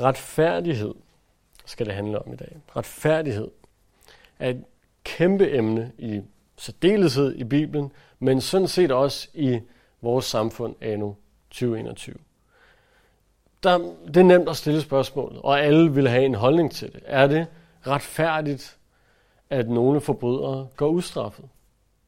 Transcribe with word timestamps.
Retfærdighed 0.00 0.94
skal 1.64 1.86
det 1.86 1.94
handle 1.94 2.18
om 2.18 2.32
i 2.32 2.36
dag. 2.36 2.56
Retfærdighed 2.76 3.48
er 4.38 4.50
et 4.50 4.64
kæmpe 5.04 5.56
emne 5.56 5.92
i 5.98 6.20
særdeleshed 6.56 7.34
i 7.34 7.44
Bibelen, 7.44 7.92
men 8.18 8.40
sådan 8.40 8.68
set 8.68 8.90
også 8.90 9.28
i 9.34 9.60
vores 10.00 10.24
samfund 10.24 10.74
anno 10.80 11.12
2021. 11.50 12.16
Der, 13.62 13.78
det 14.06 14.16
er 14.16 14.22
nemt 14.22 14.48
at 14.48 14.56
stille 14.56 14.80
spørgsmålet, 14.80 15.40
og 15.42 15.60
alle 15.60 15.92
vil 15.92 16.08
have 16.08 16.24
en 16.24 16.34
holdning 16.34 16.72
til 16.72 16.92
det. 16.92 17.02
Er 17.04 17.26
det 17.26 17.46
retfærdigt, 17.86 18.78
at 19.50 19.68
nogle 19.68 20.00
forbrydere 20.00 20.68
går 20.76 20.88
ustraffet, 20.88 21.44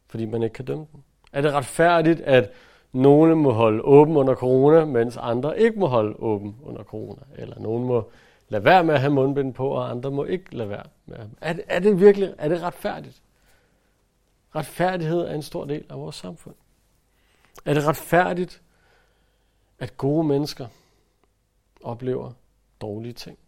fordi 0.06 0.24
man 0.24 0.42
ikke 0.42 0.54
kan 0.54 0.64
dømme 0.64 0.86
dem? 0.92 1.00
Er 1.32 1.40
det 1.40 1.52
retfærdigt, 1.52 2.20
at 2.20 2.50
nogle 2.92 3.34
må 3.36 3.52
holde 3.52 3.82
åben 3.82 4.16
under 4.16 4.34
corona, 4.34 4.84
mens 4.84 5.16
andre 5.16 5.60
ikke 5.60 5.78
må 5.78 5.86
holde 5.86 6.16
åben 6.18 6.56
under 6.62 6.82
corona? 6.82 7.22
Eller 7.34 7.58
nogen 7.58 7.84
må 7.84 8.10
lade 8.48 8.64
være 8.64 8.84
med 8.84 8.94
at 8.94 9.00
have 9.00 9.12
mundbind 9.12 9.54
på, 9.54 9.68
og 9.68 9.90
andre 9.90 10.10
må 10.10 10.24
ikke 10.24 10.56
lade 10.56 10.68
være 10.68 10.86
med 11.06 11.16
at 11.16 11.26
er 11.40 11.52
det, 11.52 11.64
er 11.68 11.78
det 11.78 12.00
virkelig 12.00 12.34
er 12.38 12.48
det 12.48 12.62
retfærdigt? 12.62 13.22
Retfærdighed 14.54 15.20
er 15.20 15.34
en 15.34 15.42
stor 15.42 15.64
del 15.64 15.84
af 15.90 15.98
vores 15.98 16.16
samfund. 16.16 16.54
Er 17.64 17.74
det 17.74 17.86
retfærdigt, 17.86 18.62
at 19.78 19.96
gode 19.96 20.24
mennesker 20.24 20.66
oplever 21.82 22.32
dårlige 22.80 23.12
ting? 23.12 23.38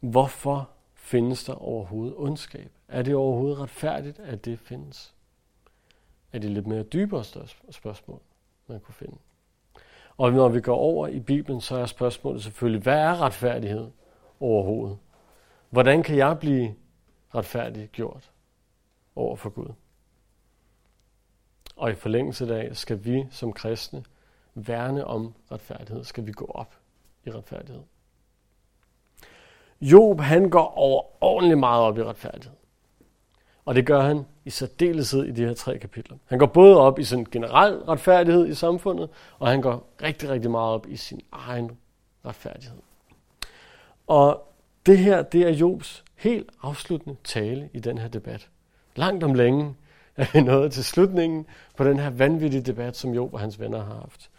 Hvorfor 0.00 0.70
findes 0.94 1.44
der 1.44 1.54
overhovedet 1.54 2.14
ondskab? 2.16 2.70
Er 2.88 3.02
det 3.02 3.14
overhovedet 3.14 3.58
retfærdigt, 3.58 4.18
at 4.18 4.44
det 4.44 4.58
findes? 4.58 5.15
Er 6.36 6.40
de 6.40 6.48
lidt 6.48 6.66
mere 6.66 6.82
dybere 6.82 7.24
spørgsmål, 7.70 8.20
man 8.66 8.80
kunne 8.80 8.94
finde? 8.94 9.16
Og 10.16 10.32
når 10.32 10.48
vi 10.48 10.60
går 10.60 10.76
over 10.76 11.08
i 11.08 11.20
Bibelen, 11.20 11.60
så 11.60 11.76
er 11.76 11.86
spørgsmålet 11.86 12.42
selvfølgelig, 12.42 12.82
hvad 12.82 12.98
er 12.98 13.20
retfærdighed 13.22 13.90
overhovedet? 14.40 14.98
Hvordan 15.70 16.02
kan 16.02 16.16
jeg 16.16 16.38
blive 16.38 16.74
retfærdigt 17.34 17.92
gjort 17.92 18.30
over 19.14 19.36
for 19.36 19.50
Gud? 19.50 19.72
Og 21.76 21.90
i 21.90 21.94
forlængelse 21.94 22.56
af 22.56 22.76
skal 22.76 23.04
vi 23.04 23.26
som 23.30 23.52
kristne 23.52 24.04
værne 24.54 25.04
om 25.04 25.34
retfærdighed. 25.52 26.04
Skal 26.04 26.26
vi 26.26 26.32
gå 26.32 26.44
op 26.54 26.74
i 27.24 27.30
retfærdighed. 27.30 27.82
Job, 29.80 30.20
han 30.20 30.50
går 30.50 30.78
overordentligt 30.78 31.58
meget 31.58 31.82
op 31.82 31.98
i 31.98 32.02
retfærdighed. 32.02 32.56
Og 33.64 33.74
det 33.74 33.86
gør 33.86 34.00
han 34.00 34.26
i 34.46 34.50
særdeleshed 34.50 35.24
i 35.24 35.30
de 35.30 35.46
her 35.46 35.54
tre 35.54 35.78
kapitler. 35.78 36.16
Han 36.26 36.38
går 36.38 36.46
både 36.46 36.80
op 36.80 36.98
i 36.98 37.04
sådan 37.04 37.26
generel 37.30 37.74
retfærdighed 37.74 38.46
i 38.46 38.54
samfundet, 38.54 39.08
og 39.38 39.48
han 39.48 39.60
går 39.60 39.88
rigtig, 40.02 40.28
rigtig 40.28 40.50
meget 40.50 40.74
op 40.74 40.86
i 40.88 40.96
sin 40.96 41.20
egen 41.32 41.70
retfærdighed. 42.24 42.78
Og 44.06 44.48
det 44.86 44.98
her, 44.98 45.22
det 45.22 45.42
er 45.42 45.50
Jobs 45.50 46.04
helt 46.16 46.50
afsluttende 46.62 47.16
tale 47.24 47.68
i 47.72 47.80
den 47.80 47.98
her 47.98 48.08
debat. 48.08 48.48
Langt 48.96 49.24
om 49.24 49.34
længe 49.34 49.74
er 50.16 50.26
vi 50.32 50.40
nået 50.40 50.72
til 50.72 50.84
slutningen 50.84 51.46
på 51.76 51.84
den 51.84 51.98
her 51.98 52.10
vanvittige 52.10 52.62
debat, 52.62 52.96
som 52.96 53.14
Job 53.14 53.34
og 53.34 53.40
hans 53.40 53.60
venner 53.60 53.84
har 53.84 53.94
haft. 53.94 54.30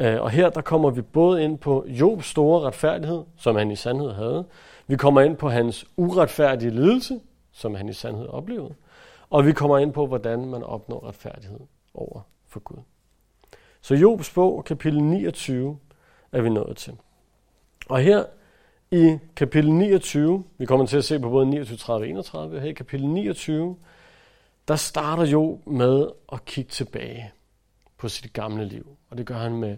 Øh, 0.00 0.22
og 0.22 0.30
her 0.30 0.50
der 0.50 0.60
kommer 0.60 0.90
vi 0.90 1.02
både 1.02 1.44
ind 1.44 1.58
på 1.58 1.84
Jobs 1.88 2.26
store 2.26 2.60
retfærdighed, 2.60 3.22
som 3.36 3.56
han 3.56 3.70
i 3.70 3.76
sandhed 3.76 4.12
havde. 4.12 4.44
Vi 4.86 4.96
kommer 4.96 5.20
ind 5.20 5.36
på 5.36 5.48
hans 5.48 5.86
uretfærdige 5.96 6.70
lidelse, 6.70 7.20
som 7.52 7.74
han 7.74 7.88
i 7.88 7.92
sandhed 7.92 8.26
oplevede. 8.26 8.74
Og 9.32 9.46
vi 9.46 9.52
kommer 9.52 9.78
ind 9.78 9.92
på, 9.92 10.06
hvordan 10.06 10.44
man 10.44 10.62
opnår 10.62 11.08
retfærdighed 11.08 11.60
over 11.94 12.20
for 12.46 12.60
Gud. 12.60 12.76
Så 13.80 13.94
Jobs 13.94 14.30
bog, 14.30 14.64
kapitel 14.64 15.02
29, 15.02 15.78
er 16.32 16.42
vi 16.42 16.48
nået 16.48 16.76
til. 16.76 16.96
Og 17.88 18.00
her 18.00 18.24
i 18.90 19.18
kapitel 19.36 19.72
29, 19.72 20.44
vi 20.58 20.66
kommer 20.66 20.86
til 20.86 20.96
at 20.96 21.04
se 21.04 21.20
på 21.20 21.30
både 21.30 21.46
29, 21.46 21.76
30 21.76 22.04
og 22.04 22.08
31, 22.08 22.60
her 22.60 22.68
i 22.68 22.72
kapitel 22.72 23.06
29, 23.06 23.76
der 24.68 24.76
starter 24.76 25.24
Job 25.24 25.66
med 25.66 26.06
at 26.32 26.44
kigge 26.44 26.70
tilbage 26.70 27.32
på 27.96 28.08
sit 28.08 28.32
gamle 28.32 28.64
liv. 28.64 28.96
Og 29.10 29.18
det 29.18 29.26
gør 29.26 29.38
han 29.38 29.56
med, 29.56 29.76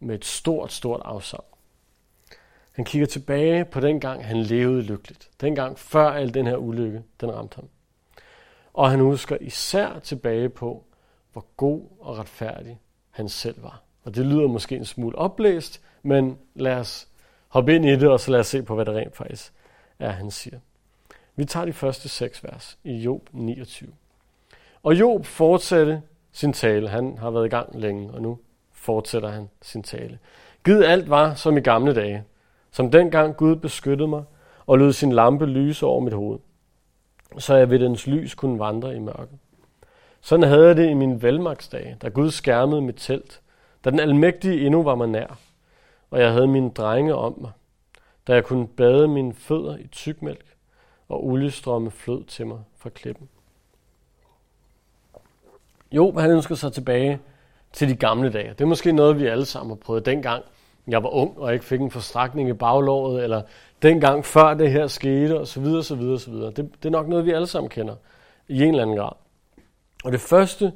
med 0.00 0.14
et 0.14 0.24
stort, 0.24 0.72
stort 0.72 1.00
afsavn. 1.04 1.44
Han 2.72 2.84
kigger 2.84 3.06
tilbage 3.06 3.64
på 3.64 3.80
den 3.80 4.00
gang, 4.00 4.26
han 4.26 4.36
levede 4.36 4.82
lykkeligt. 4.82 5.30
Den 5.40 5.54
gang 5.54 5.78
før 5.78 6.10
al 6.10 6.34
den 6.34 6.46
her 6.46 6.56
ulykke, 6.56 7.02
den 7.20 7.34
ramte 7.34 7.56
ham. 7.56 7.68
Og 8.72 8.90
han 8.90 9.00
husker 9.00 9.36
især 9.40 9.98
tilbage 9.98 10.48
på, 10.48 10.84
hvor 11.32 11.46
god 11.56 11.82
og 12.00 12.18
retfærdig 12.18 12.80
han 13.10 13.28
selv 13.28 13.62
var. 13.62 13.82
Og 14.04 14.14
det 14.14 14.26
lyder 14.26 14.46
måske 14.46 14.76
en 14.76 14.84
smule 14.84 15.18
oplæst, 15.18 15.80
men 16.02 16.38
lad 16.54 16.76
os 16.76 17.08
hoppe 17.48 17.74
ind 17.74 17.84
i 17.84 17.96
det, 17.96 18.08
og 18.08 18.20
så 18.20 18.30
lad 18.30 18.40
os 18.40 18.46
se 18.46 18.62
på, 18.62 18.74
hvad 18.74 18.84
det 18.84 18.94
rent 18.94 19.16
faktisk 19.16 19.52
er, 19.98 20.10
han 20.10 20.30
siger. 20.30 20.58
Vi 21.36 21.44
tager 21.44 21.66
de 21.66 21.72
første 21.72 22.08
seks 22.08 22.44
vers 22.44 22.78
i 22.84 22.92
Job 22.92 23.28
29. 23.32 23.90
Og 24.82 25.00
Job 25.00 25.24
fortsatte 25.24 26.02
sin 26.32 26.52
tale. 26.52 26.88
Han 26.88 27.18
har 27.18 27.30
været 27.30 27.46
i 27.46 27.48
gang 27.48 27.80
længe, 27.80 28.10
og 28.10 28.22
nu 28.22 28.38
fortsætter 28.72 29.28
han 29.28 29.48
sin 29.62 29.82
tale. 29.82 30.18
Gid 30.64 30.82
alt 30.82 31.10
var 31.10 31.34
som 31.34 31.56
i 31.56 31.60
gamle 31.60 31.94
dage, 31.94 32.24
som 32.70 32.90
dengang 32.90 33.36
Gud 33.36 33.56
beskyttede 33.56 34.08
mig 34.08 34.24
og 34.66 34.78
lod 34.78 34.92
sin 34.92 35.12
lampe 35.12 35.46
lyse 35.46 35.86
over 35.86 36.00
mit 36.00 36.12
hoved, 36.12 36.38
så 37.38 37.54
jeg 37.54 37.70
ved 37.70 37.78
dens 37.78 38.06
lys 38.06 38.34
kunne 38.34 38.58
vandre 38.58 38.96
i 38.96 38.98
mørket. 38.98 39.38
Sådan 40.20 40.48
havde 40.48 40.66
jeg 40.66 40.76
det 40.76 40.90
i 40.90 40.94
min 40.94 41.22
velmagtsdage, 41.22 41.96
da 42.02 42.08
Gud 42.08 42.30
skærmede 42.30 42.82
mit 42.82 42.96
telt, 42.98 43.40
da 43.84 43.90
den 43.90 44.00
almægtige 44.00 44.66
endnu 44.66 44.82
var 44.82 44.94
mig 44.94 45.08
nær, 45.08 45.38
og 46.10 46.20
jeg 46.20 46.32
havde 46.32 46.46
mine 46.46 46.70
drenge 46.70 47.14
om 47.14 47.34
mig, 47.40 47.50
da 48.26 48.34
jeg 48.34 48.44
kunne 48.44 48.68
bade 48.68 49.08
mine 49.08 49.34
fødder 49.34 49.76
i 49.76 49.86
tykmælk, 49.86 50.56
og 51.08 51.26
oliestrømme 51.26 51.90
flød 51.90 52.24
til 52.24 52.46
mig 52.46 52.58
fra 52.76 52.90
klippen. 52.90 53.28
Jo, 55.92 56.12
han 56.18 56.30
ønsker 56.30 56.54
sig 56.54 56.72
tilbage 56.72 57.20
til 57.72 57.88
de 57.88 57.96
gamle 57.96 58.32
dage. 58.32 58.50
Det 58.50 58.60
er 58.60 58.66
måske 58.66 58.92
noget, 58.92 59.20
vi 59.20 59.26
alle 59.26 59.44
sammen 59.44 59.70
har 59.70 59.76
prøvet 59.76 60.06
dengang, 60.06 60.44
jeg 60.88 61.02
var 61.02 61.08
ung 61.08 61.38
og 61.38 61.52
ikke 61.52 61.64
fik 61.64 61.80
en 61.80 61.90
forstrækning 61.90 62.48
i 62.48 62.52
baglåret, 62.52 63.24
eller 63.24 63.42
dengang 63.82 64.24
før 64.24 64.54
det 64.54 64.72
her 64.72 64.86
skete, 64.86 65.40
og 65.40 65.46
så 65.46 65.60
videre, 65.60 65.84
så 65.84 65.94
videre, 65.94 66.18
så 66.18 66.30
videre. 66.30 66.50
Det, 66.50 66.70
det 66.82 66.84
er 66.86 66.90
nok 66.90 67.08
noget, 67.08 67.26
vi 67.26 67.30
alle 67.30 67.46
sammen 67.46 67.70
kender 67.70 67.96
i 68.48 68.62
en 68.62 68.68
eller 68.68 68.82
anden 68.82 68.96
grad. 68.96 69.12
Og 70.04 70.12
det 70.12 70.20
første, 70.20 70.72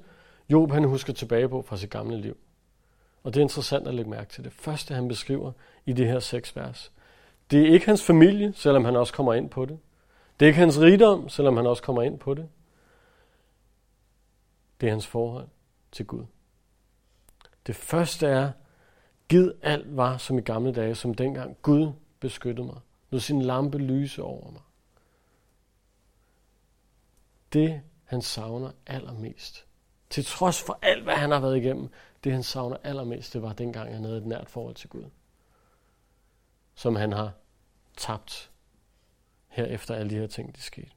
Job 0.49 0.73
han 0.73 0.85
husker 0.85 1.13
tilbage 1.13 1.49
på 1.49 1.63
fra 1.63 1.77
sit 1.77 1.91
gamle 1.91 2.21
liv, 2.21 2.37
og 3.25 3.35
det 3.35 3.41
er 3.41 3.45
interessant 3.45 3.89
at 3.89 3.95
lægge 3.95 4.11
mærke 4.11 4.33
til 4.33 4.45
det 4.45 4.53
første, 4.53 4.95
han 4.95 5.09
beskriver 5.09 5.53
i 5.87 5.93
det 5.93 6.07
her 6.07 6.21
seks 6.21 6.57
vers. 6.57 6.93
Det 7.51 7.61
er 7.63 7.73
ikke 7.73 7.87
hans 7.87 8.03
familie, 8.03 8.53
selvom 8.57 8.85
han 8.85 8.97
også 8.97 9.13
kommer 9.13 9.35
ind 9.35 9.51
på 9.51 9.65
det. 9.65 9.79
Det 10.41 10.47
er 10.47 10.49
ikke 10.49 10.59
hans 10.59 10.81
rigdom, 10.81 11.29
selvom 11.29 11.57
han 11.57 11.67
også 11.67 11.83
kommer 11.83 12.03
ind 12.03 12.19
på 12.19 12.35
det. 12.35 12.49
Det 14.81 14.87
er 14.87 14.91
hans 14.91 15.07
forhold 15.07 15.49
til 15.93 16.07
Gud. 16.07 16.25
Det 17.67 17.77
første 17.77 18.27
er, 18.27 18.51
Gid 19.29 19.53
alt 19.63 19.97
var 19.97 20.17
som 20.17 20.39
i 20.39 20.41
gamle 20.41 20.73
dage, 20.73 20.95
som 20.95 21.15
dengang 21.15 21.57
Gud 21.63 21.93
beskyttede 22.21 22.67
mig. 22.67 22.81
Lod 23.11 23.21
sin 23.21 23.43
lampe 23.43 23.79
lyse 23.79 24.23
over 24.23 24.51
mig. 24.51 24.63
Det, 27.53 27.83
han 28.05 28.23
savner 28.23 28.71
allermest, 28.87 29.67
til 30.11 30.25
trods 30.25 30.63
for 30.63 30.79
alt, 30.83 31.03
hvad 31.05 31.15
han 31.15 31.31
har 31.31 31.41
været 31.41 31.57
igennem, 31.57 31.89
det 32.25 32.33
han 32.33 32.43
savner 32.43 32.77
allermest, 32.85 33.33
det 33.33 33.43
var 33.43 33.53
dengang, 33.53 33.95
han 33.95 34.05
havde 34.05 34.19
et 34.19 34.27
nært 34.27 34.51
forhold 34.51 34.75
til 34.75 34.89
Gud. 34.89 35.05
Som 36.75 36.97
han 36.97 37.13
har 37.13 37.33
tabt 37.97 38.51
her 39.49 39.65
efter 39.65 39.95
alle 39.95 40.11
de 40.11 40.19
her 40.19 40.27
ting, 40.27 40.55
der 40.55 40.61
skete. 40.61 40.91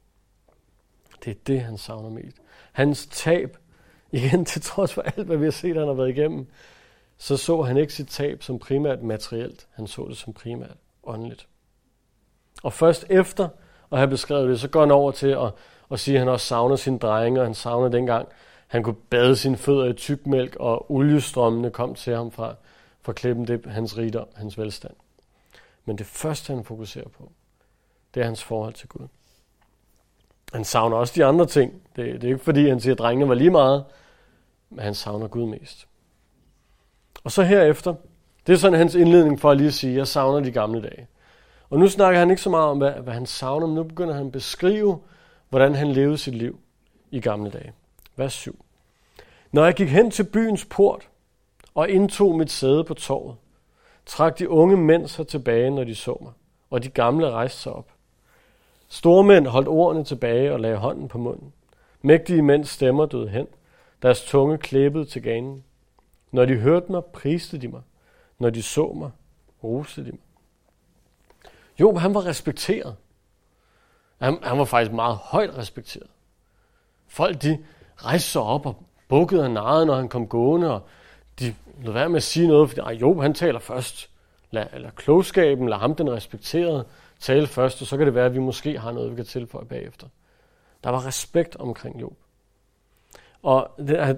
Det 1.24 1.30
er 1.30 1.40
det, 1.46 1.60
han 1.60 1.78
savner 1.78 2.10
mest. 2.10 2.36
Hans 2.72 3.06
tab, 3.06 3.56
igen 4.12 4.44
til 4.50 4.62
trods 4.62 4.94
for 4.94 5.02
alt, 5.02 5.26
hvad 5.26 5.36
vi 5.36 5.44
har 5.44 5.50
set, 5.50 5.76
han 5.76 5.86
har 5.86 5.94
været 5.94 6.08
igennem, 6.08 6.48
så 7.18 7.36
så 7.36 7.62
han 7.62 7.76
ikke 7.76 7.92
sit 7.92 8.08
tab 8.08 8.42
som 8.42 8.58
primært 8.58 9.02
materielt, 9.02 9.66
han 9.70 9.86
så 9.86 10.06
det 10.08 10.16
som 10.16 10.32
primært 10.32 10.76
åndeligt. 11.04 11.48
Og 12.62 12.72
først 12.72 13.06
efter 13.10 13.48
at 13.92 13.98
have 13.98 14.08
beskrevet 14.08 14.48
det, 14.48 14.60
så 14.60 14.68
går 14.68 14.80
han 14.80 14.90
over 14.90 15.12
til 15.12 15.28
at, 15.28 15.52
at 15.90 16.00
sige, 16.00 16.14
at 16.14 16.18
han 16.18 16.28
også 16.28 16.46
savner 16.46 16.76
sine 16.76 16.98
drenge, 16.98 17.40
og 17.40 17.46
han 17.46 17.54
savner 17.54 17.88
dengang, 17.88 18.28
han 18.66 18.82
kunne 18.82 18.96
bade 19.10 19.36
sine 19.36 19.56
fødder 19.56 19.84
i 19.84 19.92
tykmælk, 19.92 20.56
og 20.56 20.90
oliestrømmene 20.92 21.70
kom 21.70 21.94
til 21.94 22.16
ham 22.16 22.30
fra, 22.30 22.54
fra 23.02 23.12
klippen, 23.12 23.46
det 23.46 23.66
er 23.66 23.70
hans 23.70 23.98
rigdom, 23.98 24.28
hans 24.34 24.58
velstand. 24.58 24.94
Men 25.84 25.98
det 25.98 26.06
første, 26.06 26.54
han 26.54 26.64
fokuserer 26.64 27.08
på, 27.08 27.32
det 28.14 28.20
er 28.20 28.24
hans 28.24 28.44
forhold 28.44 28.74
til 28.74 28.88
Gud. 28.88 29.08
Han 30.52 30.64
savner 30.64 30.96
også 30.96 31.12
de 31.16 31.24
andre 31.24 31.46
ting. 31.46 31.82
Det, 31.96 32.14
det 32.14 32.24
er 32.24 32.28
ikke 32.28 32.44
fordi, 32.44 32.68
han 32.68 32.80
siger, 32.80 32.92
at 32.94 32.98
drengene 32.98 33.28
var 33.28 33.34
lige 33.34 33.50
meget, 33.50 33.84
men 34.70 34.78
han 34.78 34.94
savner 34.94 35.28
Gud 35.28 35.46
mest. 35.46 35.87
Og 37.28 37.32
så 37.32 37.42
herefter, 37.42 37.94
det 38.46 38.52
er 38.52 38.56
sådan 38.56 38.78
hans 38.78 38.94
indledning 38.94 39.40
for 39.40 39.50
at 39.50 39.56
lige 39.56 39.72
sige, 39.72 39.96
jeg 39.96 40.06
savner 40.06 40.40
de 40.40 40.50
gamle 40.50 40.82
dage. 40.82 41.06
Og 41.70 41.78
nu 41.78 41.88
snakker 41.88 42.18
han 42.18 42.30
ikke 42.30 42.42
så 42.42 42.50
meget 42.50 42.66
om, 42.66 42.78
hvad, 42.78 42.92
hvad 42.92 43.14
han 43.14 43.26
savner, 43.26 43.66
men 43.66 43.74
nu 43.74 43.82
begynder 43.82 44.14
han 44.14 44.26
at 44.26 44.32
beskrive, 44.32 44.98
hvordan 45.48 45.74
han 45.74 45.92
levede 45.92 46.18
sit 46.18 46.34
liv 46.34 46.58
i 47.10 47.20
gamle 47.20 47.50
dage. 47.50 47.72
Vers 48.16 48.32
7. 48.32 48.64
Når 49.52 49.64
jeg 49.64 49.74
gik 49.74 49.88
hen 49.88 50.10
til 50.10 50.24
byens 50.24 50.64
port 50.64 51.08
og 51.74 51.88
indtog 51.88 52.36
mit 52.36 52.50
sæde 52.50 52.84
på 52.84 52.94
torvet, 52.94 53.36
trak 54.06 54.38
de 54.38 54.48
unge 54.48 54.76
mænd 54.76 55.08
sig 55.08 55.26
tilbage, 55.26 55.70
når 55.70 55.84
de 55.84 55.94
så 55.94 56.18
mig, 56.20 56.32
og 56.70 56.82
de 56.82 56.88
gamle 56.88 57.30
rejste 57.30 57.60
sig 57.60 57.72
op. 57.72 57.88
Stormænd 58.88 59.46
holdt 59.46 59.68
ordene 59.68 60.04
tilbage 60.04 60.52
og 60.52 60.60
lagde 60.60 60.76
hånden 60.76 61.08
på 61.08 61.18
munden. 61.18 61.52
Mægtige 62.02 62.42
mænds 62.42 62.68
stemmer 62.68 63.06
døde 63.06 63.28
hen. 63.28 63.46
Deres 64.02 64.24
tunge 64.24 64.58
klæbede 64.58 65.04
til 65.04 65.22
ganen. 65.22 65.64
Når 66.32 66.44
de 66.44 66.54
hørte 66.54 66.92
mig, 66.92 67.04
priste 67.04 67.58
de 67.58 67.68
mig. 67.68 67.82
Når 68.38 68.50
de 68.50 68.62
så 68.62 68.92
mig, 68.92 69.10
roste 69.64 70.04
de 70.04 70.10
mig. 70.10 70.20
Jo, 71.80 71.96
han 71.96 72.14
var 72.14 72.26
respekteret. 72.26 72.96
Han, 74.18 74.38
han 74.42 74.58
var 74.58 74.64
faktisk 74.64 74.92
meget 74.92 75.16
højt 75.16 75.58
respekteret. 75.58 76.08
Folk, 77.06 77.42
de 77.42 77.64
rejste 77.96 78.30
sig 78.30 78.42
op 78.42 78.66
og 78.66 78.82
bukkede 79.08 79.42
og 79.42 79.50
narrede, 79.50 79.86
når 79.86 79.94
han 79.94 80.08
kom 80.08 80.28
gående, 80.28 80.74
og 80.74 80.82
de 81.38 81.54
lod 81.82 81.92
være 81.92 82.08
med 82.08 82.16
at 82.16 82.22
sige 82.22 82.48
noget, 82.48 82.70
fordi 82.70 82.98
jo, 82.98 83.20
han 83.20 83.34
taler 83.34 83.58
først. 83.58 84.10
Lad, 84.50 84.66
eller 84.72 84.90
klogskaben, 84.90 85.68
lad 85.68 85.78
ham 85.78 85.94
den 85.94 86.10
respekterede 86.10 86.84
tale 87.20 87.46
først, 87.46 87.80
og 87.80 87.86
så 87.86 87.96
kan 87.96 88.06
det 88.06 88.14
være, 88.14 88.26
at 88.26 88.34
vi 88.34 88.38
måske 88.38 88.78
har 88.78 88.92
noget, 88.92 89.10
vi 89.10 89.16
kan 89.16 89.24
tilføje 89.24 89.64
bagefter. 89.64 90.06
Der 90.84 90.90
var 90.90 91.06
respekt 91.06 91.56
omkring 91.56 92.00
Job. 92.00 92.16
Og 93.42 93.70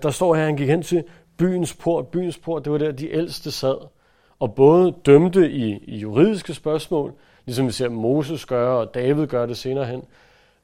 der 0.03 0.11
står 0.11 0.35
her, 0.35 0.43
at 0.43 0.47
han 0.47 0.57
gik 0.57 0.69
hen 0.69 0.83
til 0.83 1.05
byens 1.41 1.75
port. 1.75 2.07
Byens 2.07 2.39
port, 2.39 2.65
det 2.65 2.73
var 2.73 2.79
der, 2.79 2.93
de 2.93 3.11
ældste 3.11 3.51
sad. 3.51 3.77
Og 4.39 4.55
både 4.55 4.95
dømte 5.07 5.51
i, 5.51 5.79
i 5.85 5.99
juridiske 5.99 6.55
spørgsmål, 6.55 7.13
ligesom 7.47 7.67
vi 7.67 7.73
ser 7.73 7.89
Moses 7.89 8.47
gøre, 8.47 8.79
og 8.79 8.95
David 8.95 9.27
gør 9.27 9.47
det 9.47 9.57
senere 9.57 9.87
hen. 9.87 10.03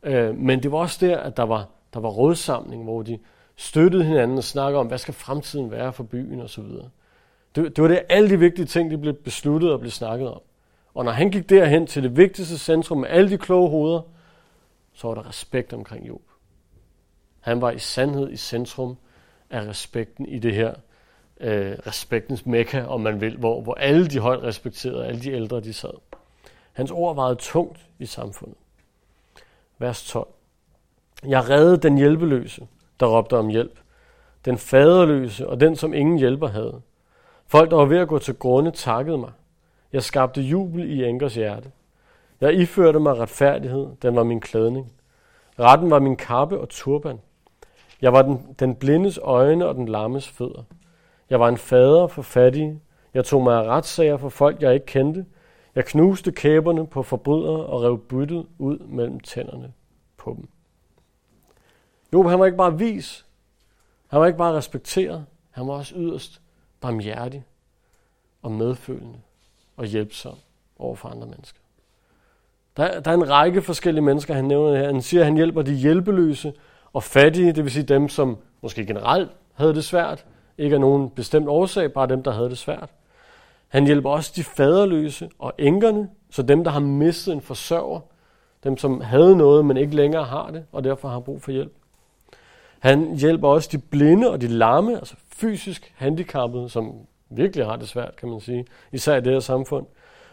Øh, 0.03 0.37
men 0.37 0.63
det 0.63 0.73
var 0.73 0.79
også 0.79 1.07
der, 1.07 1.19
at 1.19 1.37
der 1.37 1.43
var, 1.43 1.69
der 1.95 2.01
var 2.01 2.09
rådsamling, 2.09 2.85
hvor 2.85 3.03
de 3.03 3.19
støttede 3.57 4.05
hinanden 4.05 4.39
og 4.39 4.45
snakkede 4.45 4.81
om, 4.81 4.87
hvad 4.87 4.99
skal 4.99 5.15
fremtiden 5.15 5.71
være 5.71 5.93
for 5.93 6.05
byen 6.05 6.41
osv. 6.41 6.65
Det, 7.55 7.77
det 7.77 7.83
var 7.83 7.89
det, 7.89 8.03
alle 8.09 8.31
de 8.31 8.39
vigtige 8.39 8.67
ting, 8.67 8.91
de 8.91 8.99
blev 8.99 9.15
besluttet 9.15 9.73
og 9.73 9.81
blev 9.81 9.91
snakket 9.91 10.29
om. 10.29 10.41
Og 10.95 11.05
når 11.05 11.13
han 11.13 11.31
gik 11.31 11.51
derhen 11.51 11.87
til 11.87 12.03
det 12.03 12.17
vigtigste 12.17 12.59
centrum 12.59 12.99
med 12.99 13.09
alle 13.09 13.31
de 13.31 13.39
kloge 13.39 13.71
hoveder, 13.71 14.01
så 14.95 15.09
var 15.09 15.15
der 15.15 15.29
respekt 15.29 15.73
omkring 15.73 16.09
Job. 16.09 16.23
Han 17.41 17.61
var 17.61 17.71
i 17.71 17.79
sandhed 17.79 18.31
i 18.31 18.37
centrum 18.37 18.97
af 19.51 19.67
respekten 19.69 20.27
i 20.27 20.39
det 20.39 20.55
her 20.55 20.75
øh, 21.41 21.73
respektens 21.87 22.47
mekka, 22.47 22.85
om 22.85 23.01
man 23.01 23.21
vil, 23.21 23.37
hvor, 23.37 23.61
hvor 23.61 23.75
alle 23.75 24.09
de 24.09 24.19
højt 24.19 24.43
respekterede, 24.43 25.07
alle 25.07 25.21
de 25.21 25.33
ældre, 25.33 25.61
de 25.61 25.73
sad. 25.73 25.95
Hans 26.73 26.91
ord 26.91 27.15
vejede 27.15 27.37
tungt 27.37 27.81
i 27.99 28.07
samfundet. 28.07 28.57
Vers 29.79 30.05
12. 30.05 30.29
Jeg 31.27 31.49
reddede 31.51 31.77
den 31.77 31.99
hjælpeløse, 31.99 32.67
der 33.01 33.07
råbte 33.07 33.37
om 33.37 33.49
hjælp. 33.49 33.79
Den 34.45 34.59
faderløse 34.59 35.49
og 35.49 35.61
den, 35.61 35.77
som 35.77 35.95
ingen 35.95 36.19
hjælper 36.19 36.49
havde. 36.49 36.81
Folk, 37.47 37.71
der 37.71 37.77
var 37.77 37.85
ved 37.85 37.99
at 37.99 38.09
gå 38.09 38.19
til 38.19 38.35
grunde, 38.35 38.71
takkede 38.71 39.19
mig. 39.19 39.33
Jeg 39.93 40.03
skabte 40.03 40.41
jubel 40.41 40.91
i 40.91 41.05
enkers 41.05 41.35
hjerte. 41.35 41.71
Jeg 42.41 42.55
iførte 42.55 43.01
mig 43.01 43.19
retfærdighed, 43.19 43.89
den 44.03 44.17
var 44.17 44.25
min 44.25 44.41
klædning. 44.41 44.93
Retten 45.59 45.91
var 45.91 45.99
min 45.99 46.17
kappe 46.17 46.61
og 46.61 46.69
turban. 46.69 47.21
Jeg 48.03 48.13
var 48.13 48.23
den, 48.23 48.57
den 48.59 48.75
blindes 48.75 49.19
øjne 49.23 49.67
og 49.67 49.75
den 49.75 49.89
lammes 49.89 50.29
fødder. 50.29 50.63
Jeg 51.31 51.41
var 51.41 51.49
en 51.49 51.57
fader 51.57 52.07
for 52.07 52.23
fattige. 52.23 52.81
Jeg 53.15 53.25
tog 53.25 53.43
mig 53.43 53.57
af 53.57 53.63
retssager 53.69 54.17
for 54.17 54.29
folk, 54.29 54.63
jeg 54.63 54.75
ikke 54.75 54.87
kendte. 54.87 55.27
Jeg 55.75 55.85
knuste 55.85 56.33
kæberne 56.33 56.87
på 56.87 57.03
forbrydere 57.03 57.67
og 57.67 57.83
rev 57.83 57.99
byttet 57.99 58.47
ud 58.59 58.79
mellem 58.79 59.21
tænderne 59.21 59.73
på 60.17 60.35
dem. 60.37 60.49
Jo, 62.13 62.29
han 62.29 62.39
var 62.39 62.47
ikke 62.47 62.59
bare 62.59 62.79
vis. 62.79 63.27
Han 64.07 64.21
var 64.21 64.27
ikke 64.27 64.39
bare 64.39 64.55
respekteret. 64.55 65.27
Han 65.51 65.67
var 65.67 65.75
også 65.75 65.95
yderst 65.97 66.41
barmhjertig 66.81 67.45
og 68.43 68.53
medfølende 68.53 69.19
og 69.77 69.87
hjælpsom 69.87 70.35
over 70.79 70.95
for 70.95 71.09
andre 71.09 71.27
mennesker. 71.27 71.61
Der, 72.77 73.01
der 73.01 73.11
er 73.11 73.15
en 73.15 73.31
række 73.31 73.63
forskellige 73.63 74.05
mennesker, 74.05 74.35
han 74.35 74.45
nævner 74.45 74.79
her. 74.79 74.87
Han 74.87 75.03
siger, 75.03 75.21
at 75.21 75.25
han 75.25 75.37
hjælper 75.37 75.63
de 75.63 75.75
hjælpeløse 75.75 76.53
og 76.97 77.03
fattige, 77.03 77.53
det 77.53 77.65
vil 77.65 77.73
sige 77.73 77.83
dem, 77.83 78.09
som 78.09 78.39
måske 78.63 78.87
generelt 78.87 79.31
havde 79.55 79.75
det 79.75 79.85
svært, 79.85 80.27
ikke 80.59 80.75
af 80.75 80.81
nogen 80.81 81.11
bestemt 81.11 81.49
årsag, 81.49 81.93
bare 81.93 82.07
dem, 82.07 82.23
der 82.23 82.31
havde 82.31 82.51
det 82.51 82.59
svært. 82.59 82.91
Han 83.69 83.87
hjælper 83.87 84.11
også 84.11 84.33
de 84.37 84.45
faderløse 84.45 85.31
og 85.39 85.53
enkerne, 85.59 86.09
så 86.31 86.43
dem, 86.43 86.65
der 86.65 86.71
har 86.71 86.81
mistet 86.81 87.33
en 87.33 87.41
forsørger, 87.41 88.01
dem, 88.65 88.77
som 88.77 89.01
havde 89.01 89.37
noget, 89.37 89.65
men 89.65 89.77
ikke 89.77 89.97
længere 89.97 90.25
har 90.25 90.51
det, 90.51 90.65
og 90.73 90.85
derfor 90.85 91.09
har 91.09 91.21
brug 91.21 91.43
for 91.43 91.51
hjælp. 91.51 91.73
Han 92.79 93.17
hjælper 93.17 93.49
også 93.49 93.69
de 93.73 93.79
blinde 93.79 94.31
og 94.31 94.41
de 94.41 94.49
lamme, 94.49 94.97
altså 94.97 95.17
fysisk 95.29 95.95
handicappede, 95.97 96.69
som 96.69 96.95
virkelig 97.31 97.67
har 97.67 97.77
det 97.77 97.89
svært, 97.89 98.17
kan 98.17 98.29
man 98.29 98.41
sige, 98.41 98.67
især 98.93 99.17
i 99.17 99.21
det 99.21 99.33
her 99.33 99.41
samfund. 99.41 99.87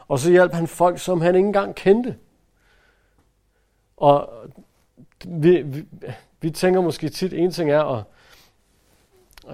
Og 0.07 0.19
så 0.19 0.31
hjælper 0.31 0.56
han 0.56 0.68
folk, 0.68 1.00
som 1.00 1.21
han 1.21 1.36
ikke 1.36 1.48
engang 1.48 1.75
kendte. 1.75 2.15
Og 3.98 4.30
vi, 5.25 5.62
vi, 5.62 5.83
vi 6.44 6.50
tænker 6.50 6.81
måske 6.81 7.10
tit, 7.10 7.34
en 7.34 7.51
ting 7.51 7.72
er 7.72 7.84
at, 7.84 8.04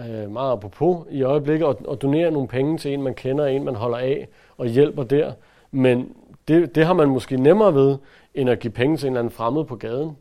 øh, 0.09 0.31
meget 0.31 0.51
apropos 0.51 1.07
i 1.11 1.23
øjeblikket, 1.23 1.67
at, 1.67 1.75
at 1.91 2.01
donere 2.01 2.31
nogle 2.31 2.47
penge 2.47 2.77
til 2.77 2.93
en, 2.93 3.01
man 3.01 3.13
kender, 3.13 3.45
en, 3.45 3.63
man 3.63 3.75
holder 3.75 3.97
af, 3.97 4.27
og 4.57 4.67
hjælper 4.67 5.03
der. 5.03 5.33
Men 5.71 6.15
det, 6.47 6.75
det 6.75 6.85
har 6.85 6.93
man 6.93 7.09
måske 7.09 7.37
nemmere 7.37 7.73
ved, 7.73 7.97
end 8.33 8.49
at 8.49 8.59
give 8.59 8.71
penge 8.71 8.97
til 8.97 9.07
en 9.07 9.13
eller 9.13 9.19
anden 9.19 9.31
fremmed 9.31 9.63
på 9.65 9.75
gaden, 9.75 10.17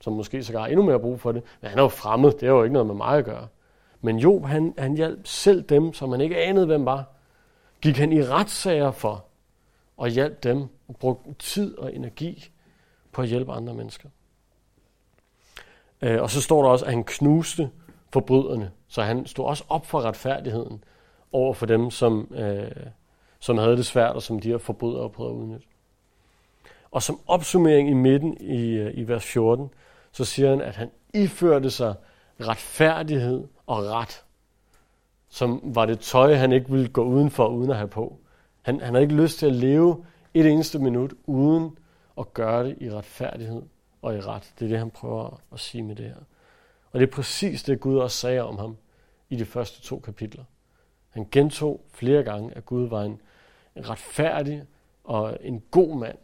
som 0.00 0.12
måske 0.12 0.42
så 0.42 0.58
har 0.58 0.66
endnu 0.66 0.82
mere 0.82 1.00
brug 1.00 1.20
for 1.20 1.32
det. 1.32 1.42
Men 1.60 1.68
han 1.70 1.78
er 1.78 1.82
jo 1.82 1.88
fremmed, 1.88 2.32
det 2.32 2.48
har 2.48 2.56
jo 2.56 2.62
ikke 2.62 2.72
noget 2.72 2.86
med 2.86 2.94
mig 2.94 3.18
at 3.18 3.24
gøre. 3.24 3.46
Men 4.00 4.18
Job, 4.18 4.44
han, 4.44 4.74
han 4.78 4.96
hjalp 4.96 5.26
selv 5.26 5.62
dem, 5.62 5.92
som 5.92 6.10
han 6.10 6.20
ikke 6.20 6.36
anede, 6.36 6.66
hvem 6.66 6.84
var. 6.84 7.04
Gik 7.80 7.96
han 7.96 8.12
i 8.12 8.22
retssager 8.22 8.90
for, 8.90 9.24
og 9.96 10.08
hjalp 10.08 10.42
dem, 10.42 10.58
og 10.88 10.96
brugte 10.96 11.34
tid 11.38 11.78
og 11.78 11.94
energi 11.94 12.50
på 13.12 13.22
at 13.22 13.28
hjælpe 13.28 13.52
andre 13.52 13.74
mennesker. 13.74 14.08
Øh, 16.02 16.22
og 16.22 16.30
så 16.30 16.40
står 16.40 16.62
der 16.62 16.70
også, 16.70 16.84
at 16.84 16.92
han 16.92 17.04
knuste 17.04 17.70
forbryderne, 18.12 18.70
så 18.88 19.02
han 19.02 19.26
stod 19.26 19.44
også 19.44 19.64
op 19.68 19.86
for 19.86 20.00
retfærdigheden 20.00 20.84
over 21.32 21.54
for 21.54 21.66
dem, 21.66 21.90
som, 21.90 22.34
øh, 22.34 22.70
som 23.40 23.58
havde 23.58 23.76
det 23.76 23.86
svært, 23.86 24.14
og 24.14 24.22
som 24.22 24.40
de 24.40 24.48
her 24.48 24.58
forbrydere 24.58 25.10
prøvede 25.10 25.34
at 25.34 25.38
udnytte. 25.38 25.66
Og 26.90 27.02
som 27.02 27.20
opsummering 27.26 27.90
i 27.90 27.94
midten 27.94 28.36
i, 28.40 28.70
øh, 28.70 28.98
i 28.98 29.08
vers 29.08 29.24
14, 29.24 29.70
så 30.12 30.24
siger 30.24 30.50
han, 30.50 30.60
at 30.60 30.76
han 30.76 30.90
iførte 31.14 31.70
sig 31.70 31.94
retfærdighed 32.40 33.44
og 33.66 33.84
ret, 33.84 34.24
som 35.28 35.60
var 35.64 35.86
det 35.86 36.00
tøj, 36.00 36.34
han 36.34 36.52
ikke 36.52 36.70
ville 36.70 36.88
gå 36.88 37.04
udenfor 37.04 37.46
uden 37.46 37.70
at 37.70 37.76
have 37.76 37.88
på. 37.88 38.18
Han, 38.62 38.80
han 38.80 38.94
havde 38.94 39.02
ikke 39.02 39.14
lyst 39.14 39.38
til 39.38 39.46
at 39.46 39.52
leve 39.52 40.04
et 40.34 40.46
eneste 40.46 40.78
minut 40.78 41.14
uden 41.26 41.78
at 42.18 42.34
gøre 42.34 42.64
det 42.64 42.76
i 42.80 42.90
retfærdighed 42.90 43.62
og 44.02 44.16
i 44.16 44.20
ret. 44.20 44.52
Det 44.58 44.64
er 44.64 44.68
det, 44.68 44.78
han 44.78 44.90
prøver 44.90 45.40
at 45.52 45.60
sige 45.60 45.82
med 45.82 45.96
det 45.96 46.04
her. 46.04 46.16
Og 46.92 47.00
det 47.00 47.06
er 47.08 47.10
præcis 47.10 47.62
det, 47.62 47.80
Gud 47.80 47.98
også 47.98 48.16
sagde 48.16 48.40
om 48.40 48.58
ham 48.58 48.76
i 49.30 49.36
de 49.36 49.44
første 49.44 49.82
to 49.82 49.98
kapitler. 49.98 50.44
Han 51.10 51.28
gentog 51.30 51.80
flere 51.92 52.22
gange, 52.22 52.56
at 52.56 52.66
Gud 52.66 52.88
var 52.88 53.02
en, 53.02 53.20
en 53.76 53.88
retfærdig 53.88 54.62
og 55.04 55.38
en 55.40 55.62
god 55.70 55.98
mand, 55.98 56.18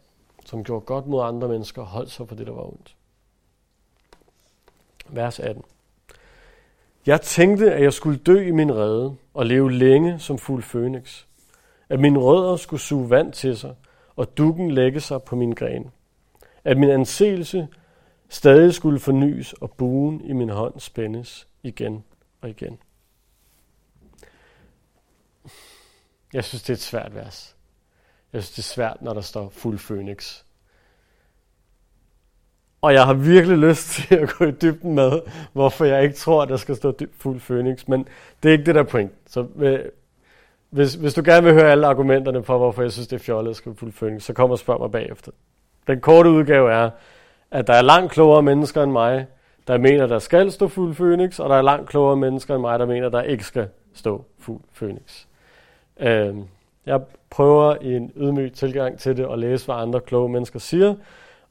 som 0.45 0.63
gjorde 0.63 0.85
godt 0.85 1.07
mod 1.07 1.23
andre 1.23 1.47
mennesker 1.47 1.81
og 1.81 1.87
holdt 1.87 2.11
sig 2.11 2.27
for 2.27 2.35
det, 2.35 2.47
der 2.47 2.53
var 2.53 2.63
ondt. 2.63 2.95
Vers 5.09 5.39
18. 5.39 5.63
Jeg 7.05 7.21
tænkte, 7.21 7.73
at 7.73 7.83
jeg 7.83 7.93
skulle 7.93 8.17
dø 8.17 8.47
i 8.47 8.51
min 8.51 8.75
rede 8.75 9.15
og 9.33 9.45
leve 9.45 9.71
længe 9.71 10.19
som 10.19 10.37
fuld 10.37 10.63
fønix. 10.63 11.25
At 11.89 11.99
mine 11.99 12.19
rødder 12.19 12.55
skulle 12.55 12.81
suge 12.81 13.09
vand 13.09 13.33
til 13.33 13.57
sig, 13.57 13.75
og 14.15 14.37
dukken 14.37 14.71
lægge 14.71 14.99
sig 14.99 15.23
på 15.23 15.35
min 15.35 15.51
gren. 15.51 15.91
At 16.69 16.77
min 16.77 16.89
anseelse 16.89 17.67
stadig 18.29 18.73
skulle 18.73 18.99
fornyes, 18.99 19.53
og 19.53 19.71
buen 19.71 20.21
i 20.21 20.33
min 20.33 20.49
hånd 20.49 20.79
spændes 20.79 21.47
igen 21.63 22.03
og 22.41 22.49
igen. 22.49 22.79
Jeg 26.33 26.43
synes, 26.43 26.61
det 26.61 26.69
er 26.69 26.73
et 26.73 26.79
svært 26.79 27.15
vers. 27.15 27.55
Jeg 28.33 28.43
synes, 28.43 28.51
det 28.51 28.57
er 28.59 28.73
svært, 28.73 29.01
når 29.01 29.13
der 29.13 29.21
står 29.21 29.49
fuld 29.49 29.79
Phoenix. 29.79 30.43
Og 32.81 32.93
jeg 32.93 33.05
har 33.05 33.13
virkelig 33.13 33.57
lyst 33.57 33.89
til 34.07 34.15
at 34.15 34.29
gå 34.29 34.45
i 34.45 34.51
dybden 34.51 34.95
med, 34.95 35.21
hvorfor 35.53 35.85
jeg 35.85 36.03
ikke 36.03 36.15
tror, 36.15 36.41
at 36.41 36.49
der 36.49 36.57
skal 36.57 36.75
stå 36.75 36.93
fuld 37.17 37.39
Phoenix. 37.39 37.87
Men 37.87 38.07
det 38.43 38.49
er 38.49 38.53
ikke 38.53 38.65
det 38.65 38.75
der 38.75 38.83
point. 38.83 39.11
Så 39.25 39.47
øh, 39.55 39.79
hvis, 40.69 40.93
hvis 40.93 41.13
du 41.13 41.21
gerne 41.25 41.43
vil 41.43 41.53
høre 41.53 41.71
alle 41.71 41.87
argumenterne 41.87 42.43
for, 42.43 42.57
hvorfor 42.57 42.81
jeg 42.81 42.91
synes, 42.91 43.07
det 43.07 43.15
er 43.15 43.23
fjollet 43.23 43.49
at 43.49 43.55
skrive 43.55 43.75
fuld 43.75 43.91
Phoenix, 43.91 44.23
så 44.23 44.33
kom 44.33 44.51
og 44.51 44.59
spørg 44.59 44.79
mig 44.79 44.91
bagefter. 44.91 45.31
Den 45.89 46.01
korte 46.01 46.29
udgave 46.29 46.71
er, 46.71 46.89
at 47.51 47.67
der 47.67 47.73
er 47.73 47.81
langt 47.81 48.11
klogere 48.11 48.43
mennesker 48.43 48.83
end 48.83 48.91
mig, 48.91 49.25
der 49.67 49.77
mener, 49.77 50.07
der 50.07 50.19
skal 50.19 50.51
stå 50.51 50.67
fuld 50.67 50.95
Phoenix, 50.95 51.39
og 51.39 51.49
der 51.49 51.55
er 51.55 51.61
langt 51.61 51.89
klogere 51.89 52.17
mennesker 52.17 52.55
end 52.55 52.61
mig, 52.61 52.79
der 52.79 52.85
mener, 52.85 53.09
der 53.09 53.21
ikke 53.21 53.43
skal 53.43 53.67
stå 53.93 54.25
fuld 54.39 54.61
Phoenix. 54.73 55.25
Øh, 55.99 56.35
jeg 56.85 57.01
prøver 57.29 57.75
i 57.81 57.95
en 57.95 58.11
ydmyg 58.15 58.53
tilgang 58.53 58.99
til 58.99 59.17
det 59.17 59.27
at 59.31 59.39
læse, 59.39 59.65
hvad 59.65 59.75
andre 59.75 60.01
kloge 60.01 60.29
mennesker 60.29 60.59
siger, 60.59 60.95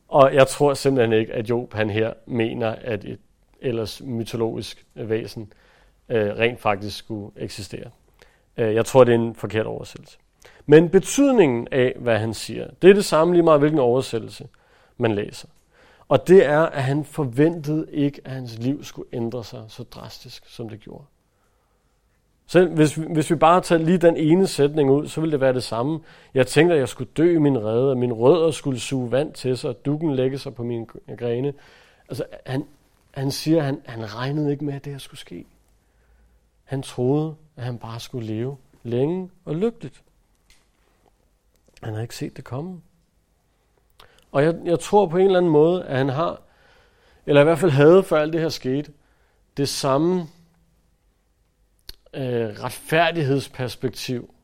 og 0.09 0.35
jeg 0.35 0.47
tror 0.47 0.75
simpelthen 0.75 1.21
ikke, 1.21 1.33
at 1.33 1.51
Job 1.51 1.75
han 1.75 1.91
her 1.91 2.13
mener, 2.27 2.75
at 2.81 3.05
et 3.05 3.19
ellers 3.61 4.03
mytologisk 4.03 4.87
væsen 4.95 5.53
øh, 6.09 6.37
rent 6.37 6.61
faktisk 6.61 6.99
skulle 6.99 7.31
eksistere. 7.37 7.91
Øh, 8.57 8.75
jeg 8.75 8.87
tror, 8.87 9.05
det 9.05 9.15
er 9.15 9.19
en 9.19 9.35
forkert 9.35 9.67
oversættelse. 9.67 10.19
Men 10.71 10.89
betydningen 10.89 11.69
af, 11.73 11.95
hvad 11.99 12.19
han 12.19 12.35
siger, 12.35 12.67
det 12.83 12.91
er 12.91 12.95
det 12.95 13.05
samme 13.05 13.35
lige 13.35 13.43
meget, 13.43 13.61
hvilken 13.61 13.79
oversættelse 13.79 14.49
man 14.97 15.15
læser. 15.15 15.49
Og 16.09 16.29
det 16.29 16.47
er, 16.47 16.61
at 16.61 16.83
han 16.83 17.05
forventede 17.05 17.87
ikke, 17.93 18.21
at 18.25 18.33
hans 18.33 18.59
liv 18.59 18.85
skulle 18.85 19.09
ændre 19.13 19.45
sig 19.45 19.65
så 19.69 19.83
drastisk, 19.83 20.45
som 20.47 20.69
det 20.69 20.81
gjorde. 20.81 21.05
Selv 22.47 22.75
hvis, 22.75 22.95
hvis 22.95 23.31
vi 23.31 23.37
bare 23.37 23.61
tager 23.61 23.83
lige 23.83 23.99
den 23.99 24.17
ene 24.17 24.47
sætning 24.47 24.91
ud, 24.91 25.09
så 25.09 25.21
ville 25.21 25.33
det 25.33 25.41
være 25.41 25.53
det 25.53 25.63
samme. 25.63 26.01
Jeg 26.35 26.47
tænkte, 26.47 26.75
at 26.75 26.81
jeg 26.81 26.89
skulle 26.89 27.11
dø 27.17 27.35
i 27.35 27.39
min 27.39 27.59
rede, 27.59 27.91
at 27.91 27.97
mine 27.97 28.15
rødder 28.15 28.51
skulle 28.51 28.81
suge 28.81 29.11
vand 29.11 29.33
til 29.33 29.59
sig, 29.59 29.71
at 29.71 29.87
dukken 29.87 30.15
lægge 30.15 30.39
sig 30.39 30.55
på 30.55 30.63
mine 30.63 30.87
grene. 31.19 31.55
Altså, 32.09 32.25
han, 32.47 32.65
han 33.11 33.31
siger, 33.31 33.59
at 33.59 33.65
han, 33.65 33.83
han 33.87 34.15
regnede 34.15 34.51
ikke 34.51 34.65
med, 34.65 34.75
at 34.75 34.85
det 34.85 34.93
her 34.93 34.99
skulle 34.99 35.21
ske. 35.21 35.45
Han 36.65 36.83
troede, 36.83 37.35
at 37.57 37.65
han 37.65 37.79
bare 37.79 38.01
skulle 38.01 38.27
leve 38.27 38.57
længe 38.83 39.31
og 39.45 39.55
lykkeligt. 39.55 40.03
Han 41.83 41.93
havde 41.93 42.05
ikke 42.05 42.17
set 42.17 42.37
det 42.37 42.45
komme. 42.45 42.81
Og 44.33 44.43
jeg, 44.43 44.55
jeg 44.65 44.81
tror 44.81 45.07
på 45.07 45.17
en 45.17 45.27
eller 45.27 45.39
anden 45.39 45.53
måde, 45.53 45.85
at 45.85 45.99
han 45.99 46.09
har, 46.09 46.41
eller 47.27 47.41
i 47.41 47.45
hvert 47.45 47.59
fald 47.59 47.71
havde, 47.71 48.03
før 48.03 48.21
alt 48.21 48.33
det 48.33 48.41
her 48.41 48.49
skete, 48.49 48.93
det 49.57 49.69
samme 49.69 50.27
øh, 52.15 52.49
retfærdighedsperspektiv, 52.65 54.35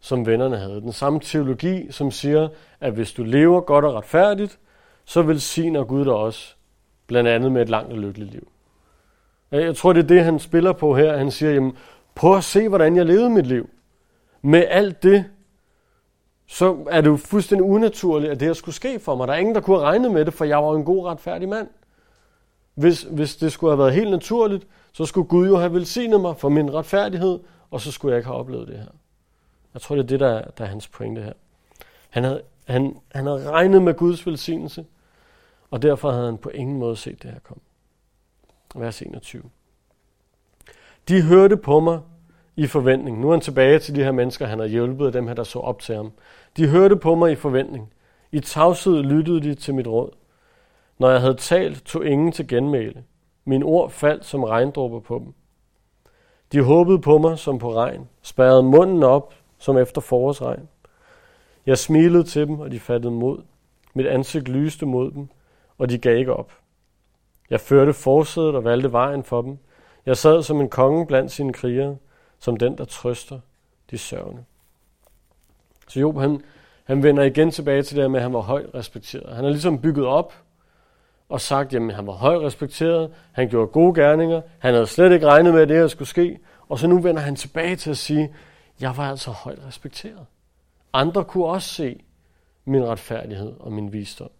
som 0.00 0.26
vennerne 0.26 0.58
havde. 0.58 0.80
Den 0.80 0.92
samme 0.92 1.20
teologi, 1.20 1.92
som 1.92 2.10
siger, 2.10 2.48
at 2.80 2.92
hvis 2.92 3.12
du 3.12 3.24
lever 3.24 3.60
godt 3.60 3.84
og 3.84 3.94
retfærdigt, 3.94 4.58
så 5.04 5.22
velsigner 5.22 5.84
Gud 5.84 6.04
dig 6.04 6.12
også, 6.12 6.54
blandt 7.06 7.28
andet 7.28 7.52
med 7.52 7.62
et 7.62 7.68
langt 7.68 7.92
og 7.92 7.98
lykkeligt 7.98 8.32
liv. 8.32 8.48
Jeg 9.50 9.76
tror, 9.76 9.92
det 9.92 10.02
er 10.02 10.06
det, 10.06 10.24
han 10.24 10.38
spiller 10.38 10.72
på 10.72 10.96
her. 10.96 11.16
Han 11.16 11.30
siger, 11.30 11.52
jamen, 11.52 11.76
prøv 12.14 12.36
at 12.36 12.44
se, 12.44 12.68
hvordan 12.68 12.96
jeg 12.96 13.06
levede 13.06 13.30
mit 13.30 13.46
liv. 13.46 13.70
Med 14.42 14.64
alt 14.68 15.02
det, 15.02 15.24
så 16.46 16.86
er 16.90 17.00
det 17.00 17.08
jo 17.08 17.16
fuldstændig 17.16 17.64
unaturligt, 17.64 18.32
at 18.32 18.40
det 18.40 18.48
her 18.48 18.52
skulle 18.52 18.74
ske 18.74 19.00
for 19.00 19.16
mig. 19.16 19.28
Der 19.28 19.34
er 19.34 19.38
ingen, 19.38 19.54
der 19.54 19.60
kunne 19.60 19.76
have 19.76 19.86
regnet 19.86 20.12
med 20.12 20.24
det, 20.24 20.34
for 20.34 20.44
jeg 20.44 20.58
var 20.58 20.74
en 20.74 20.84
god, 20.84 21.06
retfærdig 21.06 21.48
mand. 21.48 21.68
Hvis, 22.74 23.02
hvis 23.02 23.36
det 23.36 23.52
skulle 23.52 23.70
have 23.70 23.78
været 23.78 23.94
helt 23.94 24.10
naturligt, 24.10 24.66
så 24.92 25.04
skulle 25.04 25.28
Gud 25.28 25.46
jo 25.46 25.56
have 25.56 25.72
velsignet 25.72 26.20
mig 26.20 26.36
for 26.36 26.48
min 26.48 26.74
retfærdighed, 26.74 27.40
og 27.70 27.80
så 27.80 27.92
skulle 27.92 28.12
jeg 28.12 28.18
ikke 28.18 28.26
have 28.26 28.38
oplevet 28.38 28.68
det 28.68 28.76
her. 28.76 28.86
Jeg 29.74 29.82
tror, 29.82 29.94
det 29.94 30.02
er 30.02 30.06
det, 30.06 30.20
der 30.20 30.28
er, 30.28 30.50
der 30.50 30.64
er 30.64 30.68
hans 30.68 30.88
pointe 30.88 31.22
her. 31.22 31.32
Han 32.10 32.24
havde, 32.24 32.42
han, 32.64 32.96
han 33.14 33.26
havde 33.26 33.50
regnet 33.50 33.82
med 33.82 33.94
Guds 33.94 34.26
velsignelse, 34.26 34.86
og 35.70 35.82
derfor 35.82 36.10
havde 36.10 36.26
han 36.26 36.38
på 36.38 36.48
ingen 36.48 36.78
måde 36.78 36.96
set 36.96 37.22
det 37.22 37.30
her 37.30 37.38
komme. 37.38 37.62
Vers 38.74 39.02
21. 39.02 39.42
De 41.08 41.22
hørte 41.22 41.56
på 41.56 41.80
mig 41.80 42.00
i 42.56 42.66
forventning. 42.66 43.20
Nu 43.20 43.28
er 43.28 43.32
han 43.32 43.40
tilbage 43.40 43.78
til 43.78 43.94
de 43.94 44.04
her 44.04 44.12
mennesker, 44.12 44.46
han 44.46 44.58
har 44.58 44.66
hjulpet, 44.66 45.14
dem 45.14 45.26
her, 45.26 45.34
der 45.34 45.42
så 45.42 45.58
op 45.58 45.80
til 45.80 45.94
ham. 45.94 46.12
De 46.56 46.68
hørte 46.68 46.96
på 46.96 47.14
mig 47.14 47.32
i 47.32 47.34
forventning. 47.34 47.92
I 48.32 48.40
tavshed 48.40 49.02
lyttede 49.02 49.40
de 49.40 49.54
til 49.54 49.74
mit 49.74 49.86
råd. 49.86 50.10
Når 50.98 51.10
jeg 51.10 51.20
havde 51.20 51.34
talt, 51.34 51.84
tog 51.84 52.06
ingen 52.06 52.32
til 52.32 52.48
genmæle. 52.48 53.04
Min 53.44 53.62
ord 53.62 53.90
faldt 53.90 54.24
som 54.24 54.44
regndråber 54.44 55.00
på 55.00 55.18
dem. 55.18 55.34
De 56.52 56.62
håbede 56.62 56.98
på 56.98 57.18
mig 57.18 57.38
som 57.38 57.58
på 57.58 57.74
regn, 57.74 58.08
spærrede 58.22 58.62
munden 58.62 59.02
op 59.02 59.34
som 59.58 59.78
efter 59.78 60.00
forårsregn. 60.00 60.68
Jeg 61.66 61.78
smilede 61.78 62.24
til 62.24 62.46
dem, 62.46 62.60
og 62.60 62.70
de 62.72 62.80
fattede 62.80 63.12
mod. 63.12 63.42
Mit 63.94 64.06
ansigt 64.06 64.48
lyste 64.48 64.86
mod 64.86 65.10
dem, 65.10 65.28
og 65.78 65.90
de 65.90 65.98
gav 65.98 66.18
ikke 66.18 66.34
op. 66.34 66.52
Jeg 67.50 67.60
førte 67.60 67.92
forsædet 67.92 68.54
og 68.54 68.64
valgte 68.64 68.92
vejen 68.92 69.24
for 69.24 69.42
dem. 69.42 69.58
Jeg 70.06 70.16
sad 70.16 70.42
som 70.42 70.60
en 70.60 70.68
konge 70.68 71.06
blandt 71.06 71.32
sine 71.32 71.52
krigere, 71.52 71.96
som 72.38 72.56
den, 72.56 72.78
der 72.78 72.84
trøster 72.84 73.40
de 73.90 73.98
sørgende. 73.98 74.44
Så 75.88 76.00
Job, 76.00 76.18
han, 76.18 76.42
han 76.84 77.02
vender 77.02 77.22
igen 77.22 77.50
tilbage 77.50 77.82
til 77.82 77.96
det 77.96 78.10
med, 78.10 78.18
at 78.20 78.22
han 78.22 78.32
var 78.32 78.40
højt 78.40 78.74
respekteret. 78.74 79.34
Han 79.34 79.44
har 79.44 79.50
ligesom 79.50 79.80
bygget 79.80 80.06
op 80.06 80.34
og 81.28 81.40
sagt, 81.40 81.74
at 81.74 81.94
han 81.94 82.06
var 82.06 82.12
højt 82.12 82.42
respekteret, 82.42 83.10
han 83.32 83.48
gjorde 83.48 83.66
gode 83.66 83.94
gerninger, 83.94 84.42
han 84.58 84.74
havde 84.74 84.86
slet 84.86 85.12
ikke 85.12 85.26
regnet 85.26 85.54
med, 85.54 85.62
at 85.62 85.68
det 85.68 85.76
her 85.76 85.88
skulle 85.88 86.08
ske, 86.08 86.38
og 86.68 86.78
så 86.78 86.86
nu 86.86 87.00
vender 87.00 87.22
han 87.22 87.36
tilbage 87.36 87.76
til 87.76 87.90
at 87.90 87.96
sige, 87.96 88.34
jeg 88.80 88.96
var 88.96 89.10
altså 89.10 89.30
højt 89.30 89.58
respekteret. 89.66 90.26
Andre 90.92 91.24
kunne 91.24 91.46
også 91.46 91.68
se 91.68 92.04
min 92.64 92.84
retfærdighed 92.84 93.52
og 93.60 93.72
min 93.72 93.92
visdom. 93.92 94.30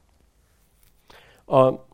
Og 1.47 1.87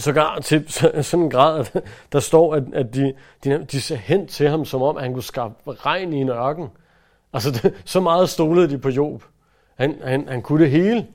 sågar 0.00 0.38
til 0.38 0.72
sådan 1.04 1.24
en 1.24 1.30
grad, 1.30 1.60
at 1.74 1.84
der 2.12 2.20
står, 2.20 2.54
at, 2.54 2.64
at 2.74 2.94
de, 2.94 3.14
de, 3.44 3.64
de 3.64 3.80
ser 3.80 3.96
hen 3.96 4.26
til 4.26 4.48
ham, 4.48 4.64
som 4.64 4.82
om 4.82 4.96
han 4.96 5.12
kunne 5.12 5.22
skabe 5.22 5.54
regn 5.66 6.12
i 6.12 6.16
en 6.16 6.28
ørken. 6.28 6.68
Altså, 7.32 7.50
det, 7.50 7.74
så 7.84 8.00
meget 8.00 8.28
stolede 8.28 8.70
de 8.70 8.78
på 8.78 8.88
Job. 8.88 9.24
Han, 9.74 9.98
han, 10.02 10.28
han 10.28 10.42
kunne 10.42 10.62
det 10.62 10.70
hele. 10.70 11.06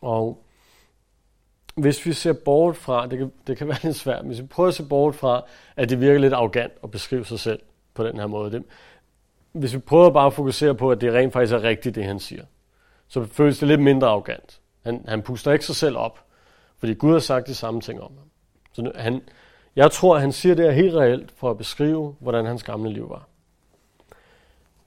Og 0.00 0.44
hvis 1.74 2.06
vi 2.06 2.12
ser 2.12 2.32
bort 2.32 2.76
fra, 2.76 3.06
det 3.06 3.18
kan, 3.18 3.32
det 3.46 3.56
kan 3.56 3.68
være 3.68 3.78
lidt 3.82 3.96
svært, 3.96 4.24
hvis 4.24 4.40
vi 4.40 4.46
prøver 4.46 4.68
at 4.68 4.74
se 4.74 4.84
bort 4.84 5.14
fra, 5.14 5.44
at 5.76 5.88
det 5.88 6.00
virker 6.00 6.20
lidt 6.20 6.32
arrogant 6.32 6.72
at 6.82 6.90
beskrive 6.90 7.24
sig 7.24 7.40
selv 7.40 7.60
på 7.94 8.04
den 8.04 8.16
her 8.16 8.26
måde. 8.26 8.50
Det, 8.50 8.64
hvis 9.52 9.74
vi 9.74 9.78
prøver 9.78 10.10
bare 10.10 10.26
at 10.26 10.32
fokusere 10.32 10.74
på, 10.74 10.90
at 10.90 11.00
det 11.00 11.14
rent 11.14 11.32
faktisk 11.32 11.54
er 11.54 11.62
rigtigt, 11.62 11.94
det 11.94 12.04
han 12.04 12.18
siger, 12.18 12.44
så 13.08 13.24
føles 13.24 13.58
det 13.58 13.68
lidt 13.68 13.80
mindre 13.80 14.08
arrogant. 14.08 14.60
Han, 14.82 15.04
han 15.08 15.22
puster 15.22 15.52
ikke 15.52 15.64
sig 15.64 15.76
selv 15.76 15.96
op, 15.96 16.24
fordi 16.78 16.94
Gud 16.94 17.12
har 17.12 17.18
sagt 17.18 17.46
de 17.46 17.54
samme 17.54 17.80
ting 17.80 18.00
om 18.00 18.12
ham. 18.18 18.30
Så 18.72 18.92
han, 18.94 19.22
jeg 19.76 19.92
tror, 19.92 20.14
at 20.14 20.20
han 20.20 20.32
siger 20.32 20.54
det 20.54 20.64
her 20.64 20.72
helt 20.72 20.94
reelt 20.94 21.30
for 21.36 21.50
at 21.50 21.58
beskrive, 21.58 22.16
hvordan 22.20 22.46
hans 22.46 22.62
gamle 22.62 22.92
liv 22.92 23.10
var. 23.10 23.28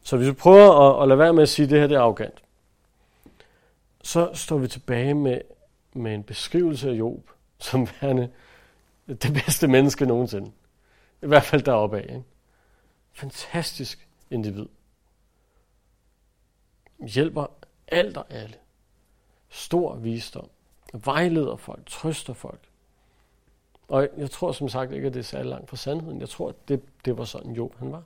Så 0.04 0.18
hvis 0.18 0.28
vi 0.28 0.34
prøver 0.34 0.72
at, 0.80 1.02
at 1.04 1.08
lade 1.08 1.20
være 1.20 1.34
med 1.34 1.44
at 1.44 1.50
sige, 1.50 1.64
at 1.64 1.70
det 1.70 1.80
her 1.80 1.88
det 1.88 1.96
er 1.96 2.02
arrogant, 2.02 2.44
så 4.04 4.30
står 4.34 4.58
vi 4.58 4.68
tilbage 4.68 5.14
med, 5.14 5.42
med 5.94 6.14
en 6.14 6.24
beskrivelse 6.24 6.90
af 6.90 6.94
Job, 6.94 7.30
som 7.60 7.88
værende 8.02 8.30
det 9.08 9.34
bedste 9.34 9.68
menneske 9.68 10.06
nogensinde. 10.06 10.52
I 11.22 11.28
hvert 11.28 11.44
fald 11.44 11.62
deroppe 11.62 11.98
af. 11.98 12.04
Ikke? 12.04 12.24
Fantastisk 13.14 14.08
individ. 14.30 14.66
Hjælper 17.08 17.46
alt 17.88 18.18
og 18.18 18.26
alle. 18.30 18.56
Stor 19.52 19.96
visdom. 19.96 20.50
Vejleder 20.94 21.56
folk. 21.56 21.86
Trøster 21.86 22.34
folk. 22.34 22.60
Og 23.88 24.10
jeg 24.18 24.32
tror 24.32 24.52
som 24.52 24.70
sagt 24.70 24.92
ikke, 24.92 25.08
at 25.08 25.14
det 25.14 25.20
er 25.20 25.24
særlig 25.24 25.50
langt 25.50 25.70
fra 25.70 25.78
sandheden. 25.78 26.20
Jeg 26.20 26.30
tror, 26.30 26.50
at 26.50 26.56
det, 26.68 26.82
det 27.06 27.18
var 27.18 27.24
sådan 27.24 27.52
Job 27.52 27.76
han 27.78 27.92
var. 27.92 28.04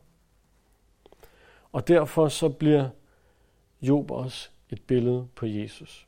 Og 1.71 1.87
derfor 1.87 2.27
så 2.27 2.49
bliver 2.49 2.89
Job 3.81 4.11
også 4.11 4.49
et 4.69 4.81
billede 4.81 5.27
på 5.35 5.45
Jesus. 5.45 6.07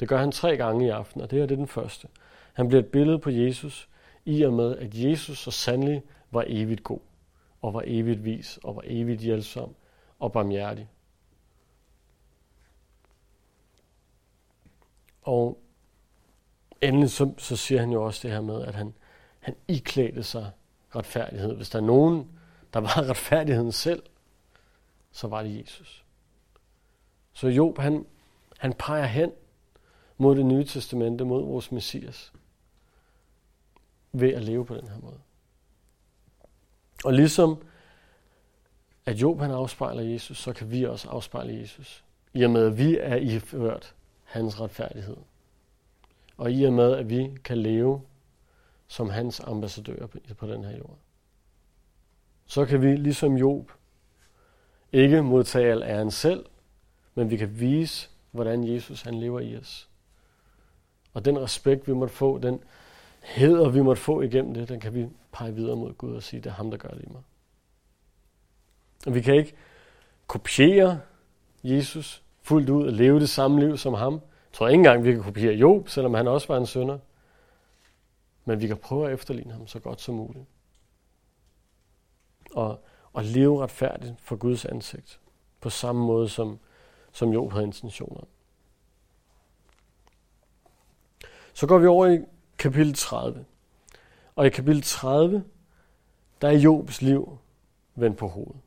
Det 0.00 0.08
gør 0.08 0.18
han 0.18 0.32
tre 0.32 0.56
gange 0.56 0.86
i 0.86 0.88
aften, 0.88 1.20
og 1.20 1.30
det 1.30 1.38
her 1.38 1.46
det 1.46 1.54
er 1.54 1.56
den 1.56 1.66
første. 1.66 2.08
Han 2.52 2.68
bliver 2.68 2.82
et 2.82 2.90
billede 2.90 3.18
på 3.18 3.30
Jesus, 3.30 3.88
i 4.24 4.42
og 4.42 4.52
med, 4.52 4.76
at 4.76 4.94
Jesus 4.94 5.38
så 5.38 5.50
sandelig 5.50 6.02
var 6.30 6.44
evigt 6.46 6.84
god, 6.84 7.00
og 7.62 7.74
var 7.74 7.82
evigt 7.86 8.24
vis, 8.24 8.58
og 8.64 8.76
var 8.76 8.82
evigt 8.84 9.20
hjælpsom 9.20 9.74
og 10.18 10.32
barmhjertig. 10.32 10.88
Og 15.28 15.58
endelig 16.80 17.10
så, 17.10 17.32
så 17.38 17.56
siger 17.56 17.80
han 17.80 17.90
jo 17.90 18.04
også 18.04 18.20
det 18.22 18.34
her 18.34 18.40
med, 18.40 18.62
at 18.62 18.74
han, 18.74 18.94
han 19.40 19.56
iklædte 19.68 20.22
sig 20.22 20.50
retfærdighed. 20.96 21.56
Hvis 21.56 21.70
der 21.70 21.78
er 21.78 21.82
nogen, 21.82 22.30
der 22.74 22.80
var 22.80 23.02
retfærdigheden 23.10 23.72
selv, 23.72 24.02
så 25.12 25.28
var 25.28 25.42
det 25.42 25.60
Jesus. 25.60 26.04
Så 27.32 27.48
Job, 27.48 27.78
han, 27.78 28.06
han 28.58 28.72
peger 28.72 29.06
hen 29.06 29.32
mod 30.18 30.36
det 30.36 30.46
nye 30.46 30.64
testamente, 30.64 31.24
mod 31.24 31.44
vores 31.44 31.72
messias, 31.72 32.32
ved 34.12 34.34
at 34.34 34.42
leve 34.42 34.64
på 34.64 34.74
den 34.74 34.88
her 34.88 34.98
måde. 34.98 35.20
Og 37.04 37.12
ligesom 37.12 37.62
at 39.06 39.16
Job 39.16 39.40
han 39.40 39.50
afspejler 39.50 40.02
Jesus, 40.02 40.38
så 40.38 40.52
kan 40.52 40.70
vi 40.70 40.84
også 40.84 41.08
afspejle 41.08 41.60
Jesus. 41.60 42.04
I 42.34 42.42
og 42.42 42.50
med, 42.50 42.66
at 42.66 42.78
vi 42.78 42.98
er 42.98 43.16
iført 43.16 43.94
hans 44.28 44.60
retfærdighed. 44.60 45.16
Og 46.36 46.52
i 46.52 46.64
og 46.64 46.72
med, 46.72 46.92
at 46.92 47.10
vi 47.10 47.36
kan 47.44 47.58
leve 47.58 48.02
som 48.86 49.10
hans 49.10 49.40
ambassadører 49.40 50.06
på 50.38 50.46
den 50.46 50.64
her 50.64 50.76
jord. 50.76 50.98
Så 52.46 52.64
kan 52.64 52.82
vi, 52.82 52.96
ligesom 52.96 53.36
Job, 53.36 53.72
ikke 54.92 55.22
modtage 55.22 55.72
al 55.72 55.82
æren 55.82 56.10
selv, 56.10 56.46
men 57.14 57.30
vi 57.30 57.36
kan 57.36 57.60
vise, 57.60 58.08
hvordan 58.30 58.74
Jesus 58.74 59.02
han 59.02 59.20
lever 59.20 59.40
i 59.40 59.56
os. 59.56 59.88
Og 61.12 61.24
den 61.24 61.38
respekt, 61.38 61.88
vi 61.88 61.92
måtte 61.92 62.14
få, 62.14 62.38
den 62.38 62.60
heder, 63.22 63.68
vi 63.68 63.82
måtte 63.82 64.02
få 64.02 64.20
igennem 64.20 64.54
det, 64.54 64.68
den 64.68 64.80
kan 64.80 64.94
vi 64.94 65.08
pege 65.32 65.54
videre 65.54 65.76
mod 65.76 65.94
Gud 65.94 66.14
og 66.14 66.22
sige, 66.22 66.40
det 66.40 66.50
er 66.50 66.54
ham, 66.54 66.70
der 66.70 66.78
gør 66.78 66.88
det 66.88 67.04
i 67.04 67.08
mig. 67.12 67.22
Og 69.06 69.14
vi 69.14 69.20
kan 69.20 69.34
ikke 69.34 69.54
kopiere 70.26 71.00
Jesus 71.64 72.22
fuldt 72.48 72.70
ud 72.70 72.86
og 72.86 72.92
leve 72.92 73.20
det 73.20 73.28
samme 73.28 73.60
liv 73.60 73.76
som 73.76 73.94
ham. 73.94 74.12
Jeg 74.12 74.52
tror 74.52 74.68
ikke 74.68 74.78
engang, 74.78 75.04
vi 75.04 75.12
kan 75.12 75.22
kopiere 75.22 75.54
Job, 75.54 75.88
selvom 75.88 76.14
han 76.14 76.28
også 76.28 76.48
var 76.48 76.56
en 76.56 76.66
sønder. 76.66 76.98
Men 78.44 78.60
vi 78.60 78.66
kan 78.66 78.76
prøve 78.76 79.06
at 79.06 79.14
efterligne 79.14 79.52
ham 79.52 79.66
så 79.66 79.78
godt 79.78 80.00
som 80.00 80.14
muligt. 80.14 80.44
Og, 82.54 82.84
og 83.12 83.24
leve 83.24 83.62
retfærdigt 83.62 84.14
for 84.20 84.36
Guds 84.36 84.64
ansigt. 84.64 85.20
På 85.60 85.70
samme 85.70 86.06
måde, 86.06 86.28
som, 86.28 86.58
som 87.12 87.32
Job 87.32 87.52
havde 87.52 87.64
intentioner. 87.64 88.20
Så 91.52 91.66
går 91.66 91.78
vi 91.78 91.86
over 91.86 92.06
i 92.06 92.20
kapitel 92.58 92.94
30. 92.94 93.44
Og 94.36 94.46
i 94.46 94.50
kapitel 94.50 94.82
30, 94.82 95.44
der 96.40 96.48
er 96.48 96.58
Jobs 96.58 97.02
liv 97.02 97.38
vendt 97.94 98.18
på 98.18 98.28
hovedet. 98.28 98.60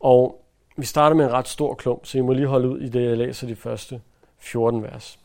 Og 0.00 0.44
vi 0.76 0.84
starter 0.84 1.16
med 1.16 1.24
en 1.24 1.32
ret 1.32 1.48
stor 1.48 1.74
klump, 1.74 2.06
så 2.06 2.18
I 2.18 2.20
må 2.20 2.32
lige 2.32 2.46
holde 2.46 2.68
ud 2.68 2.80
i 2.80 2.88
det, 2.88 3.04
jeg 3.08 3.16
læser 3.16 3.46
de 3.46 3.56
første 3.56 4.00
14 4.38 4.82
vers. 4.82 5.18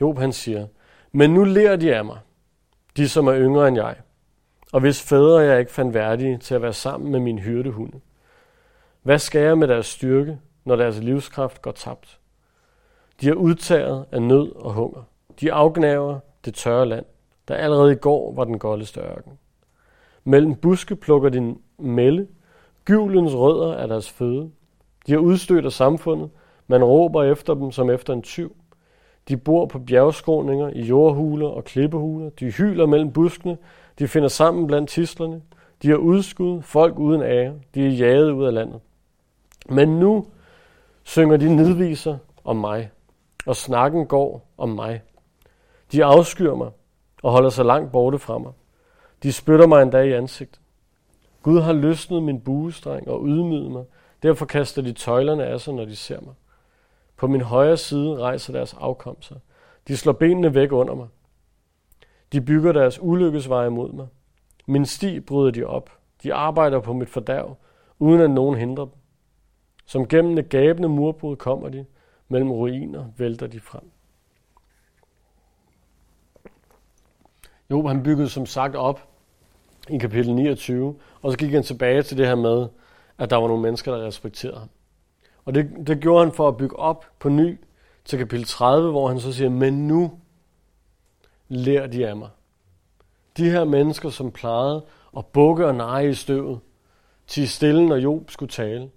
Job 0.00 0.18
han 0.18 0.32
siger, 0.32 0.66
Men 1.12 1.34
nu 1.34 1.44
lærer 1.44 1.76
de 1.76 1.94
af 1.94 2.04
mig, 2.04 2.18
de 2.96 3.08
som 3.08 3.26
er 3.26 3.38
yngre 3.38 3.68
end 3.68 3.76
jeg, 3.76 3.96
og 4.72 4.80
hvis 4.80 5.02
fædre 5.02 5.38
jeg 5.38 5.60
ikke 5.60 5.72
fandt 5.72 5.94
værdige 5.94 6.38
til 6.38 6.54
at 6.54 6.62
være 6.62 6.72
sammen 6.72 7.12
med 7.12 7.20
min 7.20 7.38
hyrdehunde. 7.38 8.00
Hvad 9.02 9.18
skal 9.18 9.40
jeg 9.40 9.58
med 9.58 9.68
deres 9.68 9.86
styrke, 9.86 10.38
når 10.64 10.76
deres 10.76 10.98
livskraft 10.98 11.62
går 11.62 11.72
tabt? 11.72 12.18
De 13.20 13.28
er 13.28 13.34
udtaget 13.34 14.06
af 14.12 14.22
nød 14.22 14.52
og 14.56 14.72
hunger. 14.72 15.02
De 15.40 15.52
afgnaver 15.52 16.20
det 16.44 16.54
tørre 16.54 16.86
land, 16.86 17.04
der 17.48 17.54
allerede 17.54 17.92
i 17.92 17.96
går 17.96 18.34
var 18.34 18.44
den 18.44 18.58
goldeste 18.58 19.00
ørken. 19.00 19.38
Mellem 20.24 20.54
buske 20.54 20.96
plukker 20.96 21.28
de 21.28 21.56
melle, 21.78 22.28
gyvlens 22.84 23.34
rødder 23.34 23.74
er 23.74 23.86
deres 23.86 24.10
føde. 24.10 24.50
De 25.06 25.12
er 25.12 25.18
udstødt 25.18 25.64
af 25.64 25.72
samfundet, 25.72 26.30
man 26.66 26.84
råber 26.84 27.22
efter 27.22 27.54
dem 27.54 27.70
som 27.70 27.90
efter 27.90 28.12
en 28.12 28.22
tyv. 28.22 28.56
De 29.28 29.36
bor 29.36 29.66
på 29.66 29.78
bjergskråninger, 29.78 30.68
i 30.68 30.82
jordhuler 30.82 31.48
og 31.48 31.64
klippehuler. 31.64 32.30
De 32.30 32.50
hyler 32.50 32.86
mellem 32.86 33.12
buskene. 33.12 33.58
De 33.98 34.08
finder 34.08 34.28
sammen 34.28 34.66
blandt 34.66 34.90
tislerne. 34.90 35.42
De 35.82 35.90
er 35.90 35.96
udskud, 35.96 36.62
folk 36.62 36.98
uden 36.98 37.22
ære. 37.22 37.54
De 37.74 37.86
er 37.86 37.90
jaget 37.90 38.30
ud 38.30 38.44
af 38.44 38.54
landet. 38.54 38.80
Men 39.68 39.88
nu 39.88 40.26
synger 41.02 41.36
de 41.36 41.56
nedviser 41.56 42.18
om 42.44 42.56
mig, 42.56 42.90
og 43.46 43.56
snakken 43.56 44.06
går 44.06 44.48
om 44.58 44.68
mig. 44.68 45.02
De 45.92 46.04
afskyr 46.04 46.54
mig 46.54 46.70
og 47.22 47.32
holder 47.32 47.50
sig 47.50 47.64
langt 47.64 47.92
borte 47.92 48.18
fra 48.18 48.38
mig. 48.38 48.52
De 49.22 49.32
spytter 49.32 49.66
mig 49.66 49.82
endda 49.82 49.98
i 49.98 50.12
ansigtet. 50.12 50.60
Gud 51.42 51.60
har 51.60 51.72
løsnet 51.72 52.22
min 52.22 52.40
buestreng 52.40 53.08
og 53.08 53.26
ydmyget 53.26 53.70
mig. 53.70 53.84
Derfor 54.22 54.46
kaster 54.46 54.82
de 54.82 54.92
tøjlerne 54.92 55.44
af 55.44 55.60
sig, 55.60 55.74
når 55.74 55.84
de 55.84 55.96
ser 55.96 56.20
mig. 56.20 56.34
På 57.16 57.26
min 57.26 57.40
højre 57.40 57.76
side 57.76 58.18
rejser 58.18 58.52
deres 58.52 58.74
afkomster. 58.74 59.36
De 59.88 59.96
slår 59.96 60.12
benene 60.12 60.54
væk 60.54 60.72
under 60.72 60.94
mig. 60.94 61.08
De 62.32 62.40
bygger 62.40 62.72
deres 62.72 62.98
ulykkesveje 63.02 63.70
mod 63.70 63.92
mig. 63.92 64.06
Min 64.66 64.86
sti 64.86 65.20
bryder 65.20 65.50
de 65.50 65.64
op. 65.64 65.90
De 66.22 66.34
arbejder 66.34 66.80
på 66.80 66.92
mit 66.92 67.08
fordærv, 67.08 67.56
uden 67.98 68.20
at 68.20 68.30
nogen 68.30 68.58
hindrer 68.58 68.84
dem. 68.84 68.94
Som 69.86 70.08
gennem 70.08 70.36
det 70.36 70.48
gabende 70.48 70.88
murbrud 70.88 71.36
kommer 71.36 71.68
de, 71.68 71.86
mellem 72.28 72.50
ruiner 72.52 73.04
vælter 73.16 73.46
de 73.46 73.60
frem. 73.60 73.90
Jo, 77.70 77.86
han 77.86 78.02
byggede 78.02 78.28
som 78.28 78.46
sagt 78.46 78.74
op 78.76 79.08
i 79.88 79.98
kapitel 79.98 80.34
29, 80.34 80.96
og 81.22 81.32
så 81.32 81.38
gik 81.38 81.52
han 81.52 81.62
tilbage 81.62 82.02
til 82.02 82.18
det 82.18 82.26
her 82.26 82.34
med, 82.34 82.68
at 83.18 83.30
der 83.30 83.36
var 83.36 83.48
nogle 83.48 83.62
mennesker, 83.62 83.96
der 83.96 84.06
respekterede 84.06 84.58
ham. 84.58 84.68
Og 85.44 85.54
det, 85.54 85.70
det 85.86 86.00
gjorde 86.00 86.24
han 86.24 86.34
for 86.34 86.48
at 86.48 86.56
bygge 86.56 86.78
op 86.78 87.06
på 87.18 87.28
ny 87.28 87.60
til 88.04 88.18
kapitel 88.18 88.46
30, 88.46 88.90
hvor 88.90 89.08
han 89.08 89.20
så 89.20 89.32
siger, 89.32 89.50
men 89.50 89.88
nu 89.88 90.18
lærer 91.48 91.86
de 91.86 92.08
af 92.08 92.16
mig. 92.16 92.30
De 93.36 93.50
her 93.50 93.64
mennesker, 93.64 94.10
som 94.10 94.32
plejede 94.32 94.84
at 95.16 95.26
bukke 95.26 95.66
og 95.66 95.74
neje 95.74 96.08
i 96.08 96.14
støvet, 96.14 96.60
til 97.26 97.48
stille, 97.48 97.86
når 97.88 97.96
Job 97.96 98.30
skulle 98.30 98.52
tale, 98.52 98.90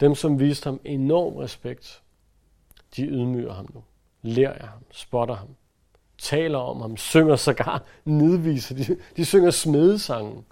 dem, 0.00 0.14
som 0.14 0.40
viste 0.40 0.66
ham 0.66 0.80
enorm 0.84 1.36
respekt, 1.36 2.02
de 2.96 3.06
ydmyger 3.06 3.52
ham 3.52 3.68
nu. 3.74 3.82
Lærer 4.22 4.52
af 4.52 4.68
ham, 4.68 4.84
spotter 4.90 5.34
ham, 5.34 5.48
taler 6.18 6.58
om 6.58 6.80
ham, 6.80 6.96
synger 6.96 7.36
sågar, 7.36 7.84
nedviser. 8.04 8.74
De, 8.74 8.96
de 9.16 9.24
synger 9.24 9.50
smedesangen 9.50 10.44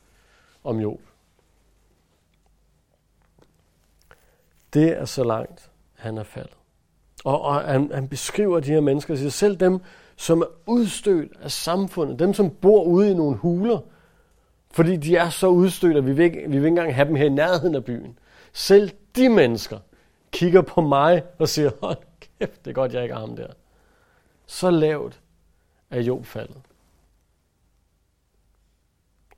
om 0.64 0.80
Job. 0.80 1.00
Det 4.72 4.88
er 4.98 5.04
så 5.04 5.24
langt, 5.24 5.70
han 5.94 6.18
er 6.18 6.22
faldet. 6.22 6.56
Og, 7.24 7.40
og 7.40 7.54
han, 7.54 7.90
han 7.94 8.08
beskriver 8.08 8.60
de 8.60 8.70
her 8.70 8.80
mennesker, 8.80 9.16
siger 9.16 9.30
selv 9.30 9.56
dem, 9.56 9.80
som 10.16 10.40
er 10.40 10.46
udstødt 10.66 11.32
af 11.40 11.50
samfundet, 11.50 12.18
dem 12.18 12.34
som 12.34 12.50
bor 12.50 12.84
ude 12.84 13.10
i 13.10 13.14
nogle 13.14 13.36
huler, 13.36 13.80
fordi 14.70 14.96
de 14.96 15.16
er 15.16 15.30
så 15.30 15.46
udstødt, 15.46 15.96
at 15.96 16.06
vi 16.06 16.12
vil, 16.12 16.24
ikke, 16.24 16.40
vi 16.40 16.46
vil 16.46 16.56
ikke 16.56 16.68
engang 16.68 16.94
have 16.94 17.08
dem 17.08 17.16
her 17.16 17.24
i 17.24 17.28
nærheden 17.28 17.74
af 17.74 17.84
byen. 17.84 18.18
Selv 18.52 18.90
de 19.16 19.28
mennesker 19.28 19.78
kigger 20.30 20.62
på 20.62 20.80
mig 20.80 21.22
og 21.38 21.48
siger, 21.48 21.70
hold 21.82 21.98
kæft, 22.20 22.64
det 22.64 22.70
er 22.70 22.74
godt, 22.74 22.94
jeg 22.94 23.02
ikke 23.02 23.14
har 23.14 23.20
ham 23.20 23.36
der. 23.36 23.52
Så 24.46 24.70
lavt 24.70 25.20
er 25.90 26.00
Job 26.00 26.26
faldet. 26.26 26.56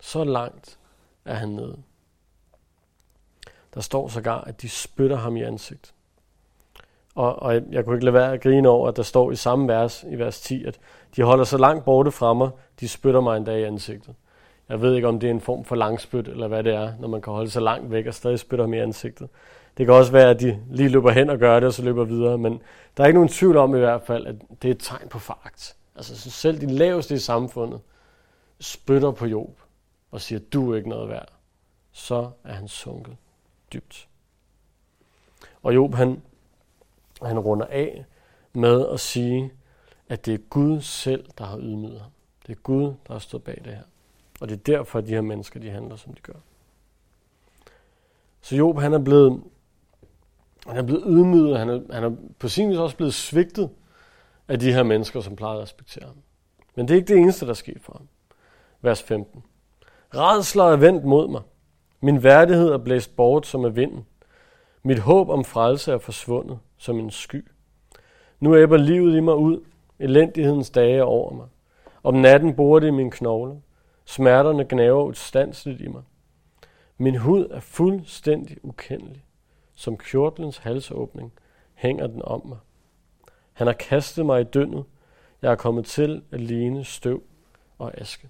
Så 0.01 0.25
langt 0.25 0.79
er 1.25 1.35
han 1.35 1.49
nede. 1.49 1.77
Der 3.75 3.81
står 3.81 4.09
sågar, 4.09 4.41
at 4.41 4.63
de 4.63 4.69
spytter 4.69 5.17
ham 5.17 5.37
i 5.37 5.43
ansigt. 5.43 5.95
Og, 7.15 7.43
og 7.43 7.55
jeg 7.71 7.85
kunne 7.85 7.97
ikke 7.97 8.05
lade 8.05 8.15
være 8.15 8.33
at 8.33 8.41
grine 8.41 8.69
over, 8.69 8.89
at 8.89 8.97
der 8.97 9.03
står 9.03 9.31
i 9.31 9.37
samme 9.37 9.69
vers, 9.69 10.05
i 10.11 10.19
vers 10.19 10.41
10, 10.41 10.65
at 10.65 10.79
de 11.17 11.23
holder 11.23 11.45
så 11.45 11.59
langt 11.59 11.85
borte 11.85 12.11
fra 12.11 12.35
mig, 12.35 12.51
de 12.81 12.89
spytter 12.89 13.21
mig 13.21 13.37
en 13.37 13.45
dag 13.45 13.61
i 13.61 13.63
ansigtet. 13.63 14.15
Jeg 14.69 14.81
ved 14.81 14.95
ikke, 14.95 15.09
om 15.09 15.21
det 15.21 15.27
er 15.27 15.31
en 15.31 15.41
form 15.41 15.65
for 15.65 15.77
langspyt, 15.77 16.29
eller 16.29 16.49
hvad 16.49 16.63
det 16.63 16.75
er, 16.75 16.93
når 17.01 17.09
man 17.09 17.23
kan 17.23 17.33
holde 17.33 17.51
sig 17.51 17.63
langt 17.63 17.91
væk 17.91 18.07
og 18.07 18.15
stadig 18.15 18.39
spytter 18.39 18.65
ham 18.65 18.75
i 18.75 18.79
ansigtet. 18.79 19.29
Det 19.79 19.87
kan 19.87 19.95
også 19.95 20.13
være, 20.13 20.31
at 20.31 20.41
de 20.41 20.59
lige 20.71 20.89
løber 20.89 21.11
hen 21.11 21.31
og 21.31 21.39
gør 21.39 21.61
det, 21.61 21.67
og 21.67 21.73
så 21.73 21.83
løber 21.83 22.05
videre, 22.05 22.39
men 22.39 22.61
der 22.97 23.03
er 23.03 23.07
ikke 23.07 23.19
nogen 23.19 23.29
tvivl 23.29 23.57
om 23.57 23.75
i 23.75 23.79
hvert 23.79 24.03
fald, 24.03 24.27
at 24.27 24.35
det 24.63 24.69
er 24.69 24.75
et 24.75 24.81
tegn 24.81 25.09
på 25.09 25.19
foragt. 25.19 25.77
Altså 25.97 26.21
så 26.21 26.31
selv 26.31 26.61
de 26.61 26.67
laveste 26.67 27.15
i 27.15 27.19
samfundet 27.19 27.81
spytter 28.61 29.11
på 29.11 29.27
Job 29.27 29.61
og 30.11 30.21
siger, 30.21 30.39
du 30.53 30.73
er 30.73 30.77
ikke 30.77 30.89
noget 30.89 31.09
værd. 31.09 31.29
Så 31.93 32.31
er 32.45 32.53
han 32.53 32.69
sunket 32.69 33.17
dybt. 33.75 34.09
Og 35.63 35.75
Job, 35.75 35.95
han, 35.95 36.23
han 37.23 37.39
runder 37.39 37.67
af 37.67 38.05
med 38.53 38.89
at 38.89 39.01
sige, 39.01 39.53
at 40.09 40.27
det 40.27 40.35
er 40.35 40.39
Gud 40.39 40.81
selv, 40.81 41.27
der 41.39 41.45
har 41.45 41.59
ydmyget 41.59 42.01
ham. 42.01 42.11
Det 42.47 42.57
er 42.57 42.61
Gud, 42.61 42.85
der 42.85 43.13
har 43.13 43.19
stået 43.19 43.45
bag 43.45 43.61
det 43.65 43.75
her. 43.75 43.83
Og 44.41 44.49
det 44.49 44.55
er 44.55 44.63
derfor, 44.77 44.99
at 44.99 45.07
de 45.07 45.11
her 45.11 45.21
mennesker, 45.21 45.61
de 45.61 45.71
handler, 45.71 45.97
som 45.97 46.15
de 46.15 46.21
gør. 46.21 46.39
Så 48.41 48.57
Job, 48.57 48.79
han 48.79 48.93
er 48.93 48.99
blevet, 48.99 49.43
han 50.67 50.77
er 50.77 50.83
blevet 50.83 51.03
ydmyget, 51.07 51.59
han 51.59 51.69
er, 51.69 51.81
han 51.93 52.05
er 52.05 52.17
på 52.39 52.49
sin 52.49 52.71
vis 52.71 52.79
også 52.79 52.97
blevet 52.97 53.15
svigtet 53.15 53.71
af 54.49 54.59
de 54.59 54.73
her 54.73 54.83
mennesker, 54.83 55.21
som 55.21 55.37
plejede 55.37 55.57
at 55.57 55.63
respektere 55.63 56.05
ham. 56.07 56.17
Men 56.75 56.89
det 56.89 56.95
er 56.95 56.99
ikke 56.99 57.15
det 57.15 57.21
eneste, 57.21 57.47
der 57.47 57.55
skete 57.55 57.81
for 57.81 57.93
ham. 57.93 58.09
Vers 58.83 59.03
15. 59.03 59.45
Redsler 60.15 60.65
er 60.65 60.77
vendt 60.77 61.05
mod 61.05 61.29
mig. 61.29 61.43
Min 62.05 62.23
værdighed 62.23 62.69
er 62.69 62.79
blæst 62.79 63.17
bort 63.17 63.47
som 63.47 63.64
af 63.64 63.77
vinden. 63.77 64.07
Mit 64.83 64.99
håb 64.99 65.29
om 65.29 65.45
frelse 65.45 65.93
er 65.93 65.99
forsvundet 65.99 66.59
som 66.77 66.99
en 66.99 67.11
sky. 67.11 67.51
Nu 68.40 68.57
æbber 68.57 68.77
livet 68.77 69.17
i 69.17 69.21
mig 69.21 69.37
ud. 69.37 69.64
Elendighedens 69.99 70.71
dage 70.71 70.97
er 70.97 71.03
over 71.03 71.33
mig. 71.33 71.47
Om 72.03 72.14
natten 72.14 72.57
bor 72.57 72.79
det 72.79 72.87
i 72.87 72.90
mine 72.90 73.11
knogler. 73.11 73.57
Smerterne 74.05 74.67
gnaver 74.69 75.05
udstandsligt 75.05 75.81
i 75.81 75.88
mig. 75.88 76.03
Min 76.99 77.17
hud 77.17 77.47
er 77.51 77.61
fuldstændig 77.61 78.64
ukendelig. 78.64 79.25
Som 79.75 79.97
kjortlens 79.97 80.59
halsåbning 80.59 81.33
hænger 81.75 82.07
den 82.07 82.23
om 82.25 82.47
mig. 82.47 82.59
Han 83.53 83.67
har 83.67 83.75
kastet 83.75 84.27
mig 84.27 84.40
i 84.40 84.45
dønnet. 84.45 84.85
Jeg 85.43 85.53
er 85.53 85.57
kommet 85.57 85.87
til 85.87 86.23
at 86.33 86.40
ligne 86.40 86.85
støv 86.85 87.23
og 87.79 88.01
aske. 88.01 88.29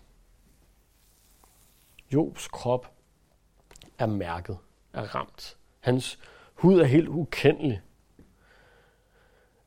Jobs 2.13 2.49
krop 2.49 2.94
er 3.99 4.07
mærket, 4.07 4.57
er 4.93 5.15
ramt. 5.15 5.57
Hans 5.81 6.19
hud 6.55 6.81
er 6.81 6.85
helt 6.85 7.09
ukendelig. 7.09 7.81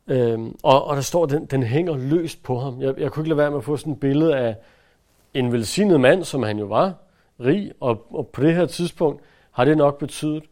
Øhm, 0.07 0.55
og, 0.63 0.83
og 0.83 0.95
der 0.95 1.01
står, 1.01 1.23
at 1.23 1.29
den, 1.29 1.45
den 1.45 1.63
hænger 1.63 1.97
løst 1.97 2.43
på 2.43 2.59
ham. 2.59 2.81
Jeg, 2.81 2.97
jeg 2.97 3.11
kunne 3.11 3.21
ikke 3.21 3.29
lade 3.29 3.37
være 3.37 3.49
med 3.51 3.57
at 3.57 3.63
få 3.63 3.77
sådan 3.77 3.93
et 3.93 3.99
billede 3.99 4.37
af 4.37 4.55
en 5.33 5.51
velsignet 5.51 5.99
mand, 5.99 6.23
som 6.23 6.43
han 6.43 6.59
jo 6.59 6.65
var, 6.65 6.93
rig, 7.39 7.71
og, 7.79 8.05
og 8.09 8.27
på 8.27 8.41
det 8.41 8.55
her 8.55 8.65
tidspunkt 8.65 9.23
har 9.51 9.65
det 9.65 9.77
nok 9.77 9.99
betydet 9.99 10.43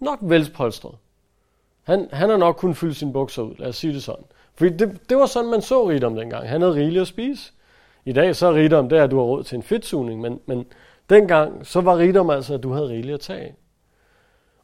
nok 0.00 0.18
velspolstret. 0.22 0.94
Han, 1.82 2.08
han 2.12 2.30
har 2.30 2.36
nok 2.36 2.56
kun 2.56 2.74
fyldt 2.74 2.96
sine 2.96 3.12
bukser 3.12 3.42
ud, 3.42 3.54
lad 3.58 3.68
os 3.68 3.76
sige 3.76 3.92
det 3.92 4.02
sådan. 4.02 4.24
Fordi 4.54 4.76
det, 4.76 5.00
det 5.08 5.16
var 5.16 5.26
sådan, 5.26 5.50
man 5.50 5.62
så 5.62 5.88
rigdom 5.88 6.16
dengang. 6.16 6.48
Han 6.48 6.60
havde 6.60 6.74
rigeligt 6.74 7.00
at 7.00 7.08
spise. 7.08 7.52
I 8.04 8.12
dag 8.12 8.36
så 8.36 8.46
er 8.46 8.54
rigdom 8.54 8.88
det, 8.88 8.96
at 8.96 9.10
du 9.10 9.16
har 9.16 9.24
råd 9.24 9.44
til 9.44 9.56
en 9.56 9.62
fedtsugning, 9.62 10.20
men, 10.20 10.40
men 10.46 10.66
dengang 11.10 11.66
så 11.66 11.80
var 11.80 11.98
rigdom 11.98 12.30
altså, 12.30 12.54
at 12.54 12.62
du 12.62 12.72
havde 12.72 12.88
rigeligt 12.88 13.14
at 13.14 13.20
tage 13.20 13.54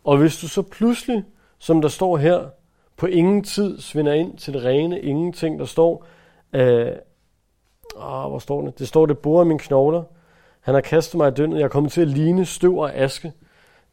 Og 0.05 0.17
hvis 0.17 0.41
du 0.41 0.49
så 0.49 0.63
pludselig, 0.63 1.25
som 1.59 1.81
der 1.81 1.89
står 1.89 2.17
her, 2.17 2.49
på 2.97 3.07
ingen 3.07 3.45
tid 3.45 3.81
svinder 3.81 4.13
ind 4.13 4.39
til 4.39 4.55
det 4.55 4.65
rene 4.65 5.01
ingenting, 5.01 5.59
der 5.59 5.65
står, 5.65 6.07
øh, 6.53 6.93
åh, 7.97 8.29
hvor 8.29 8.39
står 8.39 8.63
det? 8.63 8.79
Det 8.79 8.89
står, 8.89 9.07
det 9.07 9.19
borer 9.19 9.45
mine 9.45 9.59
knogler. 9.59 10.03
Han 10.61 10.75
har 10.75 10.81
kastet 10.81 11.19
mig 11.19 11.29
i 11.29 11.35
døgnet. 11.35 11.59
Jeg 11.59 11.65
er 11.65 11.69
kommet 11.69 11.93
til 11.93 12.01
at 12.01 12.09
ligne 12.09 12.45
støv 12.47 12.79
og 12.79 12.95
aske. 12.95 13.33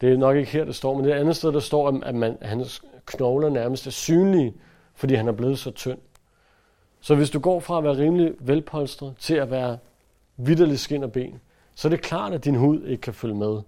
Det 0.01 0.13
er 0.13 0.17
nok 0.17 0.35
ikke 0.35 0.51
her, 0.51 0.65
det 0.65 0.75
står, 0.75 0.95
men 0.95 1.05
det 1.05 1.13
er 1.13 1.19
andet 1.19 1.35
sted, 1.35 1.51
der 1.51 1.59
står, 1.59 2.01
at 2.03 2.15
man, 2.15 2.37
hans 2.41 2.81
knogler 3.05 3.49
nærmest 3.49 3.87
er 3.87 3.91
synlige, 3.91 4.53
fordi 4.95 5.13
han 5.13 5.27
er 5.27 5.31
blevet 5.31 5.59
så 5.59 5.71
tynd. 5.71 5.97
Så 6.99 7.15
hvis 7.15 7.29
du 7.29 7.39
går 7.39 7.59
fra 7.59 7.77
at 7.77 7.83
være 7.83 7.97
rimelig 7.97 8.33
velpolstret 8.39 9.13
til 9.19 9.35
at 9.35 9.51
være 9.51 9.77
vidderlig 10.37 10.79
skin 10.79 11.03
og 11.03 11.11
ben, 11.11 11.39
så 11.77 11.87
er 11.87 11.89
det 11.89 12.01
klart, 12.01 12.33
at 12.33 12.43
din 12.43 12.55
hud 12.55 12.83
ikke 12.83 13.01
kan 13.01 13.13
følge 13.13 13.35
med. 13.35 13.61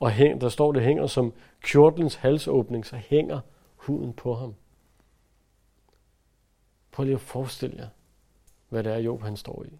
Og 0.00 0.10
hæng, 0.10 0.40
der 0.40 0.48
står, 0.48 0.72
det 0.72 0.82
hænger 0.82 1.06
som 1.06 1.32
kjortlens 1.60 2.14
halsåbning, 2.14 2.86
så 2.86 2.96
hænger 2.96 3.40
huden 3.76 4.12
på 4.12 4.34
ham. 4.34 4.54
Prøv 6.90 7.04
lige 7.04 7.14
at 7.14 7.20
forestille 7.20 7.76
jer, 7.76 7.88
hvad 8.68 8.84
det 8.84 8.92
er, 8.92 8.98
Job 8.98 9.22
han 9.22 9.36
står 9.36 9.64
i. 9.64 9.78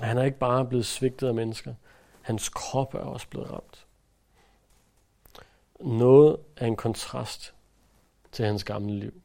Han 0.00 0.18
er 0.18 0.22
ikke 0.22 0.38
bare 0.38 0.66
blevet 0.66 0.86
svigtet 0.86 1.26
af 1.28 1.34
mennesker. 1.34 1.74
Hans 2.22 2.48
krop 2.48 2.94
er 2.94 2.98
også 2.98 3.28
blevet 3.28 3.50
ramt. 3.50 3.86
Noget 5.80 6.36
af 6.56 6.66
en 6.66 6.76
kontrast 6.76 7.54
til 8.32 8.44
hans 8.44 8.64
gamle 8.64 8.98
liv. 8.98 9.22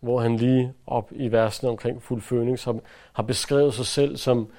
Hvor 0.00 0.20
han 0.20 0.36
lige 0.36 0.74
op 0.86 1.12
i 1.12 1.28
versene 1.28 1.70
omkring 1.70 2.02
fuld 2.02 2.56
som 2.56 2.80
har 3.12 3.22
beskrevet 3.22 3.74
sig 3.74 3.86
selv 3.86 4.16
som, 4.16 4.52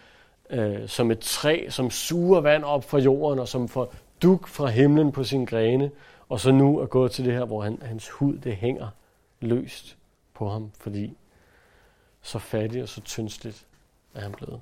øh, 0.51 0.89
som 0.89 1.11
et 1.11 1.19
træ, 1.19 1.67
som 1.69 1.89
suger 1.89 2.41
vand 2.41 2.63
op 2.63 2.83
fra 2.83 2.97
jorden 2.97 3.39
og 3.39 3.47
som 3.47 3.67
får 3.67 3.93
duk 4.21 4.47
fra 4.47 4.67
himlen 4.67 5.11
på 5.11 5.23
sin 5.23 5.45
grene. 5.45 5.91
Og 6.29 6.39
så 6.39 6.51
nu 6.51 6.79
er 6.79 6.85
gået 6.85 7.11
til 7.11 7.25
det 7.25 7.33
her, 7.33 7.45
hvor 7.45 7.61
han, 7.61 7.81
hans 7.81 8.09
hud 8.09 8.37
det 8.37 8.55
hænger 8.55 8.87
løst 9.39 9.97
på 10.33 10.49
ham, 10.49 10.71
fordi 10.79 11.17
så 12.21 12.39
fattig 12.39 12.83
og 12.83 12.89
så 12.89 13.01
tyndsligt 13.01 13.67
er 14.13 14.21
han 14.21 14.31
blevet. 14.31 14.61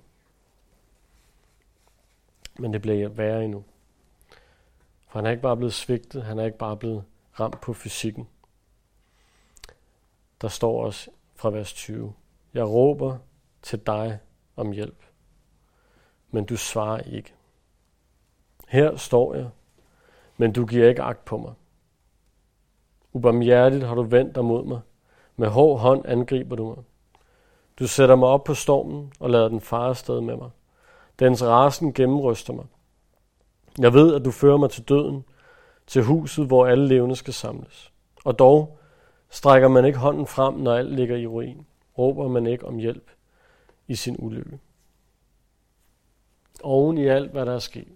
Men 2.60 2.74
det 2.74 2.82
bliver 2.82 3.10
værre 3.10 3.44
endnu. 3.44 3.64
For 5.08 5.20
han 5.20 5.26
er 5.26 5.30
ikke 5.30 5.42
bare 5.42 5.58
blevet 5.58 5.74
svigtet, 5.74 6.24
han 6.24 6.40
er 6.40 6.46
ikke 6.46 6.58
bare 6.58 6.78
blevet 6.78 7.04
ramt 7.40 7.62
på 7.62 7.74
fysikken. 7.74 8.28
Der 10.42 10.48
står 10.48 10.86
også 10.86 11.10
fra 11.36 11.50
vers 11.50 11.74
20. 11.74 12.14
Jeg 12.54 12.64
råber 12.68 13.18
til 13.62 13.80
dig 13.80 14.20
om 14.56 14.72
hjælp, 14.72 15.04
men 16.32 16.46
du 16.46 16.58
svarer 16.58 17.02
ikke. 17.02 17.34
Her 18.68 18.96
står 18.96 19.36
jeg, 19.36 19.50
men 20.38 20.54
du 20.54 20.66
giver 20.66 20.90
ikke 20.90 21.02
agt 21.02 21.26
på 21.26 21.38
mig. 21.38 21.54
Ubarmhjertigt 23.14 23.84
har 23.84 23.96
du 23.96 24.04
vendt 24.04 24.36
dig 24.36 24.46
mod 24.46 24.66
mig. 24.66 24.80
Med 25.36 25.48
hård 25.48 25.80
hånd 25.80 26.06
angriber 26.06 26.56
du 26.56 26.66
mig. 26.68 26.84
Du 27.80 27.88
sætter 27.88 28.16
mig 28.16 28.30
op 28.30 28.44
på 28.44 28.54
stormen 28.54 29.14
og 29.20 29.30
lader 29.30 29.48
den 29.50 29.62
fare 29.62 29.96
sted 29.96 30.22
med 30.22 30.36
mig. 30.36 30.50
Dens 31.20 31.44
rasen 31.44 31.94
gennemryster 31.94 32.54
mig. 32.54 32.66
Jeg 33.80 33.94
ved, 33.94 34.16
at 34.16 34.26
du 34.26 34.32
fører 34.32 34.58
mig 34.58 34.70
til 34.70 34.90
døden, 34.90 35.24
til 35.88 36.04
huset, 36.04 36.48
hvor 36.48 36.66
alle 36.66 36.88
levende 36.88 37.16
skal 37.16 37.34
samles. 37.34 37.92
Og 38.26 38.40
dog 38.40 38.80
strækker 39.30 39.68
man 39.68 39.86
ikke 39.86 40.00
hånden 40.00 40.28
frem, 40.28 40.54
når 40.54 40.74
alt 40.74 40.96
ligger 40.96 41.16
i 41.16 41.28
ruin. 41.28 41.66
Råber 41.98 42.28
man 42.28 42.48
ikke 42.48 42.66
om 42.66 42.78
hjælp 42.78 43.12
i 43.88 43.96
sin 43.96 44.16
ulykke. 44.20 44.60
Oven 46.64 46.98
i 46.98 47.08
alt, 47.08 47.32
hvad 47.32 47.46
der 47.46 47.54
er 47.54 47.60
sket, 47.60 47.88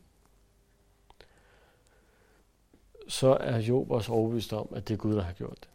så 3.08 3.38
er 3.40 3.58
Job 3.58 3.92
også 3.92 4.12
overbevist 4.12 4.54
om, 4.54 4.68
at 4.76 4.88
det 4.88 4.94
er 4.94 4.98
Gud, 4.98 5.16
der 5.16 5.22
har 5.22 5.34
gjort 5.34 5.58
det. 5.60 5.68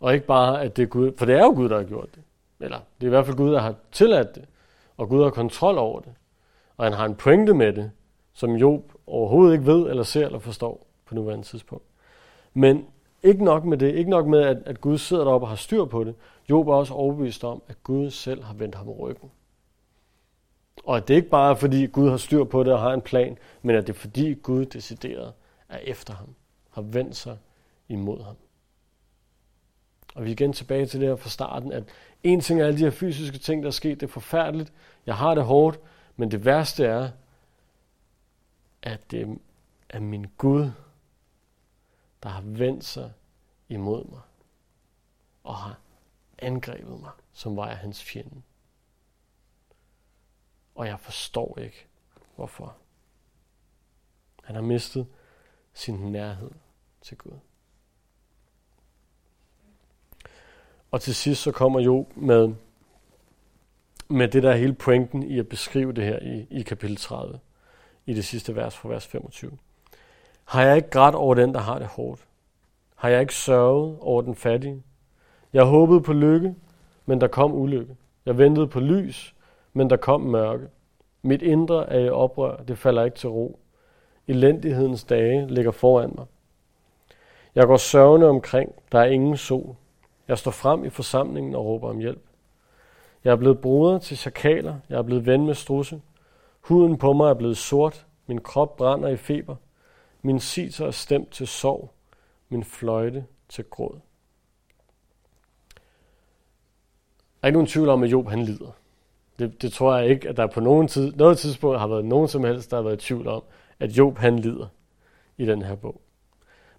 Og 0.00 0.14
ikke 0.14 0.26
bare, 0.26 0.62
at 0.62 0.76
det 0.76 0.82
er 0.82 0.86
Gud, 0.86 1.12
for 1.16 1.26
det 1.26 1.34
er 1.34 1.44
jo 1.44 1.52
Gud, 1.56 1.68
der 1.68 1.76
har 1.76 1.84
gjort 1.84 2.14
det. 2.14 2.22
Eller 2.60 2.78
det 2.78 3.06
er 3.06 3.06
i 3.06 3.08
hvert 3.08 3.26
fald 3.26 3.36
Gud, 3.36 3.52
der 3.52 3.60
har 3.60 3.74
tilladt 3.92 4.34
det. 4.34 4.44
Og 4.96 5.08
Gud 5.08 5.22
har 5.22 5.30
kontrol 5.30 5.78
over 5.78 6.00
det. 6.00 6.12
Og 6.76 6.84
han 6.84 6.92
har 6.92 7.04
en 7.04 7.14
pointe 7.14 7.54
med 7.54 7.72
det, 7.72 7.90
som 8.32 8.54
Job 8.54 8.92
overhovedet 9.06 9.52
ikke 9.52 9.66
ved, 9.66 9.90
eller 9.90 10.02
ser, 10.02 10.26
eller 10.26 10.38
forstår 10.38 10.86
på 11.06 11.14
nuværende 11.14 11.46
tidspunkt. 11.46 11.84
Men 12.54 12.86
ikke 13.22 13.44
nok 13.44 13.64
med 13.64 13.78
det, 13.78 13.94
ikke 13.94 14.10
nok 14.10 14.26
med, 14.26 14.40
at, 14.40 14.56
at 14.66 14.80
Gud 14.80 14.98
sidder 14.98 15.24
deroppe 15.24 15.44
og 15.44 15.48
har 15.48 15.56
styr 15.56 15.84
på 15.84 16.04
det. 16.04 16.14
Job 16.50 16.68
er 16.68 16.74
også 16.74 16.94
overbevist 16.94 17.44
om, 17.44 17.62
at 17.68 17.82
Gud 17.82 18.10
selv 18.10 18.42
har 18.42 18.54
vendt 18.54 18.74
ham 18.74 18.88
ryggen. 18.88 19.30
Og 20.84 20.96
at 20.96 21.08
det 21.08 21.14
ikke 21.14 21.28
bare 21.28 21.50
er, 21.50 21.54
fordi 21.54 21.86
Gud 21.86 22.10
har 22.10 22.16
styr 22.16 22.44
på 22.44 22.62
det 22.62 22.72
og 22.72 22.80
har 22.80 22.92
en 22.92 23.02
plan, 23.02 23.38
men 23.62 23.76
at 23.76 23.86
det 23.86 23.92
er 23.92 23.98
fordi 23.98 24.34
Gud 24.34 24.66
decideret 24.66 25.32
er 25.68 25.78
efter 25.78 26.14
ham, 26.14 26.34
har 26.70 26.82
vendt 26.82 27.16
sig 27.16 27.38
imod 27.88 28.22
ham. 28.22 28.36
Og 30.14 30.24
vi 30.24 30.28
er 30.28 30.32
igen 30.32 30.52
tilbage 30.52 30.86
til 30.86 31.00
det 31.00 31.08
her 31.08 31.16
fra 31.16 31.30
starten, 31.30 31.72
at 31.72 31.84
en 32.22 32.40
ting 32.40 32.60
er 32.60 32.66
alle 32.66 32.78
de 32.78 32.84
her 32.84 32.90
fysiske 32.90 33.38
ting, 33.38 33.62
der 33.62 33.66
er 33.66 33.72
sket, 33.72 34.00
det 34.00 34.06
er 34.06 34.10
forfærdeligt. 34.10 34.72
Jeg 35.06 35.16
har 35.16 35.34
det 35.34 35.44
hårdt, 35.44 35.80
men 36.16 36.30
det 36.30 36.44
værste 36.44 36.84
er, 36.84 37.10
at 38.82 39.10
det 39.10 39.38
er 39.88 40.00
min 40.00 40.26
Gud, 40.36 40.70
der 42.22 42.28
har 42.28 42.42
vendt 42.42 42.84
sig 42.84 43.12
imod 43.68 44.04
mig 44.04 44.20
og 45.44 45.56
har 45.56 45.78
angrebet 46.38 47.00
mig, 47.00 47.10
som 47.32 47.56
var 47.56 47.68
jeg 47.68 47.76
hans 47.76 48.04
fjende. 48.04 48.42
Og 50.80 50.86
jeg 50.86 51.00
forstår 51.00 51.58
ikke, 51.58 51.86
hvorfor. 52.36 52.76
Han 54.44 54.54
har 54.54 54.62
mistet 54.62 55.06
sin 55.72 55.94
nærhed 55.94 56.50
til 57.02 57.18
Gud. 57.18 57.38
Og 60.90 61.00
til 61.00 61.14
sidst 61.14 61.42
så 61.42 61.52
kommer 61.52 61.80
jo 61.80 62.06
med, 62.16 62.54
med 64.08 64.28
det 64.28 64.42
der 64.42 64.56
hele 64.56 64.74
pointen 64.74 65.22
i 65.22 65.38
at 65.38 65.48
beskrive 65.48 65.92
det 65.92 66.04
her 66.04 66.18
i, 66.18 66.46
i 66.50 66.62
kapitel 66.62 66.96
30, 66.96 67.40
i 68.06 68.14
det 68.14 68.24
sidste 68.24 68.56
vers 68.56 68.76
fra 68.76 68.88
vers 68.88 69.06
25. 69.06 69.58
Har 70.44 70.62
jeg 70.62 70.76
ikke 70.76 70.90
grædt 70.90 71.14
over 71.14 71.34
den, 71.34 71.54
der 71.54 71.60
har 71.60 71.78
det 71.78 71.88
hårdt? 71.88 72.26
Har 72.94 73.08
jeg 73.08 73.20
ikke 73.20 73.34
sørget 73.34 73.98
over 74.00 74.22
den 74.22 74.34
fattige? 74.34 74.82
Jeg 75.52 75.64
håbede 75.64 76.00
på 76.00 76.12
lykke, 76.12 76.54
men 77.06 77.20
der 77.20 77.28
kom 77.28 77.52
ulykke. 77.52 77.96
Jeg 78.26 78.38
ventede 78.38 78.68
på 78.68 78.80
lys, 78.80 79.34
men 79.72 79.90
der 79.90 79.96
kom 79.96 80.20
mørke. 80.20 80.68
Mit 81.22 81.42
indre 81.42 81.90
er 81.92 81.98
i 81.98 82.08
oprør, 82.08 82.56
det 82.56 82.78
falder 82.78 83.04
ikke 83.04 83.16
til 83.16 83.28
ro. 83.28 83.58
Elendighedens 84.28 85.04
dage 85.04 85.46
ligger 85.48 85.70
foran 85.70 86.12
mig. 86.14 86.26
Jeg 87.54 87.66
går 87.66 87.76
sørgende 87.76 88.28
omkring, 88.28 88.74
der 88.92 88.98
er 88.98 89.04
ingen 89.04 89.36
sol. 89.36 89.76
Jeg 90.28 90.38
står 90.38 90.50
frem 90.50 90.84
i 90.84 90.90
forsamlingen 90.90 91.54
og 91.54 91.64
råber 91.64 91.88
om 91.88 91.98
hjælp. 91.98 92.22
Jeg 93.24 93.32
er 93.32 93.36
blevet 93.36 93.60
bruder 93.60 93.98
til 93.98 94.16
chakaler, 94.16 94.76
jeg 94.88 94.98
er 94.98 95.02
blevet 95.02 95.26
ven 95.26 95.46
med 95.46 95.54
strusse. 95.54 96.00
Huden 96.60 96.98
på 96.98 97.12
mig 97.12 97.30
er 97.30 97.34
blevet 97.34 97.56
sort, 97.56 98.06
min 98.26 98.40
krop 98.40 98.76
brænder 98.76 99.08
i 99.08 99.16
feber. 99.16 99.56
Min 100.22 100.40
sitter 100.40 100.86
er 100.86 100.90
stemt 100.90 101.30
til 101.30 101.46
sorg, 101.46 101.90
min 102.48 102.64
fløjte 102.64 103.24
til 103.48 103.64
gråd. 103.64 104.00
Der 107.40 107.42
er 107.42 107.46
ikke 107.46 107.56
nogen 107.56 107.66
tvivl 107.66 107.88
om, 107.88 108.02
at 108.02 108.12
Job 108.12 108.28
han 108.28 108.42
lider. 108.42 108.70
Det, 109.40 109.62
det 109.62 109.72
tror 109.72 109.96
jeg 109.96 110.08
ikke, 110.08 110.28
at 110.28 110.36
der 110.36 110.46
på 110.46 110.60
nogen 110.60 110.88
tid, 110.88 111.12
noget 111.12 111.38
tidspunkt 111.38 111.78
har 111.78 111.86
været 111.86 112.04
nogen 112.04 112.28
som 112.28 112.44
helst, 112.44 112.70
der 112.70 112.76
har 112.76 112.82
været 112.82 113.02
i 113.02 113.06
tvivl 113.06 113.28
om, 113.28 113.42
at 113.78 113.90
Job 113.90 114.18
han 114.18 114.38
lider 114.38 114.66
i 115.38 115.46
den 115.46 115.62
her 115.62 115.74
bog. 115.74 116.00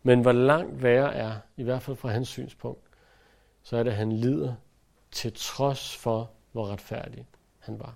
Men 0.04 0.22
hvor 0.22 0.32
langt 0.32 0.84
værre 0.84 1.16
er, 1.16 1.32
i 1.58 1.64
hvert 1.64 1.82
fald 1.82 1.98
fra 1.98 2.10
hans 2.10 2.28
synspunkt, 2.28 2.82
så 3.64 3.78
er 3.78 3.84
det, 3.84 3.92
at 3.92 3.98
han 3.98 4.12
lider 4.12 4.54
til 5.12 5.34
trods 5.36 5.98
for, 5.98 6.30
hvor 6.52 6.68
retfærdig 6.68 7.26
han 7.60 7.80
var. 7.80 7.96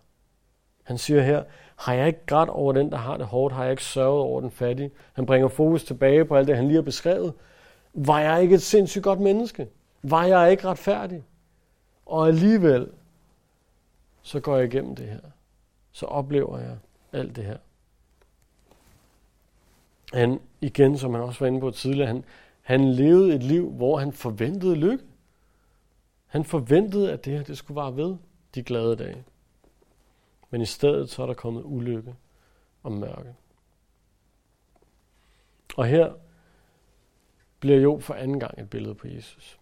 Han 0.83 0.97
siger 0.97 1.21
her, 1.21 1.43
har 1.75 1.93
jeg 1.93 2.07
ikke 2.07 2.25
grædt 2.25 2.49
over 2.49 2.73
den, 2.73 2.91
der 2.91 2.97
har 2.97 3.17
det 3.17 3.25
hårdt? 3.25 3.55
Har 3.55 3.63
jeg 3.63 3.71
ikke 3.71 3.83
sørget 3.83 4.21
over 4.21 4.41
den 4.41 4.51
fattige? 4.51 4.91
Han 5.13 5.25
bringer 5.25 5.47
fokus 5.47 5.83
tilbage 5.83 6.25
på 6.25 6.35
alt 6.35 6.47
det, 6.47 6.55
han 6.55 6.65
lige 6.65 6.75
har 6.75 6.81
beskrevet. 6.81 7.33
Var 7.93 8.19
jeg 8.19 8.41
ikke 8.41 8.55
et 8.55 8.61
sindssygt 8.61 9.03
godt 9.03 9.19
menneske? 9.19 9.67
Var 10.03 10.25
jeg 10.25 10.51
ikke 10.51 10.67
retfærdig? 10.67 11.23
Og 12.05 12.27
alligevel, 12.27 12.87
så 14.25 14.39
går 14.39 14.57
jeg 14.57 14.65
igennem 14.65 14.95
det 14.95 15.07
her. 15.07 15.19
Så 15.91 16.05
oplever 16.05 16.59
jeg 16.59 16.77
alt 17.11 17.35
det 17.35 17.45
her. 17.45 17.57
Han, 20.13 20.39
igen, 20.61 20.97
som 20.97 21.13
han 21.13 21.23
også 21.23 21.39
var 21.39 21.47
inde 21.47 21.59
på 21.59 21.71
tidligere, 21.71 22.07
han, 22.07 22.23
han 22.61 22.93
levede 22.93 23.35
et 23.35 23.43
liv, 23.43 23.71
hvor 23.71 23.97
han 23.97 24.13
forventede 24.13 24.75
lykke. 24.75 25.03
Han 26.25 26.43
forventede, 26.43 27.11
at 27.11 27.25
det 27.25 27.33
her 27.33 27.43
det 27.43 27.57
skulle 27.57 27.75
vare 27.75 27.95
ved 27.95 28.15
de 28.55 28.63
glade 28.63 28.95
dage. 28.95 29.23
Men 30.49 30.61
i 30.61 30.65
stedet 30.65 31.09
så 31.09 31.21
er 31.21 31.25
der 31.27 31.33
kommet 31.33 31.61
ulykke 31.65 32.15
og 32.83 32.91
mørke. 32.91 33.35
Og 35.77 35.85
her 35.85 36.13
bliver 37.59 37.79
Job 37.79 38.01
for 38.01 38.13
anden 38.13 38.39
gang 38.39 38.59
et 38.59 38.69
billede 38.69 38.95
på 38.95 39.07
Jesus. 39.07 39.59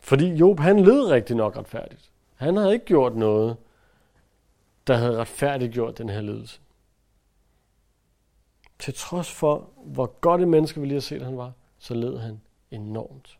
Fordi 0.00 0.26
Job, 0.26 0.60
han 0.60 0.80
led 0.80 1.10
rigtig 1.10 1.36
nok 1.36 1.56
retfærdigt. 1.56 2.10
Han 2.34 2.56
havde 2.56 2.72
ikke 2.72 2.86
gjort 2.86 3.16
noget, 3.16 3.56
der 4.86 4.96
havde 4.96 5.16
retfærdiggjort 5.16 5.98
den 5.98 6.08
her 6.08 6.20
ledelse. 6.20 6.60
Til 8.78 8.94
trods 8.94 9.32
for, 9.32 9.70
hvor 9.76 10.06
godt 10.06 10.40
et 10.40 10.48
menneske 10.48 10.80
vi 10.80 10.86
lige 10.86 10.94
har 10.94 11.00
set, 11.00 11.22
han 11.22 11.36
var, 11.36 11.52
så 11.78 11.94
led 11.94 12.18
han 12.18 12.40
enormt. 12.70 13.38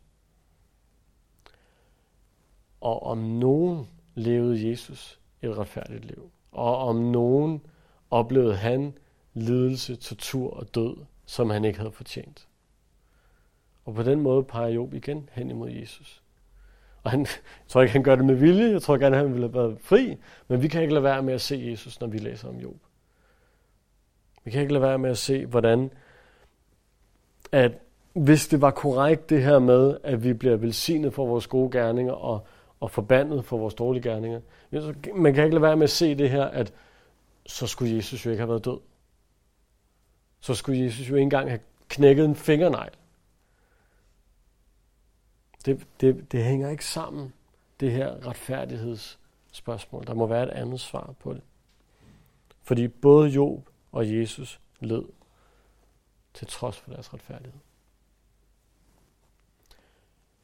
Og 2.81 3.03
om 3.03 3.17
nogen 3.17 3.87
levede 4.15 4.69
Jesus 4.69 5.19
et 5.41 5.57
retfærdigt 5.57 6.05
liv. 6.05 6.31
Og 6.51 6.77
om 6.77 6.95
nogen 6.95 7.61
oplevede 8.11 8.55
han 8.55 8.97
lidelse, 9.33 9.95
tortur 9.95 10.53
og 10.53 10.75
død, 10.75 10.97
som 11.25 11.49
han 11.49 11.65
ikke 11.65 11.79
havde 11.79 11.91
fortjent. 11.91 12.47
Og 13.85 13.93
på 13.93 14.03
den 14.03 14.21
måde 14.21 14.43
peger 14.43 14.67
Job 14.67 14.93
igen 14.93 15.29
hen 15.33 15.49
imod 15.49 15.69
Jesus. 15.69 16.23
Og 17.05 17.11
han, 17.11 17.19
jeg 17.19 17.67
tror 17.67 17.81
ikke, 17.81 17.93
han 17.93 18.03
gør 18.03 18.15
det 18.15 18.25
med 18.25 18.35
vilje. 18.35 18.71
Jeg 18.71 18.81
tror 18.81 18.97
gerne, 18.97 19.17
han 19.17 19.33
ville 19.33 19.47
have 19.47 19.53
været 19.53 19.77
fri. 19.81 20.17
Men 20.47 20.61
vi 20.61 20.67
kan 20.67 20.81
ikke 20.81 20.93
lade 20.93 21.03
være 21.03 21.23
med 21.23 21.33
at 21.33 21.41
se 21.41 21.65
Jesus, 21.69 21.99
når 21.99 22.07
vi 22.07 22.17
læser 22.17 22.49
om 22.49 22.55
Job. 22.55 22.75
Vi 24.43 24.51
kan 24.51 24.61
ikke 24.61 24.73
lade 24.73 24.83
være 24.83 24.97
med 24.97 25.09
at 25.09 25.17
se, 25.17 25.45
hvordan 25.45 25.91
at 27.51 27.71
hvis 28.13 28.47
det 28.47 28.61
var 28.61 28.71
korrekt 28.71 29.29
det 29.29 29.43
her 29.43 29.59
med, 29.59 29.97
at 30.03 30.23
vi 30.23 30.33
bliver 30.33 30.55
velsignet 30.55 31.13
for 31.13 31.25
vores 31.25 31.47
gode 31.47 31.71
gerninger 31.71 32.13
og, 32.13 32.47
og 32.79 32.91
forbandet 32.91 33.45
for 33.45 33.57
vores 33.57 33.73
dårlige 33.73 34.03
gerninger. 34.03 34.41
Man 35.15 35.33
kan 35.33 35.43
ikke 35.43 35.55
lade 35.55 35.61
være 35.61 35.75
med 35.75 35.83
at 35.83 35.89
se 35.89 36.15
det 36.15 36.29
her, 36.29 36.45
at 36.45 36.73
så 37.45 37.67
skulle 37.67 37.95
Jesus 37.95 38.25
jo 38.25 38.31
ikke 38.31 38.41
have 38.41 38.49
været 38.49 38.65
død. 38.65 38.79
Så 40.39 40.55
skulle 40.55 40.83
Jesus 40.83 41.09
jo 41.09 41.15
ikke 41.15 41.23
engang 41.23 41.49
have 41.49 41.59
knækket 41.89 42.25
en 42.25 42.35
fingernegl. 42.35 42.91
Det, 45.65 45.87
det, 46.01 46.31
det 46.31 46.43
hænger 46.43 46.69
ikke 46.69 46.85
sammen, 46.85 47.33
det 47.79 47.91
her 47.91 48.27
retfærdighedsspørgsmål. 48.27 50.07
Der 50.07 50.13
må 50.13 50.27
være 50.27 50.43
et 50.43 50.49
andet 50.49 50.79
svar 50.79 51.13
på 51.19 51.33
det. 51.33 51.41
Fordi 52.61 52.87
både 52.87 53.29
Job 53.29 53.69
og 53.91 54.13
Jesus 54.13 54.61
led 54.79 55.03
til 56.33 56.47
trods 56.47 56.77
for 56.77 56.91
deres 56.91 57.13
retfærdighed. 57.13 57.59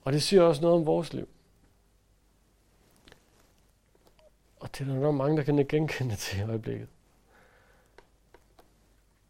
Og 0.04 0.14
det 0.14 0.24
siger 0.24 0.42
også 0.42 0.62
noget 0.62 0.78
om 0.78 0.86
vores 0.86 1.14
liv. 1.14 1.30
Og 4.60 4.74
det 4.74 4.82
er 4.82 4.94
der 4.94 5.00
nok 5.00 5.16
mange, 5.16 5.38
der 5.38 5.44
kan 5.44 5.68
genkende 5.68 6.16
til 6.16 6.40
i 6.40 6.44
øjeblikket. 6.44 6.88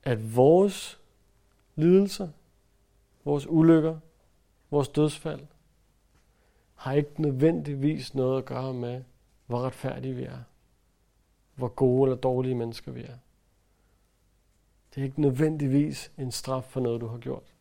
At 0.04 0.36
vores 0.36 1.00
lidelser, 1.76 2.30
vores 3.26 3.48
ulykker, 3.48 4.00
vores 4.70 4.88
dødsfald, 4.88 5.48
har 6.82 6.94
ikke 6.94 7.22
nødvendigvis 7.22 8.16
noget 8.16 8.38
at 8.38 8.46
gøre 8.46 8.74
med, 8.74 9.04
hvor 9.46 9.62
retfærdige 9.62 10.16
vi 10.16 10.24
er. 10.24 10.40
Hvor 11.56 11.68
gode 11.68 12.10
eller 12.10 12.22
dårlige 12.22 12.56
mennesker 12.56 12.92
vi 12.92 13.04
er. 13.04 13.18
Det 14.90 15.02
er 15.02 15.06
ikke 15.06 15.22
nødvendigvis 15.22 16.12
en 16.18 16.32
straf 16.32 16.64
for 16.64 16.80
noget, 16.80 17.02
du 17.02 17.08
har 17.08 17.18
gjort. 17.18 17.54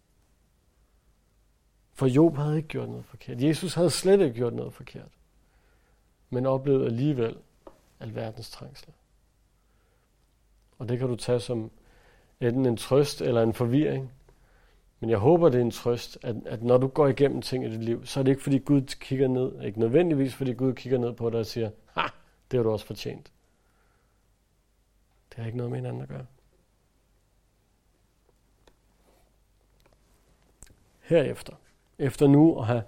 For 1.93 2.07
Job 2.07 2.37
havde 2.37 2.57
ikke 2.57 2.69
gjort 2.69 2.89
noget 2.89 3.05
forkert. 3.05 3.43
Jesus 3.43 3.75
havde 3.75 3.91
slet 3.91 4.21
ikke 4.21 4.35
gjort 4.35 4.55
noget 4.55 4.73
forkert. 4.73 5.13
Men 6.31 6.47
oplevede 6.47 6.87
alligevel 6.87 7.37
alverdens 8.01 8.51
trængsler. 8.51 8.95
Og 10.79 10.89
det 10.89 10.99
kan 10.99 11.09
du 11.09 11.17
tage 11.17 11.41
som 11.41 11.71
enten 12.41 12.67
en 12.67 12.77
trøst 12.77 13.21
eller 13.21 13.43
en 13.43 13.55
forvirring. 13.55 14.13
Men 15.01 15.11
jeg 15.11 15.19
håber, 15.19 15.49
det 15.49 15.59
er 15.59 15.65
en 15.65 15.71
trøst, 15.71 16.19
at, 16.23 16.37
at 16.47 16.63
når 16.63 16.79
du 16.79 16.87
går 16.87 17.07
igennem 17.07 17.43
ting 17.43 17.65
i 17.65 17.71
dit 17.71 17.85
liv, 17.85 18.07
så 18.07 18.21
er 18.21 18.25
det 18.25 18.31
ikke 18.31 18.43
fordi 18.43 18.59
Gud 18.59 18.83
kigger 19.01 19.29
ned, 19.29 19.63
ikke 19.63 19.81
nødvendigvis 19.81 20.35
fordi 20.35 20.53
Gud 20.53 20.73
kigger 20.73 20.99
ned 20.99 21.13
på 21.13 21.31
dig 21.31 21.41
og 21.41 21.47
siger, 21.47 21.71
ha, 21.95 22.07
det 22.51 22.59
har 22.59 22.63
du 22.63 22.71
også 22.71 22.87
fortjent. 22.87 23.33
Det 25.31 25.39
har 25.39 25.47
ikke 25.47 25.57
noget 25.57 25.71
med 25.71 25.79
hinanden 25.79 26.03
at 26.03 26.09
gøre. 26.09 26.27
Herefter, 31.01 31.53
efter 31.99 32.27
nu 32.27 32.59
at 32.59 32.67
have 32.67 32.83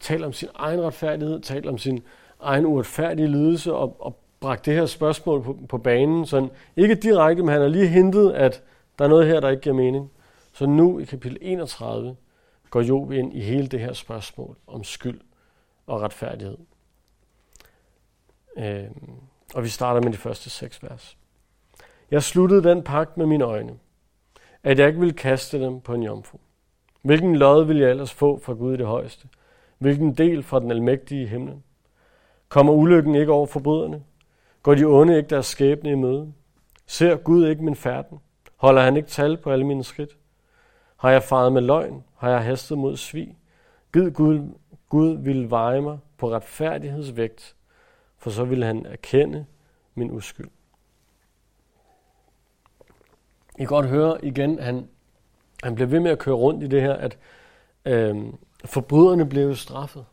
talt 0.00 0.24
om 0.24 0.32
sin 0.32 0.48
egen 0.54 0.82
retfærdighed, 0.82 1.40
talt 1.40 1.66
om 1.66 1.78
sin 1.78 2.02
egen 2.40 2.66
uretfærdige 2.66 3.28
lidelse 3.28 3.74
og, 3.74 3.96
og 4.00 4.18
bragt 4.40 4.66
det 4.66 4.74
her 4.74 4.86
spørgsmål 4.86 5.42
på, 5.42 5.58
på 5.68 5.78
banen, 5.78 6.26
sådan 6.26 6.50
ikke 6.76 6.94
direkte, 6.94 7.42
men 7.42 7.52
han 7.52 7.60
har 7.60 7.68
lige 7.68 7.88
hintet, 7.88 8.32
at 8.32 8.62
der 8.98 9.04
er 9.04 9.08
noget 9.08 9.26
her, 9.26 9.40
der 9.40 9.48
ikke 9.48 9.62
giver 9.62 9.74
mening. 9.74 10.10
Så 10.58 10.66
nu 10.66 10.98
i 10.98 11.04
kapitel 11.04 11.38
31 11.40 12.16
går 12.70 12.80
Job 12.80 13.12
ind 13.12 13.34
i 13.34 13.40
hele 13.40 13.66
det 13.68 13.80
her 13.80 13.92
spørgsmål 13.92 14.56
om 14.66 14.84
skyld 14.84 15.20
og 15.86 16.00
retfærdighed. 16.00 16.58
Øh, 18.56 18.84
og 19.54 19.64
vi 19.64 19.68
starter 19.68 20.02
med 20.02 20.12
de 20.12 20.16
første 20.16 20.50
seks 20.50 20.82
vers. 20.82 21.18
Jeg 22.10 22.22
sluttede 22.22 22.62
den 22.62 22.82
pagt 22.82 23.16
med 23.16 23.26
mine 23.26 23.44
øjne, 23.44 23.78
at 24.62 24.78
jeg 24.78 24.86
ikke 24.88 25.00
ville 25.00 25.14
kaste 25.14 25.60
dem 25.60 25.80
på 25.80 25.94
en 25.94 26.02
jomfru. 26.02 26.38
Hvilken 27.02 27.36
lod 27.36 27.64
vil 27.64 27.78
jeg 27.78 27.90
ellers 27.90 28.14
få 28.14 28.38
fra 28.38 28.52
Gud 28.52 28.74
i 28.74 28.76
det 28.76 28.86
højeste? 28.86 29.28
Hvilken 29.78 30.14
del 30.14 30.42
fra 30.42 30.60
den 30.60 30.70
almægtige 30.70 31.26
himlen? 31.26 31.64
Kommer 32.48 32.72
ulykken 32.72 33.14
ikke 33.14 33.32
over 33.32 33.46
forbryderne? 33.46 34.02
Går 34.62 34.74
de 34.74 34.84
onde 34.84 35.16
ikke 35.16 35.30
deres 35.30 35.46
skæbne 35.46 35.90
i 35.90 35.94
møde? 35.94 36.32
Ser 36.86 37.16
Gud 37.16 37.48
ikke 37.48 37.64
min 37.64 37.76
færden? 37.76 38.18
Holder 38.56 38.82
han 38.82 38.96
ikke 38.96 39.08
tal 39.08 39.36
på 39.36 39.50
alle 39.50 39.66
mine 39.66 39.84
skridt? 39.84 40.17
Har 40.98 41.10
jeg 41.10 41.22
faret 41.22 41.52
med 41.52 41.62
løgn? 41.62 42.04
Har 42.16 42.30
jeg 42.30 42.44
hastet 42.44 42.78
mod 42.78 42.96
svig? 42.96 43.38
Gid 43.92 44.10
Gud, 44.10 44.54
Gud 44.88 45.16
ville 45.16 45.50
veje 45.50 45.80
mig 45.80 45.98
på 46.16 46.30
retfærdighedsvægt, 46.30 47.56
for 48.16 48.30
så 48.30 48.44
ville 48.44 48.66
han 48.66 48.86
erkende 48.86 49.46
min 49.94 50.10
uskyld. 50.10 50.48
I 53.54 53.58
kan 53.58 53.66
godt 53.66 53.86
høre 53.86 54.24
igen, 54.24 54.58
han, 54.58 54.88
han 55.62 55.74
bliver 55.74 55.88
ved 55.88 56.00
med 56.00 56.10
at 56.10 56.18
køre 56.18 56.34
rundt 56.34 56.62
i 56.62 56.66
det 56.66 56.82
her, 56.82 56.94
at 56.94 57.18
øh, 57.84 58.16
forbryderne 58.64 59.28
blev 59.28 59.54
straffet. 59.54 60.04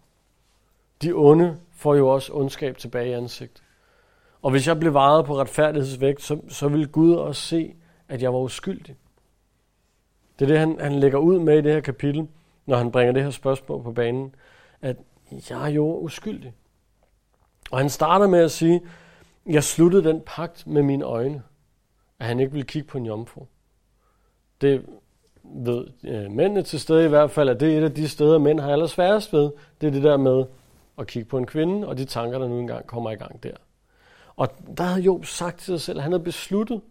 De 1.02 1.14
onde 1.14 1.58
får 1.72 1.96
jo 1.96 2.08
også 2.08 2.34
ondskab 2.34 2.78
tilbage 2.78 3.10
i 3.10 3.14
ansigt. 3.14 3.64
Og 4.42 4.52
hvis 4.52 4.68
jeg 4.68 4.80
blev 4.80 4.94
varet 4.94 5.26
på 5.26 5.38
retfærdighedsvægt, 5.38 6.22
så, 6.22 6.42
så 6.50 6.68
ville 6.68 6.88
Gud 6.88 7.14
også 7.14 7.42
se, 7.42 7.76
at 8.08 8.22
jeg 8.22 8.34
var 8.34 8.40
uskyldig. 8.40 8.96
Det 10.40 10.46
er 10.46 10.50
det, 10.50 10.60
han, 10.60 10.80
han 10.80 11.00
lægger 11.00 11.18
ud 11.18 11.40
med 11.40 11.58
i 11.58 11.62
det 11.62 11.74
her 11.74 11.80
kapitel, 11.80 12.28
når 12.66 12.78
han 12.78 12.92
bringer 12.92 13.14
det 13.14 13.24
her 13.24 13.30
spørgsmål 13.30 13.84
på 13.84 13.92
banen, 13.92 14.36
at 14.82 14.98
jeg 15.50 15.64
er 15.64 15.70
jo 15.70 15.98
uskyldig. 16.00 16.54
Og 17.72 17.78
han 17.78 17.90
starter 17.90 18.28
med 18.28 18.40
at 18.40 18.52
sige, 18.52 18.82
jeg 19.46 19.64
sluttede 19.64 20.04
den 20.04 20.22
pagt 20.26 20.68
med 20.68 20.84
mine 20.84 21.06
øjne, 21.06 21.44
at 22.20 22.26
han 22.26 22.40
ikke 22.40 22.52
ville 22.52 22.66
kigge 22.66 22.88
på 22.88 22.98
en 22.98 23.06
jomfru. 23.06 23.46
Det 24.62 24.86
ved 25.44 25.88
øh, 26.04 26.32
mændene 26.32 26.62
til 26.62 26.80
stede 26.80 27.06
i 27.06 27.10
hvert 27.10 27.32
fald, 27.32 27.50
at 27.50 27.60
det 27.60 27.74
er 27.74 27.78
et 27.78 27.84
af 27.84 27.94
de 27.94 28.10
steder, 28.10 28.38
mænd 28.38 28.60
har 28.60 28.72
allersværest 28.72 29.34
ved. 29.34 29.52
Det 29.82 29.88
er 29.88 29.92
det 29.92 30.04
der 30.04 30.18
med 30.18 30.46
at 30.98 31.08
kigge 31.08 31.30
på 31.30 31.38
en 31.38 31.46
kvinde, 31.46 31.88
og 31.88 31.98
de 31.98 32.06
tanker, 32.06 32.40
der 32.40 32.48
nu 32.48 32.60
engang 32.60 32.88
kommer 32.88 33.12
i 33.12 33.16
gang 33.16 33.44
der. 33.44 33.56
Og 34.36 34.50
der 34.78 34.84
havde 34.84 35.02
Job 35.02 35.26
sagt 35.26 35.58
til 35.58 35.66
sig 35.66 35.82
selv, 35.82 35.98
at 35.98 36.04
han 36.04 36.12
havde 36.12 36.24
besluttet, 36.24 36.82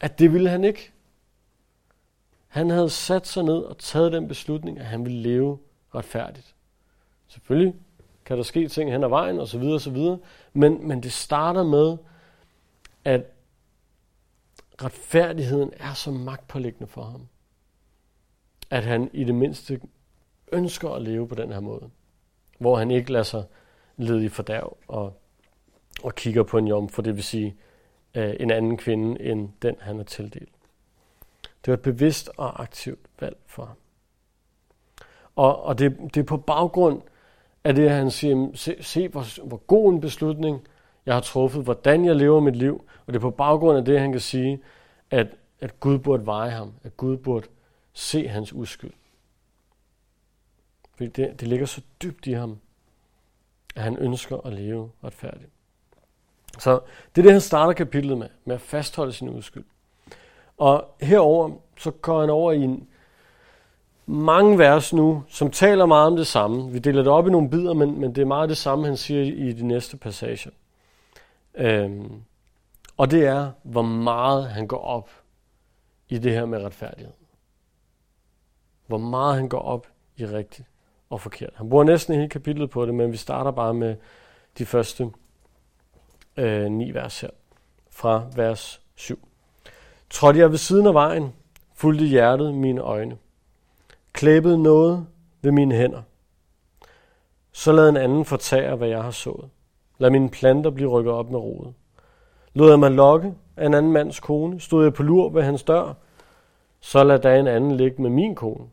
at 0.00 0.18
det 0.18 0.32
ville 0.32 0.48
han 0.48 0.64
ikke. 0.64 0.92
Han 2.50 2.70
havde 2.70 2.90
sat 2.90 3.26
sig 3.26 3.42
ned 3.42 3.58
og 3.58 3.78
taget 3.78 4.12
den 4.12 4.28
beslutning, 4.28 4.78
at 4.78 4.86
han 4.86 5.04
ville 5.04 5.22
leve 5.22 5.58
retfærdigt. 5.94 6.54
Selvfølgelig 7.28 7.74
kan 8.24 8.36
der 8.36 8.42
ske 8.42 8.68
ting 8.68 8.92
hen 8.92 9.04
ad 9.04 9.08
vejen, 9.08 9.40
osv. 9.40 9.62
osv. 9.62 10.16
Men, 10.52 10.88
men 10.88 11.02
det 11.02 11.12
starter 11.12 11.62
med, 11.62 11.96
at 13.04 13.24
retfærdigheden 14.82 15.72
er 15.76 15.94
så 15.94 16.10
magtpålæggende 16.10 16.86
for 16.86 17.02
ham. 17.02 17.28
At 18.70 18.84
han 18.84 19.10
i 19.12 19.24
det 19.24 19.34
mindste 19.34 19.80
ønsker 20.52 20.90
at 20.90 21.02
leve 21.02 21.28
på 21.28 21.34
den 21.34 21.52
her 21.52 21.60
måde. 21.60 21.90
Hvor 22.58 22.76
han 22.76 22.90
ikke 22.90 23.12
lader 23.12 23.24
sig 23.24 23.44
lede 23.96 24.24
i 24.24 24.28
fordærv 24.28 24.76
og, 24.88 25.20
og 26.02 26.14
kigger 26.14 26.42
på 26.42 26.58
en 26.58 26.68
jomfru, 26.68 27.02
det 27.02 27.16
vil 27.16 27.24
sige 27.24 27.56
øh, 28.14 28.34
en 28.40 28.50
anden 28.50 28.76
kvinde 28.76 29.22
end 29.22 29.50
den, 29.62 29.76
han 29.80 30.00
er 30.00 30.04
tildelt. 30.04 30.59
Det 31.64 31.70
var 31.70 31.74
et 31.74 31.82
bevidst 31.82 32.30
og 32.36 32.62
aktivt 32.62 33.00
valg 33.20 33.36
for 33.46 33.64
ham. 33.64 33.76
Og, 35.36 35.62
og 35.62 35.78
det, 35.78 35.98
det 36.14 36.20
er 36.20 36.24
på 36.24 36.36
baggrund 36.36 37.02
af 37.64 37.74
det, 37.74 37.86
at 37.86 37.94
han 37.94 38.10
siger, 38.10 38.50
se, 38.54 38.76
se 38.80 39.08
hvor, 39.08 39.46
hvor 39.46 39.56
god 39.56 39.92
en 39.92 40.00
beslutning 40.00 40.66
jeg 41.06 41.14
har 41.14 41.20
truffet, 41.20 41.64
hvordan 41.64 42.04
jeg 42.04 42.16
lever 42.16 42.40
mit 42.40 42.56
liv. 42.56 42.84
Og 43.06 43.12
det 43.12 43.16
er 43.16 43.20
på 43.20 43.30
baggrund 43.30 43.78
af 43.78 43.84
det, 43.84 44.00
han 44.00 44.12
kan 44.12 44.20
sige, 44.20 44.62
at, 45.10 45.26
at 45.60 45.80
Gud 45.80 45.98
burde 45.98 46.26
veje 46.26 46.50
ham, 46.50 46.74
at 46.82 46.96
Gud 46.96 47.16
burde 47.16 47.46
se 47.92 48.28
hans 48.28 48.52
uskyld. 48.52 48.92
Fordi 50.96 51.10
det, 51.10 51.40
det 51.40 51.48
ligger 51.48 51.66
så 51.66 51.82
dybt 52.02 52.26
i 52.26 52.32
ham, 52.32 52.58
at 53.76 53.82
han 53.82 53.96
ønsker 53.96 54.36
at 54.36 54.52
leve 54.52 54.90
retfærdigt. 55.04 55.50
Så 56.58 56.80
det 57.14 57.20
er 57.20 57.22
det, 57.22 57.32
han 57.32 57.40
starter 57.40 57.72
kapitlet 57.72 58.18
med, 58.18 58.28
med 58.44 58.54
at 58.54 58.60
fastholde 58.60 59.12
sin 59.12 59.28
uskyld. 59.28 59.64
Og 60.60 60.84
herover 61.00 61.50
så 61.78 61.90
går 61.90 62.20
han 62.20 62.30
over 62.30 62.52
i 62.52 62.62
en 62.62 62.88
mange 64.06 64.58
vers 64.58 64.92
nu, 64.92 65.24
som 65.28 65.50
taler 65.50 65.86
meget 65.86 66.06
om 66.06 66.16
det 66.16 66.26
samme. 66.26 66.72
Vi 66.72 66.78
deler 66.78 67.02
det 67.02 67.12
op 67.12 67.26
i 67.26 67.30
nogle 67.30 67.50
bidder, 67.50 67.74
men, 67.74 68.00
men 68.00 68.14
det 68.14 68.22
er 68.22 68.26
meget 68.26 68.48
det 68.48 68.56
samme, 68.56 68.86
han 68.86 68.96
siger 68.96 69.22
i 69.22 69.52
de 69.52 69.66
næste 69.66 69.96
passager. 69.96 70.50
Øhm, 71.54 72.22
og 72.96 73.10
det 73.10 73.26
er, 73.26 73.50
hvor 73.62 73.82
meget 73.82 74.48
han 74.48 74.66
går 74.66 74.78
op 74.78 75.10
i 76.08 76.18
det 76.18 76.32
her 76.32 76.46
med 76.46 76.64
retfærdighed. 76.64 77.12
Hvor 78.86 78.98
meget 78.98 79.36
han 79.36 79.48
går 79.48 79.60
op 79.60 79.86
i 80.16 80.26
rigtigt 80.26 80.68
og 81.10 81.20
forkert. 81.20 81.52
Han 81.54 81.68
bruger 81.68 81.84
næsten 81.84 82.14
hele 82.14 82.28
kapitlet 82.28 82.70
på 82.70 82.86
det, 82.86 82.94
men 82.94 83.12
vi 83.12 83.16
starter 83.16 83.50
bare 83.50 83.74
med 83.74 83.96
de 84.58 84.66
første 84.66 85.10
øh, 86.36 86.70
ni 86.70 86.90
vers 86.90 87.20
her, 87.20 87.30
fra 87.90 88.24
vers 88.36 88.80
7 88.94 89.29
Trådte 90.10 90.40
jeg 90.40 90.50
ved 90.50 90.58
siden 90.58 90.86
af 90.86 90.94
vejen, 90.94 91.32
fulgte 91.74 92.04
hjertet 92.04 92.54
mine 92.54 92.80
øjne. 92.80 93.16
Klæbede 94.12 94.62
noget 94.62 95.06
ved 95.42 95.52
mine 95.52 95.74
hænder. 95.74 96.02
Så 97.52 97.72
lad 97.72 97.88
en 97.88 97.96
anden 97.96 98.24
fortære, 98.24 98.76
hvad 98.76 98.88
jeg 98.88 99.02
har 99.02 99.10
sået. 99.10 99.50
Lad 99.98 100.10
mine 100.10 100.30
planter 100.30 100.70
blive 100.70 100.88
rykket 100.88 101.12
op 101.12 101.30
med 101.30 101.38
rodet. 101.38 101.74
Lod 102.54 102.70
jeg 102.70 102.78
mig 102.78 102.90
lokke 102.90 103.34
af 103.56 103.66
en 103.66 103.74
anden 103.74 103.92
mands 103.92 104.20
kone, 104.20 104.60
stod 104.60 104.82
jeg 104.84 104.94
på 104.94 105.02
lur 105.02 105.28
ved 105.28 105.42
hans 105.42 105.62
dør, 105.62 105.94
så 106.80 107.04
lad 107.04 107.18
da 107.18 107.38
en 107.38 107.46
anden 107.46 107.76
ligge 107.76 108.02
med 108.02 108.10
min 108.10 108.34
kone. 108.34 108.66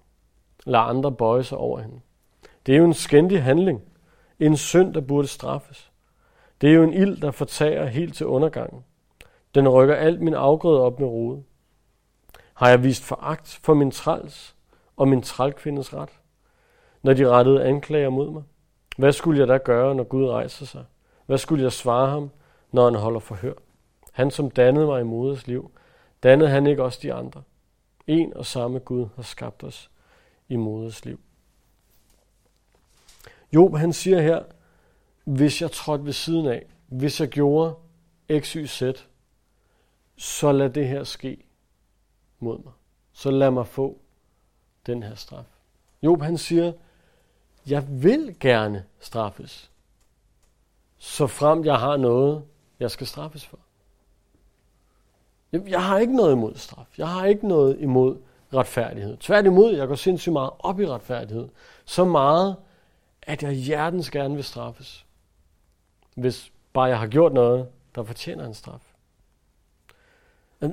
Lad 0.65 0.79
andre 0.79 1.11
bøje 1.11 1.43
sig 1.43 1.57
over 1.57 1.79
hende. 1.79 1.99
Det 2.65 2.73
er 2.73 2.77
jo 2.77 2.85
en 2.85 2.93
skændig 2.93 3.43
handling. 3.43 3.81
En 4.39 4.57
synd, 4.57 4.93
der 4.93 5.01
burde 5.01 5.27
straffes. 5.27 5.91
Det 6.61 6.69
er 6.69 6.73
jo 6.73 6.83
en 6.83 6.93
ild, 6.93 7.21
der 7.21 7.31
fortager 7.31 7.85
helt 7.85 8.15
til 8.15 8.25
undergangen. 8.25 8.83
Den 9.55 9.69
rykker 9.69 9.95
alt 9.95 10.21
min 10.21 10.33
afgrøde 10.33 10.81
op 10.81 10.99
med 10.99 11.07
rode. 11.07 11.43
Har 12.53 12.69
jeg 12.69 12.83
vist 12.83 13.03
foragt 13.03 13.59
for 13.63 13.73
min 13.73 13.91
træls 13.91 14.55
og 14.95 15.07
min 15.07 15.21
trælkvindes 15.21 15.93
ret, 15.93 16.09
når 17.01 17.13
de 17.13 17.29
rettede 17.29 17.65
anklager 17.65 18.09
mod 18.09 18.31
mig? 18.31 18.43
Hvad 18.97 19.11
skulle 19.11 19.39
jeg 19.39 19.47
da 19.47 19.57
gøre, 19.57 19.95
når 19.95 20.03
Gud 20.03 20.25
rejser 20.25 20.65
sig? 20.65 20.85
Hvad 21.25 21.37
skulle 21.37 21.63
jeg 21.63 21.71
svare 21.71 22.09
ham, 22.09 22.29
når 22.71 22.85
han 22.85 22.95
holder 22.95 23.19
forhør? 23.19 23.53
Han, 24.11 24.31
som 24.31 24.51
dannede 24.51 24.85
mig 24.85 25.01
i 25.01 25.03
moders 25.03 25.47
liv, 25.47 25.71
dannede 26.23 26.49
han 26.49 26.67
ikke 26.67 26.83
også 26.83 26.99
de 27.01 27.13
andre? 27.13 27.43
En 28.07 28.37
og 28.37 28.45
samme 28.45 28.79
Gud 28.79 29.07
har 29.15 29.23
skabt 29.23 29.63
os 29.63 29.91
i 30.49 30.55
moders 30.55 31.05
liv. 31.05 31.19
Job 33.53 33.75
han 33.75 33.93
siger 33.93 34.21
her, 34.21 34.43
hvis 35.23 35.61
jeg 35.61 35.71
trådte 35.71 36.05
ved 36.05 36.13
siden 36.13 36.47
af, 36.47 36.65
hvis 36.87 37.21
jeg 37.21 37.29
gjorde 37.29 37.75
x, 38.39 38.53
y, 38.53 38.65
z, 38.65 38.83
så 40.17 40.51
lad 40.51 40.69
det 40.69 40.87
her 40.87 41.03
ske 41.03 41.45
mod 42.39 42.57
mig. 42.63 42.73
Så 43.13 43.31
lad 43.31 43.51
mig 43.51 43.67
få 43.67 43.97
den 44.85 45.03
her 45.03 45.15
straf. 45.15 45.45
Job 46.01 46.21
han 46.21 46.37
siger, 46.37 46.73
jeg 47.67 48.03
vil 48.03 48.35
gerne 48.39 48.85
straffes, 48.99 49.71
så 50.97 51.27
frem 51.27 51.65
jeg 51.65 51.75
har 51.75 51.97
noget, 51.97 52.43
jeg 52.79 52.91
skal 52.91 53.07
straffes 53.07 53.45
for. 53.45 53.59
Jeg 55.51 55.85
har 55.85 55.97
ikke 55.97 56.15
noget 56.15 56.31
imod 56.31 56.55
straf. 56.55 56.97
Jeg 56.97 57.07
har 57.07 57.25
ikke 57.25 57.47
noget 57.47 57.79
imod 57.79 58.17
retfærdighed. 58.53 59.17
Tværtimod, 59.17 59.75
jeg 59.75 59.87
går 59.87 59.95
sindssygt 59.95 60.33
meget 60.33 60.51
op 60.59 60.79
i 60.79 60.87
retfærdighed. 60.87 61.49
Så 61.85 62.05
meget, 62.05 62.55
at 63.21 63.43
jeg 63.43 63.51
hjertens 63.51 64.11
gerne 64.11 64.35
vil 64.35 64.43
straffes. 64.43 65.05
Hvis 66.15 66.51
bare 66.73 66.85
jeg 66.85 66.99
har 66.99 67.07
gjort 67.07 67.33
noget, 67.33 67.67
der 67.95 68.03
fortjener 68.03 68.45
en 68.45 68.53
straf. 68.53 68.86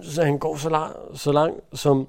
Så 0.02 0.24
han 0.24 0.38
går 0.38 0.56
så 0.56 0.70
langt, 0.70 0.96
så 1.14 1.32
langt 1.32 1.60
som 1.72 2.08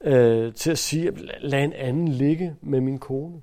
øh, 0.00 0.54
til 0.54 0.70
at 0.70 0.78
sige, 0.78 1.12
lad 1.40 1.64
en 1.64 1.72
anden 1.72 2.08
ligge 2.08 2.56
med 2.60 2.80
min 2.80 2.98
kone. 2.98 3.42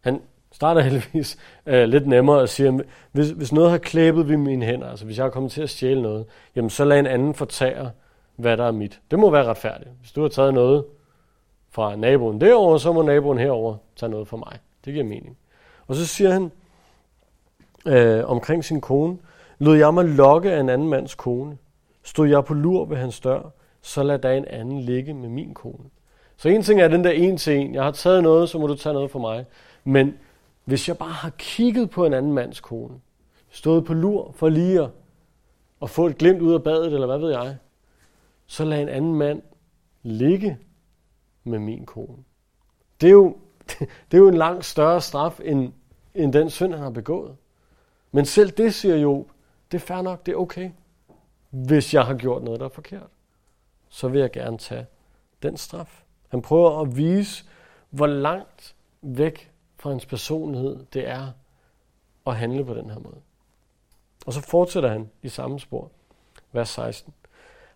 Han 0.00 0.20
starter 0.52 0.80
heldigvis 0.88 1.38
øh, 1.66 1.84
lidt 1.84 2.06
nemmere 2.06 2.38
og 2.38 2.48
siger, 2.48 2.80
hvis, 3.12 3.30
hvis 3.30 3.52
noget 3.52 3.70
har 3.70 3.78
klæbet 3.78 4.28
ved 4.28 4.36
mine 4.36 4.66
hænder, 4.66 4.88
altså 4.88 5.04
hvis 5.04 5.16
jeg 5.16 5.24
har 5.24 5.30
kommet 5.30 5.52
til 5.52 5.62
at 5.62 5.70
stjæle 5.70 6.02
noget, 6.02 6.26
jamen 6.56 6.70
så 6.70 6.84
lad 6.84 6.98
en 6.98 7.06
anden 7.06 7.34
fortære, 7.34 7.90
hvad 8.36 8.56
der 8.56 8.64
er 8.64 8.72
mit. 8.72 9.00
Det 9.10 9.18
må 9.18 9.30
være 9.30 9.44
retfærdigt. 9.44 9.90
Hvis 10.00 10.12
du 10.12 10.22
har 10.22 10.28
taget 10.28 10.54
noget 10.54 10.84
fra 11.70 11.96
naboen 11.96 12.40
derovre, 12.40 12.80
så 12.80 12.92
må 12.92 13.02
naboen 13.02 13.38
herover 13.38 13.76
tage 13.96 14.10
noget 14.10 14.28
fra 14.28 14.36
mig. 14.36 14.58
Det 14.84 14.92
giver 14.92 15.04
mening. 15.04 15.36
Og 15.86 15.94
så 15.94 16.06
siger 16.06 16.30
han 16.30 16.50
øh, 17.86 18.30
omkring 18.30 18.64
sin 18.64 18.80
kone, 18.80 19.18
lod 19.58 19.76
jeg 19.76 19.94
mig 19.94 20.04
lokke 20.04 20.52
af 20.52 20.60
en 20.60 20.68
anden 20.68 20.88
mands 20.88 21.14
kone. 21.14 21.58
Stod 22.06 22.28
jeg 22.28 22.44
på 22.44 22.54
lur 22.54 22.84
ved 22.84 22.96
hans 22.96 23.20
dør, 23.20 23.50
så 23.82 24.02
lad 24.02 24.18
da 24.18 24.36
en 24.36 24.44
anden 24.44 24.80
ligge 24.80 25.14
med 25.14 25.28
min 25.28 25.54
kone. 25.54 25.84
Så 26.36 26.48
en 26.48 26.62
ting 26.62 26.80
er 26.80 26.88
den 26.88 27.04
der 27.04 27.10
en 27.10 27.36
til 27.36 27.56
en. 27.56 27.74
Jeg 27.74 27.84
har 27.84 27.90
taget 27.90 28.22
noget, 28.22 28.48
så 28.48 28.58
må 28.58 28.66
du 28.66 28.74
tage 28.74 28.92
noget 28.92 29.10
for 29.10 29.18
mig. 29.18 29.46
Men 29.84 30.18
hvis 30.64 30.88
jeg 30.88 30.98
bare 30.98 31.12
har 31.12 31.30
kigget 31.38 31.90
på 31.90 32.06
en 32.06 32.14
anden 32.14 32.32
mands 32.32 32.60
kone, 32.60 32.94
stået 33.50 33.84
på 33.84 33.94
lur 33.94 34.32
for 34.32 34.48
lige 34.48 34.82
at, 34.82 34.90
at 35.82 35.90
få 35.90 36.06
et 36.06 36.18
glimt 36.18 36.40
ud 36.40 36.54
af 36.54 36.62
badet, 36.62 36.92
eller 36.92 37.06
hvad 37.06 37.18
ved 37.18 37.30
jeg, 37.30 37.56
så 38.46 38.64
lad 38.64 38.82
en 38.82 38.88
anden 38.88 39.14
mand 39.14 39.42
ligge 40.02 40.58
med 41.44 41.58
min 41.58 41.86
kone. 41.86 42.18
Det 43.00 43.06
er 43.06 43.12
jo, 43.12 43.36
det 44.10 44.14
er 44.14 44.18
jo 44.18 44.28
en 44.28 44.38
langt 44.38 44.64
større 44.64 45.00
straf, 45.00 45.40
end, 45.44 45.72
end 46.14 46.32
den 46.32 46.50
synd, 46.50 46.72
han 46.72 46.82
har 46.82 46.90
begået. 46.90 47.36
Men 48.12 48.24
selv 48.24 48.50
det, 48.50 48.74
siger 48.74 48.96
Job, 48.96 49.26
det 49.72 49.76
er 49.76 49.86
fair 49.86 50.02
nok, 50.02 50.26
det 50.26 50.32
er 50.32 50.36
okay. 50.36 50.70
Hvis 51.50 51.94
jeg 51.94 52.04
har 52.04 52.14
gjort 52.14 52.42
noget, 52.42 52.60
der 52.60 52.66
er 52.66 52.70
forkert, 52.70 53.10
så 53.88 54.08
vil 54.08 54.20
jeg 54.20 54.30
gerne 54.32 54.58
tage 54.58 54.86
den 55.42 55.56
straf. 55.56 56.02
Han 56.28 56.42
prøver 56.42 56.80
at 56.80 56.96
vise, 56.96 57.44
hvor 57.90 58.06
langt 58.06 58.74
væk 59.02 59.50
fra 59.76 59.90
hans 59.90 60.06
personlighed 60.06 60.86
det 60.92 61.08
er 61.08 61.30
at 62.26 62.36
handle 62.36 62.64
på 62.64 62.74
den 62.74 62.90
her 62.90 62.98
måde. 62.98 63.20
Og 64.26 64.32
så 64.32 64.40
fortsætter 64.40 64.88
han 64.88 65.10
i 65.22 65.28
samme 65.28 65.60
spor. 65.60 65.90
Vers 66.52 66.68
16. 66.68 67.14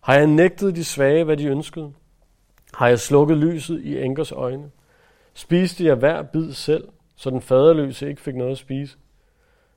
Har 0.01 0.13
jeg 0.15 0.27
nægtet 0.27 0.75
de 0.75 0.83
svage, 0.83 1.23
hvad 1.23 1.37
de 1.37 1.45
ønskede? 1.45 1.93
Har 2.73 2.87
jeg 2.87 2.99
slukket 2.99 3.37
lyset 3.37 3.81
i 3.83 4.01
enkers 4.01 4.31
øjne? 4.31 4.71
Spiste 5.33 5.85
jeg 5.85 5.95
hver 5.95 6.21
bid 6.21 6.53
selv, 6.53 6.89
så 7.15 7.29
den 7.29 7.41
faderløse 7.41 8.09
ikke 8.09 8.21
fik 8.21 8.35
noget 8.35 8.51
at 8.51 8.57
spise? 8.57 8.97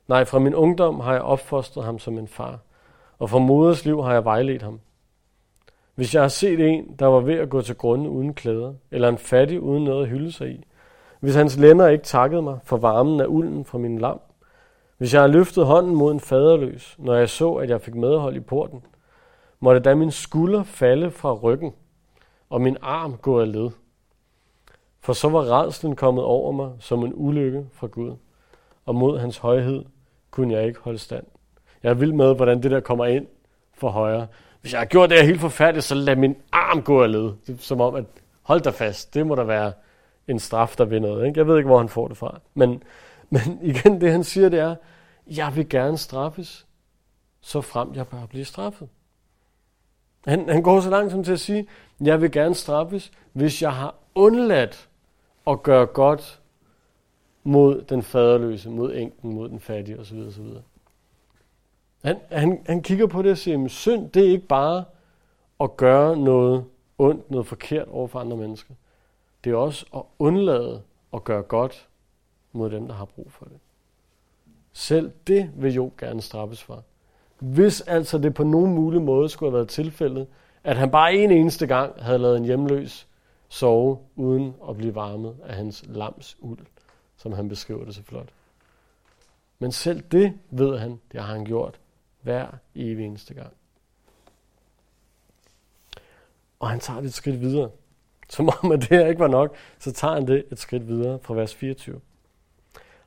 Nej, 0.08 0.24
fra 0.24 0.38
min 0.38 0.54
ungdom 0.54 1.00
har 1.00 1.12
jeg 1.12 1.22
opfostret 1.22 1.84
ham 1.84 1.98
som 1.98 2.18
en 2.18 2.28
far, 2.28 2.58
og 3.18 3.30
fra 3.30 3.38
moders 3.38 3.84
liv 3.84 4.02
har 4.02 4.12
jeg 4.12 4.24
vejledt 4.24 4.62
ham. 4.62 4.80
Hvis 5.94 6.14
jeg 6.14 6.22
har 6.22 6.28
set 6.28 6.60
en, 6.60 6.96
der 6.98 7.06
var 7.06 7.20
ved 7.20 7.34
at 7.34 7.50
gå 7.50 7.60
til 7.60 7.74
grunde 7.74 8.10
uden 8.10 8.34
klæder, 8.34 8.74
eller 8.90 9.08
en 9.08 9.18
fattig 9.18 9.60
uden 9.60 9.84
noget 9.84 10.02
at 10.02 10.08
hylde 10.08 10.32
sig 10.32 10.50
i, 10.50 10.64
hvis 11.20 11.34
hans 11.34 11.58
lænder 11.58 11.88
ikke 11.88 12.04
takkede 12.04 12.42
mig 12.42 12.58
for 12.64 12.76
varmen 12.76 13.20
af 13.20 13.26
ulden 13.28 13.64
fra 13.64 13.78
min 13.78 13.98
lam, 13.98 14.20
hvis 14.98 15.14
jeg 15.14 15.20
har 15.20 15.28
løftet 15.28 15.66
hånden 15.66 15.94
mod 15.94 16.12
en 16.12 16.20
faderløs, 16.20 16.96
når 16.98 17.14
jeg 17.14 17.28
så, 17.28 17.52
at 17.52 17.70
jeg 17.70 17.80
fik 17.80 17.94
medhold 17.94 18.36
i 18.36 18.40
porten, 18.40 18.82
måtte 19.60 19.80
da 19.80 19.94
min 19.94 20.10
skulder 20.10 20.62
falde 20.62 21.10
fra 21.10 21.32
ryggen, 21.32 21.72
og 22.50 22.60
min 22.60 22.76
arm 22.82 23.16
gå 23.16 23.40
af 23.40 23.52
led. 23.52 23.70
For 25.00 25.12
så 25.12 25.28
var 25.28 25.60
redslen 25.60 25.96
kommet 25.96 26.24
over 26.24 26.52
mig 26.52 26.72
som 26.78 27.04
en 27.04 27.12
ulykke 27.14 27.66
fra 27.72 27.86
Gud, 27.86 28.16
og 28.86 28.94
mod 28.94 29.18
hans 29.18 29.38
højhed 29.38 29.84
kunne 30.30 30.54
jeg 30.54 30.66
ikke 30.66 30.80
holde 30.80 30.98
stand. 30.98 31.26
Jeg 31.84 31.90
er 31.90 31.94
vild 31.94 32.12
med, 32.12 32.34
hvordan 32.34 32.62
det 32.62 32.70
der 32.70 32.80
kommer 32.80 33.04
ind 33.04 33.26
for 33.74 33.88
højre. 33.88 34.26
Hvis 34.60 34.72
jeg 34.72 34.80
har 34.80 34.86
gjort 34.86 35.10
det 35.10 35.18
her 35.18 35.24
helt 35.24 35.40
forfærdeligt, 35.40 35.84
så 35.84 35.94
lad 35.94 36.16
min 36.16 36.36
arm 36.52 36.82
gå 36.82 37.02
af 37.02 37.12
led. 37.12 37.32
Det 37.46 37.54
er 37.54 37.56
som 37.58 37.80
om, 37.80 37.94
at 37.94 38.04
hold 38.42 38.60
dig 38.60 38.74
fast, 38.74 39.14
det 39.14 39.26
må 39.26 39.34
der 39.34 39.44
være 39.44 39.72
en 40.28 40.38
straf, 40.38 40.74
der 40.78 40.84
vil 40.84 41.02
noget. 41.02 41.26
Ikke? 41.26 41.38
Jeg 41.38 41.46
ved 41.46 41.56
ikke, 41.56 41.66
hvor 41.66 41.78
han 41.78 41.88
får 41.88 42.08
det 42.08 42.16
fra. 42.16 42.40
Men, 42.54 42.82
men 43.34 43.58
igen, 43.62 44.00
det 44.00 44.12
han 44.12 44.24
siger, 44.24 44.48
det 44.48 44.58
er, 44.58 44.74
jeg 45.26 45.56
vil 45.56 45.68
gerne 45.68 45.98
straffes, 45.98 46.66
så 47.40 47.60
frem 47.60 47.94
jeg 47.94 48.08
bør 48.08 48.26
blive 48.26 48.44
straffet. 48.44 48.88
Han, 50.26 50.48
han 50.48 50.62
går 50.62 50.80
så 50.80 50.90
langt 50.90 51.12
som 51.12 51.24
til 51.24 51.32
at 51.32 51.40
sige, 51.40 51.66
jeg 52.00 52.20
vil 52.20 52.32
gerne 52.32 52.54
straffes, 52.54 53.12
hvis 53.32 53.62
jeg 53.62 53.72
har 53.72 53.94
undladt 54.14 54.88
at 55.46 55.62
gøre 55.62 55.86
godt 55.86 56.40
mod 57.44 57.82
den 57.82 58.02
faderløse, 58.02 58.70
mod 58.70 58.94
enken, 58.94 59.34
mod 59.34 59.48
den 59.48 59.60
fattige 59.60 60.00
osv. 60.00 60.18
osv. 60.18 60.46
Han, 62.04 62.16
han, 62.30 62.62
han 62.66 62.82
kigger 62.82 63.06
på 63.06 63.22
det 63.22 63.30
og 63.30 63.38
siger, 63.38 63.64
at 63.64 63.70
synd, 63.70 64.10
det 64.10 64.26
er 64.26 64.30
ikke 64.30 64.46
bare 64.46 64.84
at 65.60 65.76
gøre 65.76 66.16
noget 66.16 66.64
ondt, 66.98 67.30
noget 67.30 67.46
forkert 67.46 67.88
over 67.88 68.08
for 68.08 68.18
andre 68.20 68.36
mennesker. 68.36 68.74
Det 69.44 69.52
er 69.52 69.56
også 69.56 69.86
at 69.96 70.02
undlade 70.18 70.82
at 71.14 71.24
gøre 71.24 71.42
godt 71.42 71.88
mod 72.52 72.70
dem, 72.70 72.86
der 72.86 72.94
har 72.94 73.04
brug 73.04 73.32
for 73.32 73.44
det. 73.44 73.58
Selv 74.72 75.12
det 75.26 75.50
vil 75.56 75.74
jo 75.74 75.90
gerne 75.98 76.22
straffes 76.22 76.62
for. 76.62 76.82
Hvis 77.38 77.80
altså 77.80 78.18
det 78.18 78.34
på 78.34 78.44
nogen 78.44 78.74
mulig 78.74 79.02
måde 79.02 79.28
skulle 79.28 79.50
have 79.50 79.56
været 79.56 79.68
tilfældet, 79.68 80.26
at 80.64 80.76
han 80.76 80.90
bare 80.90 81.14
en 81.14 81.30
eneste 81.30 81.66
gang 81.66 82.02
havde 82.02 82.18
lavet 82.18 82.36
en 82.36 82.44
hjemløs 82.44 83.06
sove 83.48 83.98
uden 84.16 84.54
at 84.68 84.76
blive 84.76 84.94
varmet 84.94 85.36
af 85.44 85.54
hans 85.54 85.84
lams 85.88 86.36
uld, 86.40 86.66
som 87.16 87.32
han 87.32 87.48
beskriver 87.48 87.84
det 87.84 87.94
så 87.94 88.02
flot. 88.02 88.28
Men 89.58 89.72
selv 89.72 90.00
det 90.00 90.32
ved 90.50 90.78
han, 90.78 91.00
det 91.12 91.20
har 91.20 91.34
han 91.34 91.44
gjort 91.44 91.80
hver 92.24 92.46
evig 92.74 93.06
eneste 93.06 93.34
gang. 93.34 93.52
Og 96.60 96.70
han 96.70 96.80
tager 96.80 97.00
det 97.00 97.06
et 97.06 97.14
skridt 97.14 97.40
videre. 97.40 97.70
Som 98.28 98.50
om, 98.62 98.72
at 98.72 98.80
det 98.80 98.88
her 98.88 99.06
ikke 99.06 99.20
var 99.20 99.28
nok, 99.28 99.56
så 99.78 99.92
tager 99.92 100.14
han 100.14 100.26
det 100.26 100.44
et 100.52 100.58
skridt 100.58 100.88
videre 100.88 101.18
fra 101.22 101.34
vers 101.34 101.54
24. 101.54 102.00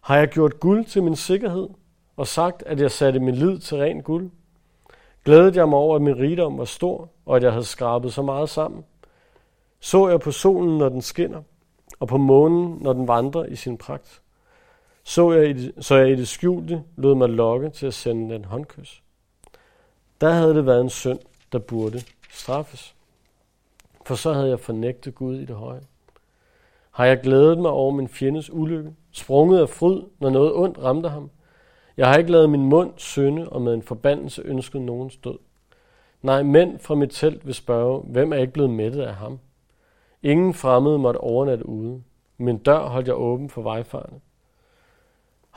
Har 0.01 0.17
jeg 0.17 0.27
gjort 0.27 0.59
guld 0.59 0.85
til 0.85 1.03
min 1.03 1.15
sikkerhed, 1.15 1.69
og 2.17 2.27
sagt, 2.27 2.63
at 2.63 2.79
jeg 2.79 2.91
satte 2.91 3.19
min 3.19 3.35
lid 3.35 3.59
til 3.59 3.77
ren 3.77 4.01
guld? 4.01 4.29
Glædede 5.25 5.59
jeg 5.59 5.69
mig 5.69 5.77
over, 5.79 5.95
at 5.95 6.01
min 6.01 6.17
rigdom 6.17 6.57
var 6.57 6.65
stor, 6.65 7.09
og 7.25 7.35
at 7.35 7.43
jeg 7.43 7.51
havde 7.51 7.65
skrabet 7.65 8.13
så 8.13 8.21
meget 8.21 8.49
sammen? 8.49 8.85
Så 9.79 10.09
jeg 10.09 10.19
på 10.19 10.31
solen, 10.31 10.77
når 10.77 10.89
den 10.89 11.01
skinner, 11.01 11.41
og 11.99 12.07
på 12.07 12.17
månen, 12.17 12.77
når 12.81 12.93
den 12.93 13.07
vandrer 13.07 13.45
i 13.45 13.55
sin 13.55 13.77
pragt? 13.77 14.21
Så 15.03 15.31
jeg, 15.31 15.49
i 15.49 15.53
det, 15.53 15.85
så 15.85 15.95
jeg 15.95 16.09
i 16.09 16.15
det 16.15 16.27
skjulte 16.27 16.83
lod 16.95 17.15
mig 17.15 17.29
lokke 17.29 17.69
til 17.69 17.87
at 17.87 17.93
sende 17.93 18.33
den 18.33 18.45
håndkys? 18.45 19.03
Der 20.21 20.29
havde 20.29 20.55
det 20.55 20.65
været 20.65 20.81
en 20.81 20.89
synd, 20.89 21.19
der 21.51 21.59
burde 21.59 22.01
straffes. 22.31 22.95
For 24.05 24.15
så 24.15 24.33
havde 24.33 24.49
jeg 24.49 24.59
fornægtet 24.59 25.15
Gud 25.15 25.35
i 25.35 25.45
det 25.45 25.55
høje. 25.55 25.81
Har 26.91 27.05
jeg 27.05 27.19
glædet 27.19 27.57
mig 27.57 27.71
over 27.71 27.91
min 27.91 28.07
fjendes 28.07 28.49
ulykke, 28.53 28.93
sprunget 29.11 29.59
af 29.59 29.69
fryd, 29.69 30.01
når 30.19 30.29
noget 30.29 30.53
ondt 30.53 30.77
ramte 30.79 31.09
ham? 31.09 31.29
Jeg 31.97 32.07
har 32.07 32.17
ikke 32.17 32.31
lavet 32.31 32.49
min 32.49 32.65
mund 32.65 32.93
synde 32.95 33.49
og 33.49 33.61
med 33.61 33.73
en 33.73 33.81
forbandelse 33.81 34.41
ønsket 34.41 34.81
nogens 34.81 35.17
død. 35.17 35.37
Nej, 36.21 36.43
mænd 36.43 36.79
fra 36.79 36.95
mit 36.95 37.09
telt 37.11 37.45
vil 37.45 37.53
spørge, 37.53 37.99
hvem 37.99 38.33
er 38.33 38.37
ikke 38.37 38.53
blevet 38.53 38.69
mættet 38.69 39.01
af 39.01 39.15
ham? 39.15 39.39
Ingen 40.23 40.53
fremmede 40.53 40.99
måtte 40.99 41.17
overnatte 41.17 41.69
ude. 41.69 42.03
Min 42.37 42.57
dør 42.57 42.87
holdt 42.87 43.07
jeg 43.07 43.15
åben 43.15 43.49
for 43.49 43.61
vejfarende. 43.61 44.19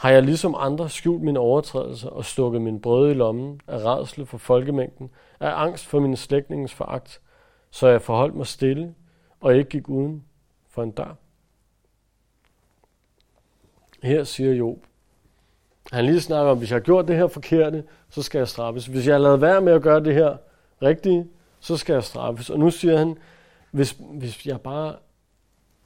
Har 0.01 0.11
jeg 0.11 0.23
ligesom 0.23 0.55
andre 0.59 0.89
skjult 0.89 1.23
mine 1.23 1.39
overtrædelser 1.39 2.09
og 2.09 2.25
stukket 2.25 2.63
min 2.63 2.81
brød 2.81 3.11
i 3.11 3.15
lommen 3.15 3.61
af 3.67 3.85
redsel 3.85 4.27
for 4.27 4.39
folkemængden, 4.39 5.11
af 5.41 5.63
angst 5.63 5.87
for 5.87 6.01
min 6.01 6.17
slægtningens 6.17 6.75
foragt, 6.75 7.21
så 7.71 7.89
jeg 7.89 8.03
forholdt 8.03 8.35
mig 8.35 8.47
stille 8.47 8.95
og 9.41 9.57
ikke 9.57 9.71
gik 9.71 9.89
uden 9.89 10.25
for 10.69 10.83
en 10.83 10.91
dør? 10.91 11.15
Her 14.03 14.25
siger 14.25 14.53
Job, 14.53 14.79
han 15.93 16.05
lige 16.05 16.21
snakker 16.21 16.53
om, 16.53 16.59
hvis 16.59 16.71
jeg 16.71 16.77
har 16.77 16.85
gjort 16.85 17.09
det 17.09 17.17
her 17.17 17.29
forkerte, 17.29 17.85
så 18.09 18.23
skal 18.23 18.39
jeg 18.39 18.49
straffes. 18.49 18.87
Hvis 18.87 19.07
jeg 19.07 19.15
har 19.15 19.21
lavet 19.21 19.41
være 19.41 19.61
med 19.61 19.73
at 19.73 19.83
gøre 19.83 20.05
det 20.05 20.15
her 20.15 20.37
rigtige, 20.83 21.27
så 21.61 21.77
skal 21.77 21.93
jeg 21.93 22.05
straffes. 22.05 22.51
Og 22.51 22.59
nu 22.59 22.71
siger 22.71 22.99
han, 22.99 23.19
hvis, 23.71 23.97
hvis 24.11 24.47
jeg 24.47 24.61
bare 24.61 24.97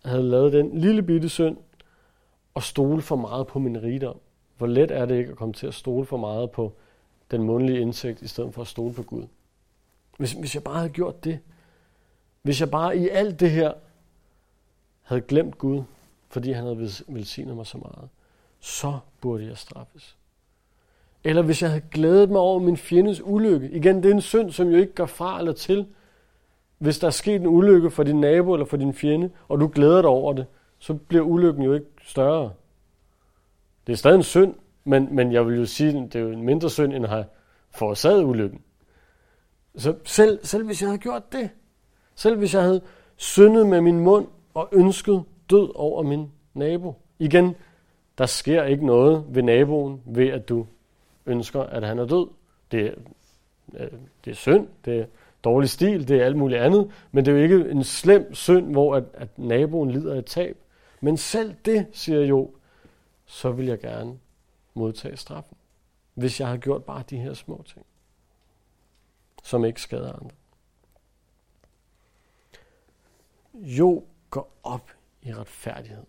havde 0.04 0.22
lavet 0.22 0.52
den 0.52 0.78
lille 0.78 1.02
bitte 1.02 1.28
synd, 1.28 1.56
og 2.54 2.62
stole 2.62 3.02
for 3.02 3.16
meget 3.16 3.46
på 3.46 3.58
min 3.58 3.82
rigdom, 3.82 4.16
hvor 4.58 4.66
let 4.66 4.90
er 4.90 5.06
det 5.06 5.18
ikke 5.18 5.30
at 5.30 5.36
komme 5.36 5.54
til 5.54 5.66
at 5.66 5.74
stole 5.74 6.06
for 6.06 6.16
meget 6.16 6.50
på 6.50 6.72
den 7.30 7.42
mundlige 7.42 7.80
indsigt, 7.80 8.22
i 8.22 8.28
stedet 8.28 8.54
for 8.54 8.62
at 8.62 8.68
stole 8.68 8.94
på 8.94 9.02
Gud. 9.02 9.24
Hvis, 10.18 10.32
hvis 10.32 10.54
jeg 10.54 10.64
bare 10.64 10.76
havde 10.76 10.90
gjort 10.90 11.24
det, 11.24 11.38
hvis 12.42 12.60
jeg 12.60 12.70
bare 12.70 12.96
i 12.96 13.08
alt 13.08 13.40
det 13.40 13.50
her 13.50 13.72
havde 15.02 15.20
glemt 15.20 15.58
Gud, 15.58 15.82
fordi 16.28 16.52
han 16.52 16.64
havde 16.64 16.90
velsignet 17.08 17.56
mig 17.56 17.66
så 17.66 17.78
meget, 17.78 18.08
så 18.60 18.98
burde 19.20 19.46
jeg 19.46 19.58
straffes. 19.58 20.16
Eller 21.24 21.42
hvis 21.42 21.62
jeg 21.62 21.70
havde 21.70 21.84
glædet 21.90 22.30
mig 22.30 22.40
over 22.40 22.58
min 22.58 22.76
fjendes 22.76 23.22
ulykke. 23.24 23.70
Igen, 23.70 23.96
det 23.96 24.10
er 24.10 24.14
en 24.14 24.20
synd, 24.20 24.50
som 24.50 24.68
jo 24.68 24.76
ikke 24.76 24.92
gør 24.92 25.06
fra 25.06 25.38
eller 25.38 25.52
til. 25.52 25.86
Hvis 26.78 26.98
der 26.98 27.06
er 27.06 27.10
sket 27.10 27.40
en 27.40 27.46
ulykke 27.46 27.90
for 27.90 28.02
din 28.02 28.20
nabo 28.20 28.54
eller 28.54 28.66
for 28.66 28.76
din 28.76 28.94
fjende, 28.94 29.30
og 29.48 29.60
du 29.60 29.70
glæder 29.74 30.00
dig 30.00 30.10
over 30.10 30.32
det, 30.32 30.46
så 30.84 30.94
bliver 30.94 31.24
ulykken 31.24 31.62
jo 31.62 31.72
ikke 31.72 31.86
større. 32.02 32.52
Det 33.86 33.92
er 33.92 33.96
stadig 33.96 34.16
en 34.16 34.22
synd, 34.22 34.54
men, 34.84 35.08
men 35.10 35.32
jeg 35.32 35.46
vil 35.46 35.58
jo 35.58 35.66
sige, 35.66 35.88
at 35.88 36.12
det 36.12 36.14
er 36.14 36.20
jo 36.20 36.30
en 36.30 36.42
mindre 36.42 36.70
synd, 36.70 36.92
end 36.92 37.04
at 37.04 37.10
have 37.10 37.24
forårsaget 37.70 38.24
ulykken. 38.24 38.60
Så 39.76 39.94
selv, 40.04 40.38
selv 40.42 40.66
hvis 40.66 40.82
jeg 40.82 40.88
havde 40.88 40.98
gjort 40.98 41.32
det, 41.32 41.50
selv 42.14 42.38
hvis 42.38 42.54
jeg 42.54 42.62
havde 42.62 42.80
syndet 43.16 43.66
med 43.66 43.80
min 43.80 44.00
mund 44.00 44.26
og 44.54 44.68
ønsket 44.72 45.24
død 45.50 45.72
over 45.74 46.02
min 46.02 46.30
nabo. 46.54 46.94
Igen, 47.18 47.54
der 48.18 48.26
sker 48.26 48.64
ikke 48.64 48.86
noget 48.86 49.24
ved 49.28 49.42
naboen, 49.42 50.02
ved 50.06 50.28
at 50.28 50.48
du 50.48 50.66
ønsker, 51.26 51.60
at 51.60 51.84
han 51.84 51.98
er 51.98 52.06
død. 52.06 52.28
Det 52.70 52.86
er, 52.86 52.94
øh, 53.74 53.88
det 54.24 54.30
er 54.30 54.34
synd, 54.34 54.68
det 54.84 55.00
er 55.00 55.04
dårlig 55.44 55.70
stil, 55.70 56.08
det 56.08 56.20
er 56.20 56.24
alt 56.24 56.36
muligt 56.36 56.60
andet, 56.60 56.90
men 57.12 57.24
det 57.24 57.32
er 57.32 57.36
jo 57.36 57.42
ikke 57.42 57.70
en 57.70 57.84
slem 57.84 58.34
synd, 58.34 58.72
hvor 58.72 58.94
at, 58.94 59.04
at 59.14 59.38
naboen 59.38 59.90
lider 59.90 60.14
et 60.14 60.26
tab. 60.26 60.56
Men 61.04 61.16
selv 61.16 61.54
det, 61.64 61.86
siger 61.92 62.20
jo, 62.20 62.54
så 63.24 63.52
vil 63.52 63.66
jeg 63.66 63.80
gerne 63.80 64.18
modtage 64.74 65.16
straffen, 65.16 65.56
hvis 66.14 66.40
jeg 66.40 66.48
har 66.48 66.56
gjort 66.56 66.84
bare 66.84 67.04
de 67.10 67.18
her 67.18 67.34
små 67.34 67.62
ting, 67.66 67.86
som 69.42 69.64
ikke 69.64 69.80
skader 69.80 70.12
andre. 70.12 70.30
Jo 73.54 74.04
går 74.30 74.56
op 74.62 74.90
i 75.22 75.34
retfærdighed. 75.34 76.04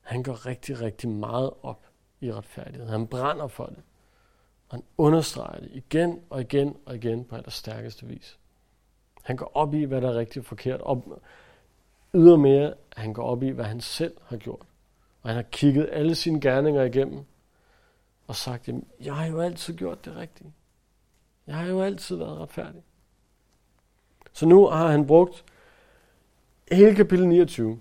Han 0.00 0.22
går 0.22 0.46
rigtig, 0.46 0.80
rigtig 0.80 1.08
meget 1.08 1.50
op 1.62 1.86
i 2.20 2.32
retfærdighed. 2.32 2.88
Han 2.88 3.06
brænder 3.06 3.46
for 3.46 3.66
det. 3.66 3.82
Han 4.70 4.82
understreger 4.98 5.60
det 5.60 5.70
igen 5.72 6.22
og 6.30 6.40
igen 6.40 6.76
og 6.86 6.94
igen 6.94 7.24
på 7.24 7.36
allerstærkeste 7.36 8.06
vis. 8.06 8.38
Han 9.22 9.36
går 9.36 9.50
op 9.54 9.74
i, 9.74 9.84
hvad 9.84 10.00
der 10.00 10.08
er 10.08 10.18
rigtigt 10.18 10.38
og 10.38 10.44
forkert. 10.44 10.80
Og 10.80 11.22
ydermere, 12.14 12.74
han 12.96 13.12
går 13.12 13.22
op 13.22 13.42
i, 13.42 13.48
hvad 13.48 13.64
han 13.64 13.80
selv 13.80 14.14
har 14.24 14.36
gjort. 14.36 14.66
Og 15.22 15.28
han 15.28 15.36
har 15.36 15.42
kigget 15.42 15.88
alle 15.92 16.14
sine 16.14 16.40
gerninger 16.40 16.82
igennem 16.82 17.24
og 18.26 18.36
sagt, 18.36 18.68
jamen, 18.68 18.86
jeg 19.00 19.14
har 19.14 19.26
jo 19.26 19.40
altid 19.40 19.74
gjort 19.74 20.04
det 20.04 20.16
rigtige. 20.16 20.52
Jeg 21.46 21.54
har 21.54 21.66
jo 21.66 21.82
altid 21.82 22.16
været 22.16 22.38
retfærdig. 22.38 22.82
Så 24.32 24.46
nu 24.46 24.66
har 24.66 24.88
han 24.88 25.06
brugt 25.06 25.44
hele 26.72 26.94
kapitel 26.94 27.28
29 27.28 27.78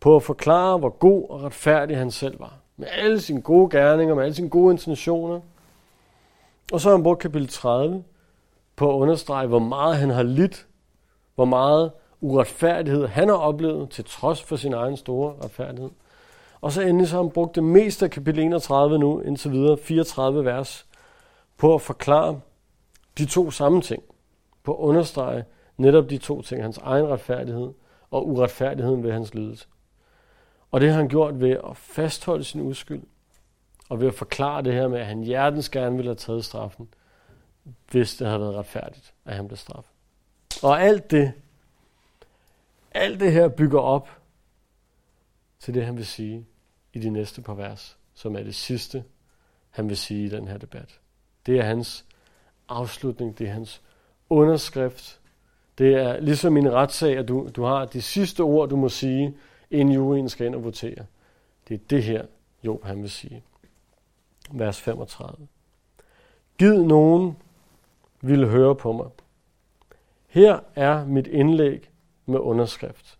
på 0.00 0.16
at 0.16 0.22
forklare, 0.22 0.78
hvor 0.78 0.88
god 0.88 1.30
og 1.30 1.42
retfærdig 1.42 1.96
han 1.96 2.10
selv 2.10 2.40
var. 2.40 2.58
Med 2.76 2.88
alle 2.90 3.20
sine 3.20 3.42
gode 3.42 3.70
gerninger, 3.70 4.14
med 4.14 4.24
alle 4.24 4.34
sine 4.34 4.50
gode 4.50 4.72
intentioner. 4.72 5.40
Og 6.72 6.80
så 6.80 6.88
har 6.88 6.96
han 6.96 7.02
brugt 7.02 7.20
kapitel 7.20 7.48
30 7.48 8.04
på 8.76 8.90
at 8.90 8.94
understrege, 8.94 9.46
hvor 9.46 9.58
meget 9.58 9.96
han 9.96 10.10
har 10.10 10.22
lidt, 10.22 10.66
hvor 11.34 11.44
meget 11.44 11.92
uretfærdighed 12.20 13.06
han 13.06 13.28
har 13.28 13.36
oplevet, 13.36 13.90
til 13.90 14.04
trods 14.04 14.42
for 14.42 14.56
sin 14.56 14.74
egen 14.74 14.96
store 14.96 15.34
retfærdighed. 15.44 15.90
Og 16.60 16.72
så 16.72 16.82
endelig 16.82 17.08
så 17.08 17.16
har 17.16 17.22
han 17.22 17.32
brugt 17.32 17.54
det 17.54 17.64
meste 17.64 18.04
af 18.04 18.10
kapitel 18.10 18.42
31 18.42 18.98
nu, 18.98 19.20
indtil 19.20 19.52
videre 19.52 19.76
34 19.76 20.44
vers, 20.44 20.86
på 21.56 21.74
at 21.74 21.80
forklare 21.80 22.40
de 23.18 23.26
to 23.26 23.50
samme 23.50 23.82
ting. 23.82 24.02
På 24.62 24.72
at 24.74 24.78
understrege 24.78 25.44
netop 25.76 26.10
de 26.10 26.18
to 26.18 26.42
ting, 26.42 26.62
hans 26.62 26.78
egen 26.78 27.08
retfærdighed 27.08 27.72
og 28.10 28.28
uretfærdigheden 28.28 29.02
ved 29.02 29.12
hans 29.12 29.34
lidelse. 29.34 29.66
Og 30.70 30.80
det 30.80 30.88
har 30.90 30.96
han 30.96 31.08
gjort 31.08 31.40
ved 31.40 31.50
at 31.50 31.76
fastholde 31.76 32.44
sin 32.44 32.60
uskyld, 32.60 33.02
og 33.88 34.00
ved 34.00 34.08
at 34.08 34.14
forklare 34.14 34.62
det 34.62 34.72
her 34.72 34.88
med, 34.88 35.00
at 35.00 35.06
han 35.06 35.22
hjertens 35.22 35.68
gerne 35.68 35.96
ville 35.96 36.08
have 36.08 36.16
taget 36.16 36.44
straffen, 36.44 36.88
hvis 37.90 38.16
det 38.16 38.26
havde 38.26 38.40
været 38.40 38.54
retfærdigt, 38.54 39.14
at 39.24 39.34
han 39.34 39.48
blev 39.48 39.56
straffet. 39.56 39.92
Og 40.62 40.82
alt 40.82 41.10
det, 41.10 41.32
alt 42.92 43.20
det 43.20 43.32
her 43.32 43.48
bygger 43.48 43.80
op 43.80 44.08
til 45.58 45.74
det, 45.74 45.84
han 45.84 45.96
vil 45.96 46.06
sige 46.06 46.46
i 46.92 46.98
de 46.98 47.10
næste 47.10 47.42
par 47.42 47.54
vers, 47.54 47.98
som 48.14 48.36
er 48.36 48.42
det 48.42 48.54
sidste, 48.54 49.04
han 49.70 49.88
vil 49.88 49.96
sige 49.96 50.24
i 50.24 50.28
den 50.28 50.48
her 50.48 50.58
debat. 50.58 51.00
Det 51.46 51.58
er 51.58 51.62
hans 51.62 52.04
afslutning, 52.68 53.38
det 53.38 53.48
er 53.48 53.52
hans 53.52 53.82
underskrift. 54.30 55.20
Det 55.78 55.94
er 55.94 56.20
ligesom 56.20 56.56
en 56.56 56.72
retssag, 56.72 57.18
at 57.18 57.28
du, 57.28 57.50
du 57.56 57.62
har 57.62 57.84
de 57.84 58.02
sidste 58.02 58.40
ord, 58.40 58.68
du 58.68 58.76
må 58.76 58.88
sige, 58.88 59.36
inden 59.70 59.94
juryen 59.94 60.28
skal 60.28 60.46
ind 60.46 60.54
og 60.54 60.64
votere. 60.64 61.06
Det 61.68 61.74
er 61.74 61.84
det 61.90 62.02
her, 62.02 62.26
Job 62.62 62.84
han 62.84 63.02
vil 63.02 63.10
sige. 63.10 63.42
Vers 64.50 64.80
35. 64.80 65.48
Gid 66.58 66.82
nogen 66.82 67.36
ville 68.20 68.48
høre 68.48 68.76
på 68.76 68.92
mig. 68.92 69.06
Her 70.26 70.60
er 70.74 71.04
mit 71.04 71.26
indlæg 71.26 71.90
med 72.28 72.38
underskrift. 72.38 73.18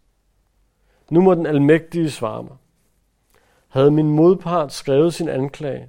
Nu 1.10 1.20
må 1.20 1.34
den 1.34 1.46
almægtige 1.46 2.10
svare 2.10 2.42
mig. 2.42 2.56
Havde 3.68 3.90
min 3.90 4.10
modpart 4.10 4.72
skrevet 4.72 5.14
sin 5.14 5.28
anklage, 5.28 5.88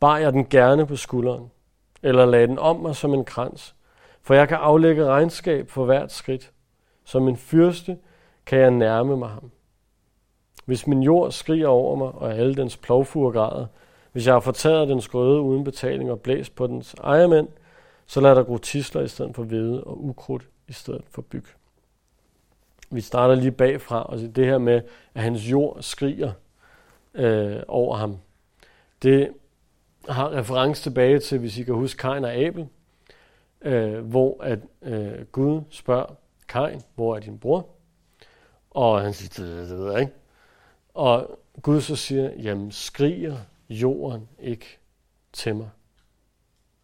bar 0.00 0.18
jeg 0.18 0.32
den 0.32 0.46
gerne 0.46 0.86
på 0.86 0.96
skulderen, 0.96 1.50
eller 2.02 2.26
lagde 2.26 2.46
den 2.46 2.58
om 2.58 2.76
mig 2.76 2.96
som 2.96 3.14
en 3.14 3.24
krans, 3.24 3.74
for 4.22 4.34
jeg 4.34 4.48
kan 4.48 4.56
aflægge 4.56 5.04
regnskab 5.04 5.70
for 5.70 5.84
hvert 5.84 6.12
skridt. 6.12 6.52
Som 7.04 7.28
en 7.28 7.36
fyrste 7.36 7.98
kan 8.46 8.58
jeg 8.58 8.70
nærme 8.70 9.16
mig 9.16 9.28
ham. 9.28 9.50
Hvis 10.64 10.86
min 10.86 11.02
jord 11.02 11.32
skriger 11.32 11.68
over 11.68 11.96
mig, 11.96 12.12
og 12.12 12.34
alle 12.34 12.54
dens 12.54 12.76
plovfuger 12.76 13.30
græder, 13.30 13.66
hvis 14.12 14.26
jeg 14.26 14.34
har 14.34 14.40
fortaget 14.40 14.88
dens 14.88 15.08
grøde 15.08 15.40
uden 15.40 15.64
betaling 15.64 16.10
og 16.10 16.20
blæst 16.20 16.54
på 16.54 16.66
dens 16.66 16.94
ejermænd, 16.94 17.48
så 18.06 18.20
lader 18.20 18.34
der 18.34 18.42
gro 18.42 18.58
tisler 18.58 19.02
i 19.02 19.08
stedet 19.08 19.34
for 19.34 19.42
hvede 19.42 19.84
og 19.84 20.04
ukrudt 20.04 20.48
i 20.68 20.72
stedet 20.72 21.04
for 21.10 21.22
byg. 21.22 21.44
Vi 22.90 23.00
starter 23.00 23.34
lige 23.34 23.52
bagfra, 23.52 24.02
og 24.02 24.18
det 24.18 24.46
her 24.46 24.58
med, 24.58 24.82
at 25.14 25.22
hans 25.22 25.50
jord 25.50 25.82
skriger 25.82 26.32
øh, 27.14 27.62
over 27.68 27.96
ham. 27.96 28.18
Det 29.02 29.32
har 30.08 30.30
reference 30.30 30.82
tilbage 30.82 31.18
til, 31.18 31.38
hvis 31.38 31.58
I 31.58 31.62
kan 31.62 31.74
huske 31.74 31.98
Kain 31.98 32.24
og 32.24 32.34
Abel, 32.34 32.68
øh, 33.60 33.98
hvor 33.98 34.42
at 34.42 34.58
øh, 34.82 35.26
Gud 35.32 35.62
spørger 35.70 36.14
Kain, 36.48 36.82
hvor 36.94 37.16
er 37.16 37.20
din 37.20 37.38
bror? 37.38 37.68
Og 38.70 39.02
han 39.02 39.12
siger, 39.12 39.46
det, 39.46 39.68
det 39.68 39.78
ved 39.78 39.92
jeg 39.92 40.00
ikke. 40.00 40.12
Og 40.94 41.38
Gud 41.62 41.80
så 41.80 41.96
siger, 41.96 42.30
jamen 42.30 42.72
skriger 42.72 43.36
jorden 43.68 44.28
ikke 44.38 44.78
til 45.32 45.56
mig? 45.56 45.70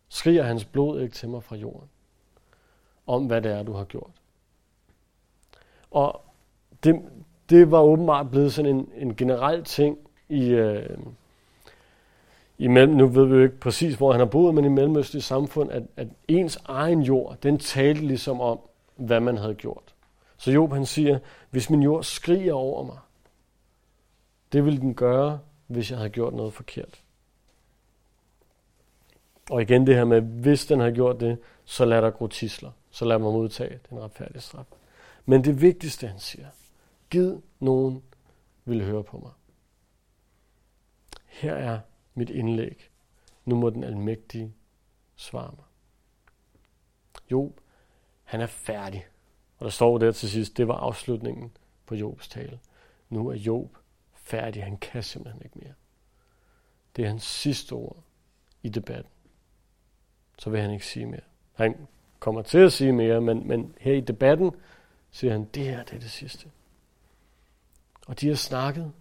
Skriger 0.08 0.42
hans 0.42 0.64
blod 0.64 1.00
ikke 1.00 1.14
til 1.14 1.28
mig 1.28 1.42
fra 1.42 1.56
jorden? 1.56 1.88
Om 3.06 3.26
hvad 3.26 3.42
det 3.42 3.52
er, 3.52 3.62
du 3.62 3.72
har 3.72 3.84
gjort. 3.84 4.15
Og 5.90 6.20
det, 6.84 7.02
det 7.50 7.70
var 7.70 7.80
åbenbart 7.80 8.30
blevet 8.30 8.52
sådan 8.52 8.76
en, 8.76 8.88
en 8.96 9.16
generel 9.16 9.64
ting 9.64 9.98
i, 10.28 10.48
øh, 10.48 10.98
mellem 12.58 12.94
nu 12.94 13.06
ved 13.06 13.26
vi 13.26 13.34
jo 13.34 13.42
ikke 13.42 13.60
præcis, 13.60 13.94
hvor 13.94 14.12
han 14.12 14.20
har 14.20 14.26
boet, 14.26 14.54
men 14.54 14.64
i 14.64 14.68
mellemøstlige 14.68 15.22
samfund, 15.22 15.70
at, 15.70 15.82
at 15.96 16.08
ens 16.28 16.58
egen 16.64 17.02
jord, 17.02 17.36
den 17.42 17.58
talte 17.58 18.06
ligesom 18.06 18.40
om, 18.40 18.60
hvad 18.96 19.20
man 19.20 19.36
havde 19.36 19.54
gjort. 19.54 19.94
Så 20.36 20.50
Job 20.50 20.72
han 20.72 20.86
siger, 20.86 21.18
hvis 21.50 21.70
min 21.70 21.82
jord 21.82 22.02
skriger 22.02 22.54
over 22.54 22.84
mig, 22.84 22.98
det 24.52 24.64
ville 24.64 24.80
den 24.80 24.94
gøre, 24.94 25.38
hvis 25.66 25.90
jeg 25.90 25.98
havde 25.98 26.10
gjort 26.10 26.34
noget 26.34 26.52
forkert. 26.52 27.00
Og 29.50 29.62
igen 29.62 29.86
det 29.86 29.94
her 29.94 30.04
med, 30.04 30.20
hvis 30.20 30.66
den 30.66 30.80
har 30.80 30.90
gjort 30.90 31.20
det, 31.20 31.38
så 31.64 31.84
lad 31.84 32.02
der 32.02 32.10
gro 32.10 32.26
tisler. 32.26 32.70
Så 32.90 33.04
lad 33.04 33.18
mig 33.18 33.32
modtage 33.32 33.78
den 33.90 34.00
retfærdige 34.00 34.40
straf. 34.40 34.66
Men 35.26 35.44
det 35.44 35.60
vigtigste, 35.60 36.08
han 36.08 36.18
siger, 36.18 36.48
giv 37.10 37.42
nogen 37.60 38.02
vil 38.64 38.84
høre 38.84 39.04
på 39.04 39.18
mig. 39.18 39.32
Her 41.26 41.54
er 41.54 41.80
mit 42.14 42.30
indlæg. 42.30 42.90
Nu 43.44 43.56
må 43.56 43.70
den 43.70 43.84
almægtige 43.84 44.54
svare 45.16 45.50
mig. 45.56 45.64
Jo, 47.30 47.52
han 48.24 48.40
er 48.40 48.46
færdig. 48.46 49.06
Og 49.58 49.64
der 49.64 49.70
står 49.70 49.98
der 49.98 50.12
til 50.12 50.30
sidst, 50.30 50.56
det 50.56 50.68
var 50.68 50.74
afslutningen 50.74 51.52
på 51.86 51.94
Jobs 51.94 52.28
tale. 52.28 52.60
Nu 53.10 53.28
er 53.28 53.34
Job 53.34 53.76
færdig. 54.14 54.64
Han 54.64 54.76
kan 54.76 55.02
simpelthen 55.02 55.42
ikke 55.44 55.58
mere. 55.58 55.74
Det 56.96 57.04
er 57.04 57.08
hans 57.08 57.24
sidste 57.24 57.72
ord 57.72 57.96
i 58.62 58.68
debatten. 58.68 59.12
Så 60.38 60.50
vil 60.50 60.60
han 60.60 60.70
ikke 60.70 60.86
sige 60.86 61.06
mere. 61.06 61.20
Han 61.52 61.86
kommer 62.18 62.42
til 62.42 62.58
at 62.58 62.72
sige 62.72 62.92
mere, 62.92 63.20
men, 63.20 63.48
men 63.48 63.74
her 63.80 63.92
i 63.92 64.00
debatten 64.00 64.50
siger 65.10 65.32
han, 65.32 65.44
det 65.44 65.64
her 65.64 65.82
det 65.82 65.94
er 65.94 66.00
det 66.00 66.10
sidste. 66.10 66.50
Og 68.06 68.20
de 68.20 68.28
har 68.28 68.34
snakket 68.34 68.92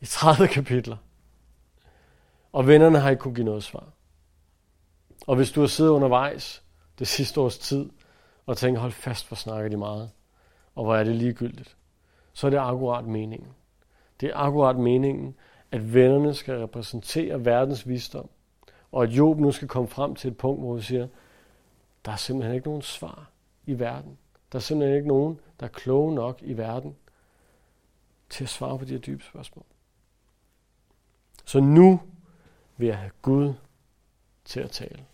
i 0.00 0.06
30 0.06 0.48
kapitler. 0.58 0.96
Og 2.52 2.66
vennerne 2.66 2.98
har 2.98 3.10
ikke 3.10 3.20
kunne 3.20 3.34
give 3.34 3.44
noget 3.44 3.64
svar. 3.64 3.88
Og 5.26 5.36
hvis 5.36 5.52
du 5.52 5.60
har 5.60 5.66
siddet 5.66 5.90
undervejs 5.90 6.62
det 6.98 7.08
sidste 7.08 7.40
års 7.40 7.58
tid, 7.58 7.90
og 8.48 8.56
tænkt, 8.56 8.80
hold 8.80 8.92
fast, 8.92 9.28
hvor 9.28 9.34
snakker 9.34 9.68
de 9.68 9.76
meget, 9.76 10.10
og 10.74 10.84
hvor 10.84 10.96
er 10.96 11.04
det 11.04 11.16
ligegyldigt, 11.16 11.76
så 12.32 12.46
er 12.46 12.50
det 12.50 12.58
akkurat 12.58 13.04
meningen. 13.04 13.48
Det 14.20 14.28
er 14.28 14.36
akkurat 14.36 14.76
meningen, 14.76 15.34
at 15.70 15.94
vennerne 15.94 16.34
skal 16.34 16.58
repræsentere 16.58 17.44
verdens 17.44 17.88
visdom, 17.88 18.28
og 18.92 19.02
at 19.02 19.08
Job 19.08 19.38
nu 19.38 19.52
skal 19.52 19.68
komme 19.68 19.88
frem 19.88 20.14
til 20.14 20.30
et 20.30 20.36
punkt, 20.36 20.60
hvor 20.60 20.74
vi 20.74 20.82
siger, 20.82 21.08
der 22.04 22.12
er 22.12 22.16
simpelthen 22.16 22.54
ikke 22.54 22.68
nogen 22.68 22.82
svar 22.82 23.30
i 23.66 23.78
verden. 23.78 24.18
Der 24.52 24.58
er 24.58 24.60
simpelthen 24.60 24.96
ikke 24.96 25.08
nogen, 25.08 25.40
der 25.60 25.66
er 25.66 25.70
kloge 25.70 26.14
nok 26.14 26.38
i 26.42 26.56
verden 26.56 26.96
til 28.28 28.44
at 28.44 28.50
svare 28.50 28.78
på 28.78 28.84
de 28.84 28.90
her 28.90 28.98
dybe 28.98 29.24
spørgsmål. 29.24 29.64
Så 31.44 31.60
nu 31.60 32.00
vil 32.76 32.86
jeg 32.86 32.98
have 32.98 33.10
Gud 33.22 33.54
til 34.44 34.60
at 34.60 34.70
tale. 34.70 35.04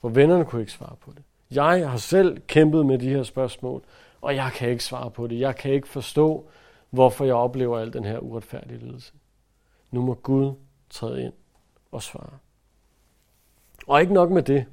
For 0.00 0.08
vennerne 0.08 0.44
kunne 0.44 0.60
ikke 0.60 0.72
svare 0.72 0.96
på 0.96 1.12
det. 1.12 1.22
Jeg 1.50 1.90
har 1.90 1.96
selv 1.96 2.40
kæmpet 2.46 2.86
med 2.86 2.98
de 2.98 3.08
her 3.08 3.22
spørgsmål, 3.22 3.84
og 4.20 4.34
jeg 4.34 4.52
kan 4.54 4.68
ikke 4.70 4.84
svare 4.84 5.10
på 5.10 5.26
det. 5.26 5.40
Jeg 5.40 5.56
kan 5.56 5.72
ikke 5.72 5.88
forstå, 5.88 6.50
hvorfor 6.90 7.24
jeg 7.24 7.34
oplever 7.34 7.78
al 7.78 7.92
den 7.92 8.04
her 8.04 8.18
uretfærdige 8.18 8.78
lidelse. 8.78 9.12
Nu 9.90 10.02
må 10.02 10.14
Gud 10.14 10.54
træde 10.90 11.22
ind 11.22 11.32
og 11.92 12.02
svare. 12.02 12.38
Og 13.86 14.00
ikke 14.00 14.12
nok 14.12 14.30
med 14.30 14.42
det. 14.42 14.66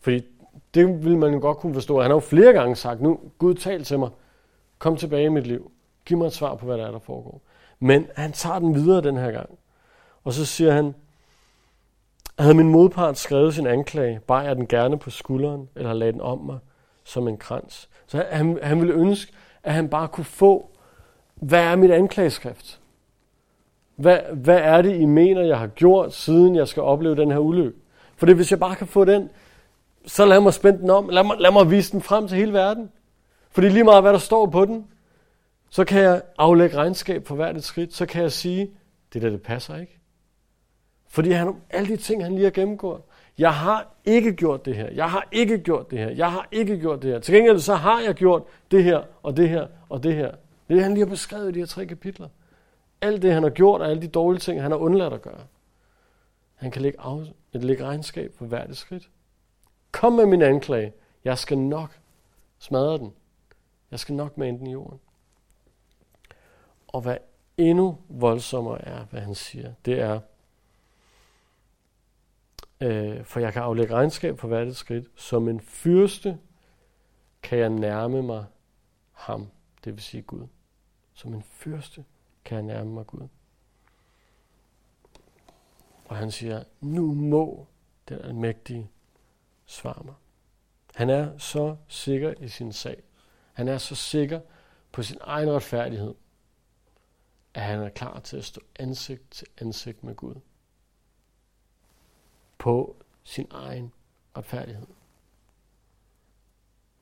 Fordi 0.00 0.22
det 0.74 1.04
vil 1.04 1.18
man 1.18 1.32
jo 1.32 1.40
godt 1.40 1.58
kunne 1.58 1.74
forstå. 1.74 2.00
Han 2.00 2.10
har 2.10 2.16
jo 2.16 2.20
flere 2.20 2.52
gange 2.52 2.76
sagt, 2.76 3.00
nu 3.00 3.20
Gud 3.38 3.54
tal 3.54 3.84
til 3.84 3.98
mig. 3.98 4.10
Kom 4.78 4.96
tilbage 4.96 5.24
i 5.24 5.28
mit 5.28 5.46
liv. 5.46 5.70
Giv 6.04 6.18
mig 6.18 6.26
et 6.26 6.32
svar 6.32 6.54
på, 6.54 6.66
hvad 6.66 6.78
der 6.78 6.86
er, 6.86 6.90
der 6.90 6.98
foregår. 6.98 7.40
Men 7.80 8.06
han 8.16 8.32
tager 8.32 8.58
den 8.58 8.74
videre 8.74 9.00
den 9.00 9.16
her 9.16 9.30
gang. 9.30 9.58
Og 10.24 10.32
så 10.32 10.46
siger 10.46 10.72
han, 10.72 10.94
havde 12.38 12.54
min 12.54 12.68
modpart 12.68 13.18
skrevet 13.18 13.54
sin 13.54 13.66
anklage, 13.66 14.20
bare 14.26 14.38
jeg 14.38 14.56
den 14.56 14.66
gerne 14.66 14.98
på 14.98 15.10
skulderen, 15.10 15.68
eller 15.76 15.92
lagde 15.92 16.12
den 16.12 16.20
om 16.20 16.38
mig 16.38 16.58
som 17.04 17.28
en 17.28 17.36
krans. 17.36 17.88
Så 18.06 18.24
han, 18.30 18.58
han 18.62 18.80
ville 18.80 18.94
ønske, 18.94 19.32
at 19.62 19.74
han 19.74 19.88
bare 19.88 20.08
kunne 20.08 20.24
få, 20.24 20.70
hvad 21.34 21.64
er 21.64 21.76
mit 21.76 21.90
anklageskrift? 21.90 22.80
Hvad, 23.96 24.18
hvad 24.34 24.58
er 24.58 24.82
det, 24.82 25.00
I 25.00 25.04
mener, 25.04 25.42
jeg 25.42 25.58
har 25.58 25.66
gjort, 25.66 26.14
siden 26.14 26.56
jeg 26.56 26.68
skal 26.68 26.82
opleve 26.82 27.16
den 27.16 27.30
her 27.30 27.38
ulykke? 27.38 27.78
For 28.16 28.26
det, 28.26 28.36
hvis 28.36 28.50
jeg 28.50 28.60
bare 28.60 28.76
kan 28.76 28.86
få 28.86 29.04
den, 29.04 29.30
så 30.08 30.26
lad 30.26 30.40
mig 30.40 30.54
spænde 30.54 30.78
den 30.78 30.90
om. 30.90 31.08
Lad 31.08 31.24
mig, 31.24 31.36
lad 31.38 31.52
mig 31.52 31.70
vise 31.70 31.92
den 31.92 32.02
frem 32.02 32.28
til 32.28 32.38
hele 32.38 32.52
verden. 32.52 32.90
Fordi 33.50 33.68
lige 33.68 33.84
meget, 33.84 34.02
hvad 34.02 34.12
der 34.12 34.18
står 34.18 34.46
på 34.46 34.64
den, 34.64 34.86
så 35.70 35.84
kan 35.84 36.02
jeg 36.02 36.22
aflægge 36.38 36.76
regnskab 36.76 37.26
for 37.26 37.34
hvert 37.34 37.56
et 37.56 37.64
skridt. 37.64 37.94
Så 37.94 38.06
kan 38.06 38.22
jeg 38.22 38.32
sige, 38.32 38.70
det 39.12 39.22
der, 39.22 39.30
det 39.30 39.42
passer 39.42 39.76
ikke. 39.76 39.98
Fordi 41.08 41.30
han, 41.30 41.54
alle 41.70 41.88
de 41.88 41.96
ting, 41.96 42.22
han 42.22 42.32
lige 42.32 42.44
har 42.44 42.50
gennemgået. 42.50 43.00
Jeg 43.38 43.54
har 43.54 43.94
ikke 44.04 44.32
gjort 44.32 44.64
det 44.64 44.76
her. 44.76 44.90
Jeg 44.90 45.10
har 45.10 45.28
ikke 45.32 45.58
gjort 45.58 45.90
det 45.90 45.98
her. 45.98 46.10
Jeg 46.10 46.32
har 46.32 46.48
ikke 46.52 46.78
gjort 46.78 47.02
det 47.02 47.10
her. 47.10 47.18
Til 47.18 47.34
gengæld 47.34 47.58
så 47.58 47.74
har 47.74 48.00
jeg 48.00 48.14
gjort 48.14 48.42
det 48.70 48.84
her, 48.84 49.02
og 49.22 49.36
det 49.36 49.48
her, 49.48 49.66
og 49.88 50.02
det 50.02 50.14
her. 50.14 50.30
Det 50.30 50.74
er 50.74 50.74
det, 50.74 50.82
han 50.82 50.94
lige 50.94 51.04
har 51.04 51.10
beskrevet 51.10 51.48
i 51.48 51.52
de 51.52 51.58
her 51.58 51.66
tre 51.66 51.86
kapitler. 51.86 52.28
Alt 53.00 53.22
det, 53.22 53.32
han 53.32 53.42
har 53.42 53.50
gjort, 53.50 53.80
og 53.80 53.90
alle 53.90 54.02
de 54.02 54.08
dårlige 54.08 54.40
ting, 54.40 54.62
han 54.62 54.70
har 54.70 54.78
undladt 54.78 55.12
at 55.12 55.22
gøre. 55.22 55.40
Han 56.54 56.70
kan 56.70 56.82
lægge, 56.82 57.00
af, 57.00 57.20
lægge 57.52 57.84
regnskab 57.84 58.32
for 58.38 58.44
hvert 58.44 58.70
et 58.70 58.76
skridt. 58.76 59.08
Kom 59.92 60.12
med 60.12 60.26
min 60.26 60.42
anklage. 60.42 60.92
Jeg 61.24 61.38
skal 61.38 61.58
nok 61.58 62.00
smadre 62.58 62.98
den. 62.98 63.14
Jeg 63.90 64.00
skal 64.00 64.14
nok 64.14 64.38
med 64.38 64.46
den 64.46 64.66
i 64.66 64.72
jorden. 64.72 65.00
Og 66.88 67.00
hvad 67.00 67.16
endnu 67.56 67.98
voldsommere 68.08 68.84
er, 68.84 69.04
hvad 69.04 69.20
han 69.20 69.34
siger, 69.34 69.72
det 69.84 70.00
er, 70.00 70.20
øh, 72.80 73.24
for 73.24 73.40
jeg 73.40 73.52
kan 73.52 73.62
aflægge 73.62 73.94
regnskab 73.94 74.38
for 74.38 74.48
hvert 74.48 74.68
et 74.68 74.76
skridt. 74.76 75.06
Som 75.14 75.48
en 75.48 75.60
fyrste 75.60 76.38
kan 77.42 77.58
jeg 77.58 77.68
nærme 77.68 78.22
mig 78.22 78.44
ham, 79.12 79.50
det 79.84 79.92
vil 79.92 80.02
sige 80.02 80.22
Gud. 80.22 80.46
Som 81.14 81.34
en 81.34 81.42
fyrste 81.42 82.04
kan 82.44 82.56
jeg 82.56 82.64
nærme 82.64 82.90
mig 82.90 83.06
Gud. 83.06 83.28
Og 86.04 86.16
han 86.16 86.30
siger, 86.30 86.64
nu 86.80 87.14
må 87.14 87.66
den 88.08 88.18
almægtige 88.18 88.90
Svar 89.68 90.02
mig. 90.04 90.14
Han 90.94 91.10
er 91.10 91.38
så 91.38 91.76
sikker 91.88 92.34
i 92.40 92.48
sin 92.48 92.72
sag. 92.72 93.02
Han 93.52 93.68
er 93.68 93.78
så 93.78 93.94
sikker 93.94 94.40
på 94.92 95.02
sin 95.02 95.18
egen 95.20 95.50
retfærdighed, 95.50 96.14
at 97.54 97.62
han 97.62 97.78
er 97.78 97.88
klar 97.88 98.20
til 98.20 98.36
at 98.36 98.44
stå 98.44 98.60
ansigt 98.78 99.30
til 99.30 99.46
ansigt 99.58 100.04
med 100.04 100.14
Gud. 100.14 100.34
På 102.58 102.96
sin 103.24 103.46
egen 103.50 103.92
retfærdighed. 104.36 104.86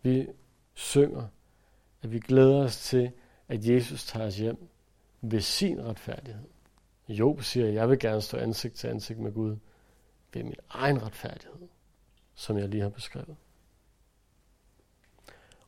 Vi 0.03 0.29
synger, 0.75 1.29
at 2.03 2.13
vi 2.13 2.19
glæder 2.19 2.65
os 2.65 2.81
til, 2.81 3.13
at 3.49 3.65
Jesus 3.65 4.07
tager 4.07 4.27
os 4.27 4.37
hjem 4.37 4.69
ved 5.21 5.41
sin 5.41 5.85
retfærdighed. 5.85 6.49
Job 7.09 7.43
siger, 7.43 7.67
at 7.67 7.75
jeg 7.75 7.89
vil 7.91 7.99
gerne 7.99 8.23
stå 8.23 8.37
ansigt 8.37 8.75
til 8.75 8.89
ansigt 8.89 9.19
med 9.19 9.33
Gud 9.33 9.57
ved 10.33 10.43
min 10.43 10.57
egen 10.69 11.03
retfærdighed, 11.03 11.69
som 12.37 12.59
jeg 12.59 12.69
lige 12.69 12.83
har 12.83 12.89
beskrevet. 12.89 13.37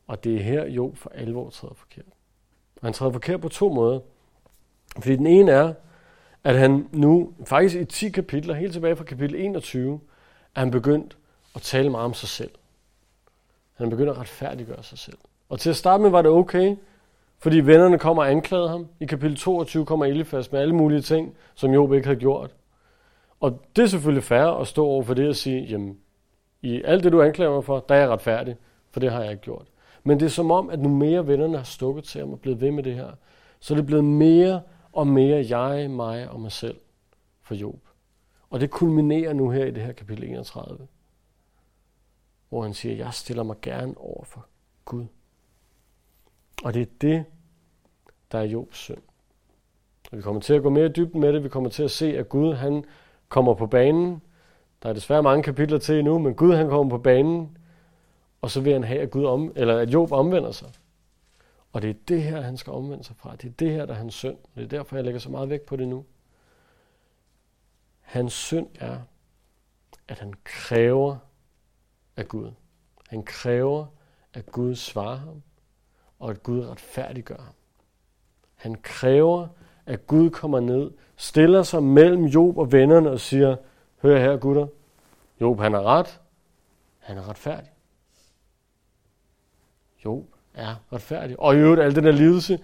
Og 0.07 0.23
det 0.23 0.35
er 0.35 0.43
her, 0.43 0.65
Job 0.65 0.97
for 0.97 1.09
alvor 1.09 1.49
træder 1.49 1.73
forkert. 1.73 2.05
Og 2.75 2.87
han 2.87 2.93
træder 2.93 3.11
forkert 3.11 3.41
på 3.41 3.49
to 3.49 3.73
måder. 3.73 3.99
Fordi 4.99 5.15
den 5.15 5.27
ene 5.27 5.51
er, 5.51 5.73
at 6.43 6.57
han 6.57 6.89
nu, 6.91 7.33
faktisk 7.45 7.75
i 7.75 7.85
10 7.85 8.09
kapitler, 8.09 8.53
helt 8.53 8.73
tilbage 8.73 8.95
fra 8.95 9.03
kapitel 9.03 9.35
21, 9.35 9.99
er 10.55 10.59
han 10.59 10.71
begyndt 10.71 11.17
at 11.55 11.61
tale 11.61 11.89
meget 11.89 12.05
om 12.05 12.13
sig 12.13 12.29
selv. 12.29 12.51
Han 13.73 13.85
er 13.85 13.89
begyndt 13.89 14.09
at 14.09 14.17
retfærdiggøre 14.17 14.83
sig 14.83 14.97
selv. 14.97 15.17
Og 15.49 15.59
til 15.59 15.69
at 15.69 15.75
starte 15.75 16.01
med 16.01 16.09
var 16.09 16.21
det 16.21 16.31
okay, 16.31 16.75
fordi 17.39 17.59
vennerne 17.59 17.99
kommer 17.99 18.23
og 18.23 18.31
anklagede 18.31 18.69
ham. 18.69 18.87
I 18.99 19.05
kapitel 19.05 19.37
22 19.37 19.85
kommer 19.85 20.05
Elifas 20.05 20.51
med 20.51 20.59
alle 20.59 20.75
mulige 20.75 21.01
ting, 21.01 21.35
som 21.55 21.71
Job 21.71 21.93
ikke 21.93 22.07
havde 22.07 22.19
gjort. 22.19 22.55
Og 23.39 23.61
det 23.75 23.83
er 23.83 23.87
selvfølgelig 23.87 24.23
fair 24.23 24.45
at 24.45 24.67
stå 24.67 24.85
over 24.85 25.03
for 25.03 25.13
det 25.13 25.29
og 25.29 25.35
sige, 25.35 25.61
jamen, 25.61 25.99
i 26.61 26.81
alt 26.81 27.03
det, 27.03 27.11
du 27.11 27.21
anklager 27.21 27.51
mig 27.51 27.63
for, 27.63 27.79
der 27.79 27.95
er 27.95 27.99
jeg 27.99 28.09
retfærdig, 28.09 28.55
for 28.91 28.99
det 28.99 29.11
har 29.11 29.21
jeg 29.21 29.31
ikke 29.31 29.43
gjort. 29.43 29.67
Men 30.03 30.19
det 30.19 30.25
er 30.25 30.29
som 30.29 30.51
om, 30.51 30.69
at 30.69 30.79
nu 30.79 30.89
mere 30.89 31.27
vennerne 31.27 31.57
har 31.57 31.63
stukket 31.63 32.03
til 32.03 32.21
ham 32.21 32.31
og 32.31 32.39
blevet 32.39 32.61
ved 32.61 32.71
med 32.71 32.83
det 32.83 32.95
her, 32.95 33.11
så 33.59 33.73
er 33.73 33.75
det 33.75 33.85
blevet 33.85 34.05
mere 34.05 34.61
og 34.91 35.07
mere 35.07 35.57
jeg, 35.57 35.91
mig 35.91 36.29
og 36.29 36.39
mig 36.39 36.51
selv 36.51 36.79
for 37.41 37.55
Job. 37.55 37.79
Og 38.49 38.59
det 38.59 38.71
kulminerer 38.71 39.33
nu 39.33 39.49
her 39.49 39.65
i 39.65 39.71
det 39.71 39.83
her 39.83 39.91
kapitel 39.91 40.23
31, 40.23 40.87
hvor 42.49 42.63
han 42.63 42.73
siger, 42.73 42.95
jeg 42.95 43.13
stiller 43.13 43.43
mig 43.43 43.55
gerne 43.61 43.97
over 43.97 44.23
for 44.23 44.45
Gud. 44.85 45.05
Og 46.63 46.73
det 46.73 46.81
er 46.81 46.91
det, 47.01 47.25
der 48.31 48.39
er 48.39 48.43
Jobs 48.43 48.77
synd. 48.77 49.01
Og 50.11 50.17
vi 50.17 50.21
kommer 50.21 50.41
til 50.41 50.53
at 50.53 50.63
gå 50.63 50.69
mere 50.69 50.85
i 50.85 50.89
dybden 50.89 51.21
med 51.21 51.33
det. 51.33 51.43
Vi 51.43 51.49
kommer 51.49 51.69
til 51.69 51.83
at 51.83 51.91
se, 51.91 52.17
at 52.17 52.29
Gud 52.29 52.53
han 52.53 52.83
kommer 53.27 53.53
på 53.53 53.67
banen. 53.67 54.21
Der 54.83 54.89
er 54.89 54.93
desværre 54.93 55.23
mange 55.23 55.43
kapitler 55.43 55.77
til 55.77 55.99
endnu, 55.99 56.19
men 56.19 56.35
Gud 56.35 56.55
han 56.55 56.69
kommer 56.69 56.89
på 56.89 56.97
banen, 56.97 57.57
og 58.41 58.51
så 58.51 58.61
vil 58.61 58.73
han 58.73 58.83
have, 58.83 58.99
at, 58.99 59.11
Gud 59.11 59.25
om, 59.25 59.51
eller 59.55 59.77
at 59.77 59.93
Job 59.93 60.11
omvender 60.11 60.51
sig. 60.51 60.69
Og 61.73 61.81
det 61.81 61.89
er 61.89 61.93
det 62.07 62.23
her, 62.23 62.41
han 62.41 62.57
skal 62.57 62.73
omvende 62.73 63.03
sig 63.03 63.15
fra. 63.15 63.35
Det 63.35 63.45
er 63.49 63.53
det 63.59 63.71
her, 63.71 63.85
der 63.85 63.93
er 63.93 63.97
hans 63.97 64.13
synd. 64.13 64.37
Det 64.55 64.63
er 64.63 64.67
derfor, 64.67 64.95
jeg 64.95 65.05
lægger 65.05 65.19
så 65.19 65.29
meget 65.29 65.49
vægt 65.49 65.65
på 65.65 65.75
det 65.75 65.87
nu. 65.87 66.05
Hans 68.01 68.33
synd 68.33 68.67
er, 68.79 68.97
at 70.07 70.19
han 70.19 70.33
kræver 70.43 71.17
af 72.17 72.27
Gud. 72.27 72.51
Han 73.09 73.23
kræver, 73.23 73.85
at 74.33 74.45
Gud 74.45 74.75
svarer 74.75 75.15
ham, 75.15 75.41
og 76.19 76.29
at 76.29 76.43
Gud 76.43 76.65
retfærdiggør 76.65 77.37
ham. 77.37 77.53
Han 78.55 78.75
kræver, 78.75 79.47
at 79.85 80.07
Gud 80.07 80.29
kommer 80.29 80.59
ned, 80.59 80.91
stiller 81.15 81.63
sig 81.63 81.83
mellem 81.83 82.25
Job 82.25 82.57
og 82.57 82.71
vennerne 82.71 83.09
og 83.09 83.19
siger, 83.19 83.55
hør 84.01 84.19
her 84.19 84.37
gutter, 84.37 84.67
Job 85.41 85.59
han 85.59 85.73
er 85.73 85.83
ret, 85.83 86.19
han 86.99 87.17
er 87.17 87.29
retfærdig. 87.29 87.69
Job 90.05 90.25
er 90.53 90.75
retfærdig. 90.93 91.39
Og 91.39 91.55
i 91.55 91.57
øvrigt, 91.57 91.81
al 91.81 91.95
den 91.95 92.03
der 92.03 92.11
lidelse, 92.11 92.59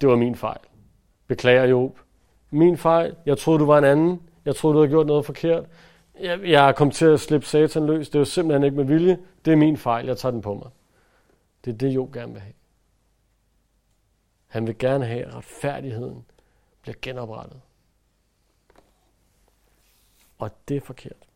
det 0.00 0.08
var 0.08 0.16
min 0.16 0.36
fejl. 0.36 0.60
Beklager 1.26 1.64
Job. 1.64 1.98
Min 2.50 2.76
fejl. 2.76 3.16
Jeg 3.26 3.38
troede, 3.38 3.58
du 3.58 3.66
var 3.66 3.78
en 3.78 3.84
anden. 3.84 4.22
Jeg 4.44 4.56
troede, 4.56 4.74
du 4.74 4.78
havde 4.78 4.90
gjort 4.90 5.06
noget 5.06 5.26
forkert. 5.26 5.64
Jeg, 6.20 6.40
jeg 6.44 6.68
er 6.68 6.72
kommet 6.72 6.94
til 6.94 7.06
at 7.06 7.20
slippe 7.20 7.46
satan 7.46 7.86
løs. 7.86 8.08
Det 8.08 8.14
er 8.14 8.18
jo 8.18 8.24
simpelthen 8.24 8.64
ikke 8.64 8.76
med 8.76 8.84
vilje. 8.84 9.18
Det 9.44 9.52
er 9.52 9.56
min 9.56 9.76
fejl. 9.76 10.06
Jeg 10.06 10.18
tager 10.18 10.30
den 10.30 10.40
på 10.40 10.54
mig. 10.54 10.70
Det 11.64 11.72
er 11.72 11.78
det, 11.78 11.88
Job 11.94 12.12
gerne 12.12 12.32
vil 12.32 12.40
have. 12.40 12.54
Han 14.46 14.66
vil 14.66 14.78
gerne 14.78 15.06
have, 15.06 15.24
at 15.24 15.34
retfærdigheden 15.34 16.24
bliver 16.82 16.96
genoprettet. 17.02 17.60
Og 20.38 20.68
det 20.68 20.76
er 20.76 20.80
forkert. 20.80 21.28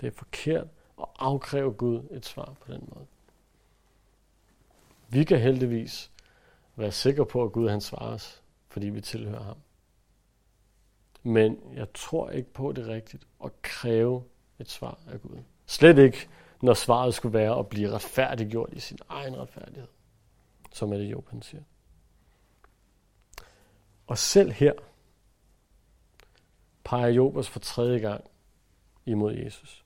Det 0.00 0.06
er 0.06 0.12
forkert 0.12 0.66
at 0.98 1.04
afkræve 1.18 1.72
Gud 1.72 2.08
et 2.10 2.26
svar 2.26 2.54
på 2.60 2.72
den 2.72 2.88
måde. 2.94 3.06
Vi 5.08 5.24
kan 5.24 5.40
heldigvis 5.40 6.10
være 6.76 6.92
sikre 6.92 7.26
på, 7.26 7.44
at 7.44 7.52
Gud 7.52 7.68
han 7.68 7.80
svarer 7.80 8.14
os, 8.14 8.42
fordi 8.68 8.88
vi 8.88 9.00
tilhører 9.00 9.42
ham. 9.42 9.56
Men 11.22 11.58
jeg 11.74 11.92
tror 11.94 12.30
ikke 12.30 12.52
på 12.52 12.72
det 12.72 12.86
rigtigt 12.86 13.26
at 13.44 13.62
kræve 13.62 14.24
et 14.58 14.70
svar 14.70 14.98
af 15.06 15.20
Gud. 15.20 15.42
Slet 15.66 15.98
ikke, 15.98 16.28
når 16.62 16.74
svaret 16.74 17.14
skulle 17.14 17.38
være 17.38 17.58
at 17.58 17.68
blive 17.68 17.90
retfærdiggjort 17.90 18.72
i 18.72 18.80
sin 18.80 18.98
egen 19.08 19.36
retfærdighed. 19.36 19.88
Som 20.72 20.92
er 20.92 20.96
det 20.96 21.10
Job 21.10 21.28
han 21.28 21.42
siger. 21.42 21.62
Og 24.06 24.18
selv 24.18 24.52
her 24.52 24.72
peger 26.92 27.08
Job 27.08 27.36
os 27.36 27.48
for 27.48 27.60
tredje 27.60 27.98
gang 27.98 28.24
imod 29.06 29.34
Jesus. 29.34 29.84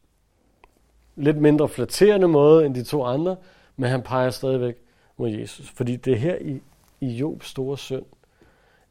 Lidt 1.16 1.36
mindre 1.36 1.68
flatterende 1.68 2.28
måde 2.28 2.66
end 2.66 2.74
de 2.74 2.84
to 2.84 3.04
andre, 3.04 3.36
men 3.76 3.90
han 3.90 4.02
peger 4.02 4.30
stadigvæk 4.30 4.76
mod 5.16 5.30
Jesus. 5.30 5.70
Fordi 5.70 5.96
det 5.96 6.12
er 6.12 6.16
her 6.16 6.38
i, 6.38 6.60
i 7.00 7.06
Jobs 7.06 7.46
store 7.46 7.78
synd, 7.78 8.04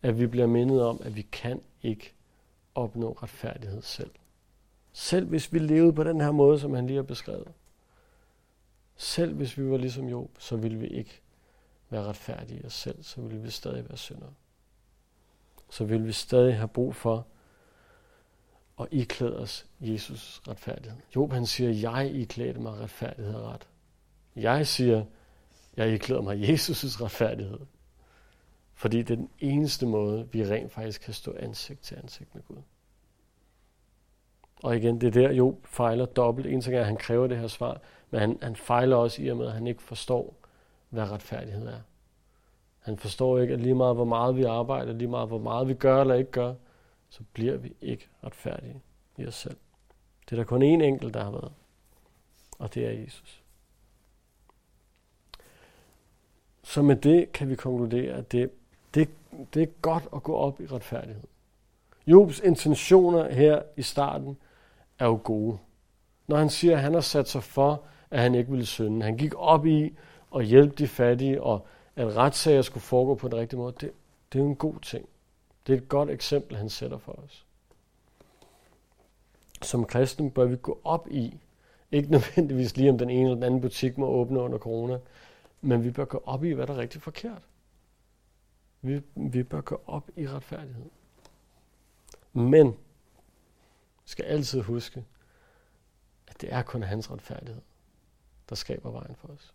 at 0.01 0.19
vi 0.19 0.27
bliver 0.27 0.47
mindet 0.47 0.83
om, 0.83 1.01
at 1.03 1.15
vi 1.15 1.21
kan 1.21 1.61
ikke 1.83 2.13
opnå 2.75 3.17
retfærdighed 3.23 3.81
selv. 3.81 4.11
Selv 4.93 5.27
hvis 5.27 5.53
vi 5.53 5.59
levede 5.59 5.93
på 5.93 6.03
den 6.03 6.21
her 6.21 6.31
måde, 6.31 6.59
som 6.59 6.73
han 6.73 6.87
lige 6.87 6.95
har 6.95 7.03
beskrevet. 7.03 7.47
Selv 8.95 9.33
hvis 9.33 9.57
vi 9.57 9.69
var 9.69 9.77
ligesom 9.77 10.07
Job, 10.07 10.29
så 10.39 10.55
ville 10.55 10.77
vi 10.77 10.87
ikke 10.87 11.21
være 11.89 12.03
retfærdige 12.03 12.65
os 12.65 12.73
selv, 12.73 13.03
så 13.03 13.21
ville 13.21 13.41
vi 13.41 13.49
stadig 13.49 13.89
være 13.89 13.97
syndere. 13.97 14.33
Så 15.69 15.85
ville 15.85 16.05
vi 16.05 16.11
stadig 16.11 16.55
have 16.55 16.67
brug 16.67 16.95
for 16.95 17.27
og 18.77 18.87
iklæde 18.91 19.39
os 19.39 19.65
Jesus 19.79 20.41
retfærdighed. 20.47 20.97
Job 21.15 21.31
han 21.31 21.45
siger, 21.45 21.91
jeg 21.91 22.11
iklæder 22.11 22.59
mig 22.59 22.73
retfærdighed 22.73 23.33
og 23.33 23.51
ret. 23.51 23.67
Jeg 24.35 24.67
siger, 24.67 25.05
jeg 25.77 25.93
iklæder 25.93 26.21
mig 26.21 26.49
Jesus' 26.49 27.03
retfærdighed. 27.03 27.59
Fordi 28.73 28.97
det 28.97 29.11
er 29.11 29.15
den 29.15 29.29
eneste 29.39 29.85
måde, 29.85 30.27
vi 30.31 30.45
rent 30.45 30.71
faktisk 30.71 31.01
kan 31.01 31.13
stå 31.13 31.35
ansigt 31.39 31.81
til 31.81 31.95
ansigt 31.95 32.35
med 32.35 32.43
Gud. 32.43 32.57
Og 34.63 34.77
igen, 34.77 35.01
det 35.01 35.07
er 35.07 35.11
der, 35.21 35.31
Job 35.31 35.67
fejler 35.67 36.05
dobbelt. 36.05 36.47
En 36.47 36.61
ting 36.61 36.75
er, 36.75 36.79
at 36.79 36.85
han 36.85 36.97
kræver 36.97 37.27
det 37.27 37.37
her 37.37 37.47
svar, 37.47 37.81
men 38.11 38.21
han, 38.21 38.37
han 38.41 38.55
fejler 38.55 38.95
også 38.95 39.21
i 39.21 39.27
og 39.27 39.37
med, 39.37 39.47
at 39.47 39.53
han 39.53 39.67
ikke 39.67 39.81
forstår, 39.81 40.35
hvad 40.89 41.11
retfærdighed 41.11 41.67
er. 41.67 41.79
Han 42.79 42.97
forstår 42.97 43.39
ikke, 43.39 43.53
at 43.53 43.59
lige 43.59 43.75
meget 43.75 43.95
hvor 43.95 44.05
meget 44.05 44.37
vi 44.37 44.43
arbejder, 44.43 44.93
lige 44.93 45.07
meget 45.07 45.27
hvor 45.27 45.39
meget 45.39 45.67
vi 45.67 45.73
gør 45.73 46.01
eller 46.01 46.15
ikke 46.15 46.31
gør, 46.31 46.53
så 47.09 47.23
bliver 47.33 47.57
vi 47.57 47.73
ikke 47.81 48.07
retfærdige 48.23 48.81
i 49.17 49.25
os 49.25 49.35
selv. 49.35 49.57
Det 50.25 50.31
er 50.31 50.35
der 50.35 50.43
kun 50.43 50.61
én 50.61 50.83
enkelt, 50.83 51.13
der 51.13 51.23
har 51.23 51.31
været, 51.31 51.53
og 52.59 52.73
det 52.73 52.85
er 52.87 52.91
Jesus. 52.91 53.43
Så 56.63 56.81
med 56.81 56.95
det 56.95 57.31
kan 57.31 57.49
vi 57.49 57.55
konkludere, 57.55 58.13
at 58.13 58.31
det, 58.31 58.51
det, 58.93 59.09
det 59.53 59.63
er 59.63 59.67
godt 59.81 60.07
at 60.15 60.23
gå 60.23 60.35
op 60.35 60.61
i 60.61 60.65
retfærdighed. 60.65 61.23
Jobs 62.07 62.39
intentioner 62.39 63.31
her 63.31 63.61
i 63.77 63.81
starten 63.81 64.37
er 64.99 65.05
jo 65.05 65.19
gode. 65.23 65.57
Når 66.27 66.37
han 66.37 66.49
siger, 66.49 66.75
at 66.75 66.81
han 66.81 66.93
har 66.93 67.01
sat 67.01 67.29
sig 67.29 67.43
for, 67.43 67.83
at 68.11 68.21
han 68.21 68.35
ikke 68.35 68.51
ville 68.51 68.65
synde. 68.65 69.05
Han 69.05 69.17
gik 69.17 69.33
op 69.37 69.65
i 69.65 69.93
at 70.35 70.45
hjælpe 70.45 70.75
de 70.75 70.87
fattige, 70.87 71.43
og 71.43 71.67
at 71.95 72.15
retssager 72.15 72.61
skulle 72.61 72.83
foregå 72.83 73.15
på 73.15 73.27
den 73.27 73.37
rigtige 73.37 73.59
måde. 73.59 73.73
Det, 73.81 73.91
det 74.33 74.39
er 74.39 74.43
jo 74.43 74.49
en 74.49 74.55
god 74.55 74.79
ting. 74.81 75.09
Det 75.67 75.73
er 75.73 75.77
et 75.77 75.89
godt 75.89 76.09
eksempel, 76.09 76.57
han 76.57 76.69
sætter 76.69 76.97
for 76.97 77.11
os. 77.11 77.45
Som 79.61 79.85
kristen 79.85 80.31
bør 80.31 80.45
vi 80.45 80.55
gå 80.55 80.81
op 80.83 81.07
i, 81.11 81.39
ikke 81.91 82.11
nødvendigvis 82.11 82.77
lige 82.77 82.89
om 82.89 82.97
den 82.97 83.09
ene 83.09 83.21
eller 83.21 83.35
den 83.35 83.43
anden 83.43 83.61
butik 83.61 83.97
må 83.97 84.07
åbne 84.07 84.39
under 84.39 84.57
corona, 84.57 84.99
men 85.61 85.83
vi 85.83 85.91
bør 85.91 86.05
gå 86.05 86.23
op 86.25 86.43
i, 86.43 86.51
hvad 86.51 86.67
der 86.67 86.73
er 86.73 86.77
rigtig 86.77 87.01
forkert. 87.01 87.47
Vi, 88.81 89.01
vi 89.15 89.43
bør 89.43 89.61
gå 89.61 89.81
op 89.85 90.09
i 90.15 90.27
retfærdighed. 90.27 90.89
Men 92.33 92.67
vi 94.03 94.09
skal 94.09 94.25
altid 94.25 94.61
huske, 94.61 95.05
at 96.27 96.41
det 96.41 96.53
er 96.53 96.61
kun 96.61 96.83
hans 96.83 97.11
retfærdighed, 97.11 97.61
der 98.49 98.55
skaber 98.55 98.91
vejen 98.91 99.15
for 99.15 99.27
os. 99.27 99.53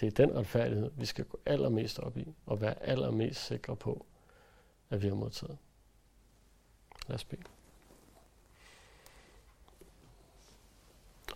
Det 0.00 0.06
er 0.06 0.26
den 0.26 0.36
retfærdighed, 0.36 0.90
vi 0.96 1.06
skal 1.06 1.24
gå 1.24 1.38
allermest 1.46 1.98
op 1.98 2.16
i, 2.16 2.34
og 2.46 2.60
være 2.60 2.82
allermest 2.82 3.46
sikre 3.46 3.76
på, 3.76 4.06
at 4.90 5.02
vi 5.02 5.08
har 5.08 5.14
modtaget. 5.14 5.58
Lad 7.06 7.14
os 7.14 7.24
bede. 7.24 7.42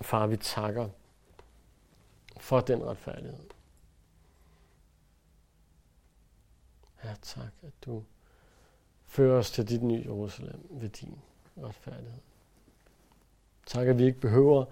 Far, 0.02 0.26
vi 0.26 0.36
takker 0.36 0.88
for 2.40 2.60
den 2.60 2.84
retfærdighed. 2.84 3.50
Ja, 7.04 7.14
tak, 7.22 7.52
at 7.62 7.72
du 7.84 8.04
fører 9.06 9.38
os 9.38 9.50
til 9.50 9.68
dit 9.68 9.82
nye 9.82 10.02
Jerusalem 10.04 10.66
ved 10.70 10.88
din 10.88 11.18
retfærdighed. 11.56 12.20
Tak, 13.66 13.88
at 13.88 13.98
vi 13.98 14.04
ikke 14.04 14.20
behøver 14.20 14.64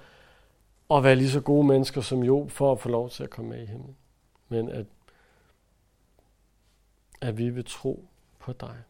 at 0.91 1.05
være 1.05 1.17
lige 1.17 1.31
så 1.31 1.41
gode 1.41 1.67
mennesker 1.67 2.01
som 2.01 2.23
Job 2.23 2.51
for 2.51 2.73
at 2.73 2.81
få 2.81 2.89
lov 2.89 3.11
til 3.11 3.23
at 3.23 3.31
komme 3.31 3.51
med 3.51 3.63
i 3.63 3.67
himlen. 3.67 3.97
Men 4.49 4.69
at, 4.69 4.87
at 7.21 7.39
vi 7.39 7.51
vil 7.51 7.65
tro 7.65 8.10
på 8.41 8.53
dig, 8.53 8.83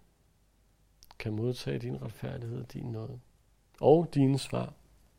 kan 1.18 1.32
modtage 1.32 1.78
din 1.78 2.02
retfærdighed, 2.02 2.60
og 2.60 2.72
din 2.72 2.92
nåde 2.92 3.20
og 3.80 4.08
dine 4.14 4.38
svar 4.38 4.72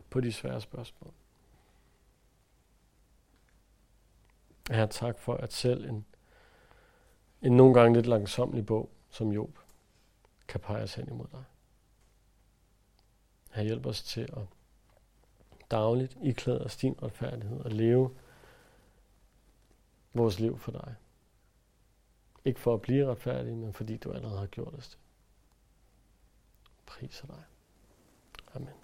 på 0.10 0.22
de 0.22 0.34
svære 0.34 0.62
spørgsmål. 0.62 1.14
Her 4.72 4.86
tak 4.86 5.20
for, 5.20 5.34
at 5.34 5.54
selv 5.54 5.90
en, 5.90 6.06
en 7.42 7.58
nogle 7.58 7.74
gange 7.74 7.96
lidt 7.96 8.08
langsomlig 8.08 8.66
bog 8.66 8.90
som 9.10 9.32
Job 9.32 9.60
kan 10.48 10.60
pege 10.60 10.84
os 10.84 10.94
hen 10.94 11.08
imod 11.08 11.28
dig. 11.32 11.44
Her 13.52 13.64
hjælp 13.64 13.86
os 13.86 14.04
til 14.04 14.22
at 14.22 14.46
dagligt 15.72 16.18
iklæde 16.22 16.62
os 16.64 16.78
din 16.78 16.96
retfærdighed 17.04 17.60
og 17.60 17.72
leve 17.72 18.16
vores 20.14 20.40
liv 20.40 20.58
for 20.58 20.72
dig. 20.72 20.96
Ikke 22.46 22.60
for 22.60 22.74
at 22.74 22.82
blive 22.82 23.12
retfærdig, 23.12 23.58
men 23.58 23.74
fordi 23.74 23.98
du 23.98 24.12
allerede 24.12 24.40
har 24.40 24.48
gjort 24.48 24.74
os 24.74 24.90
det. 24.90 24.98
Priser 26.86 27.28
dig. 27.28 27.44
Amen. 28.54 28.81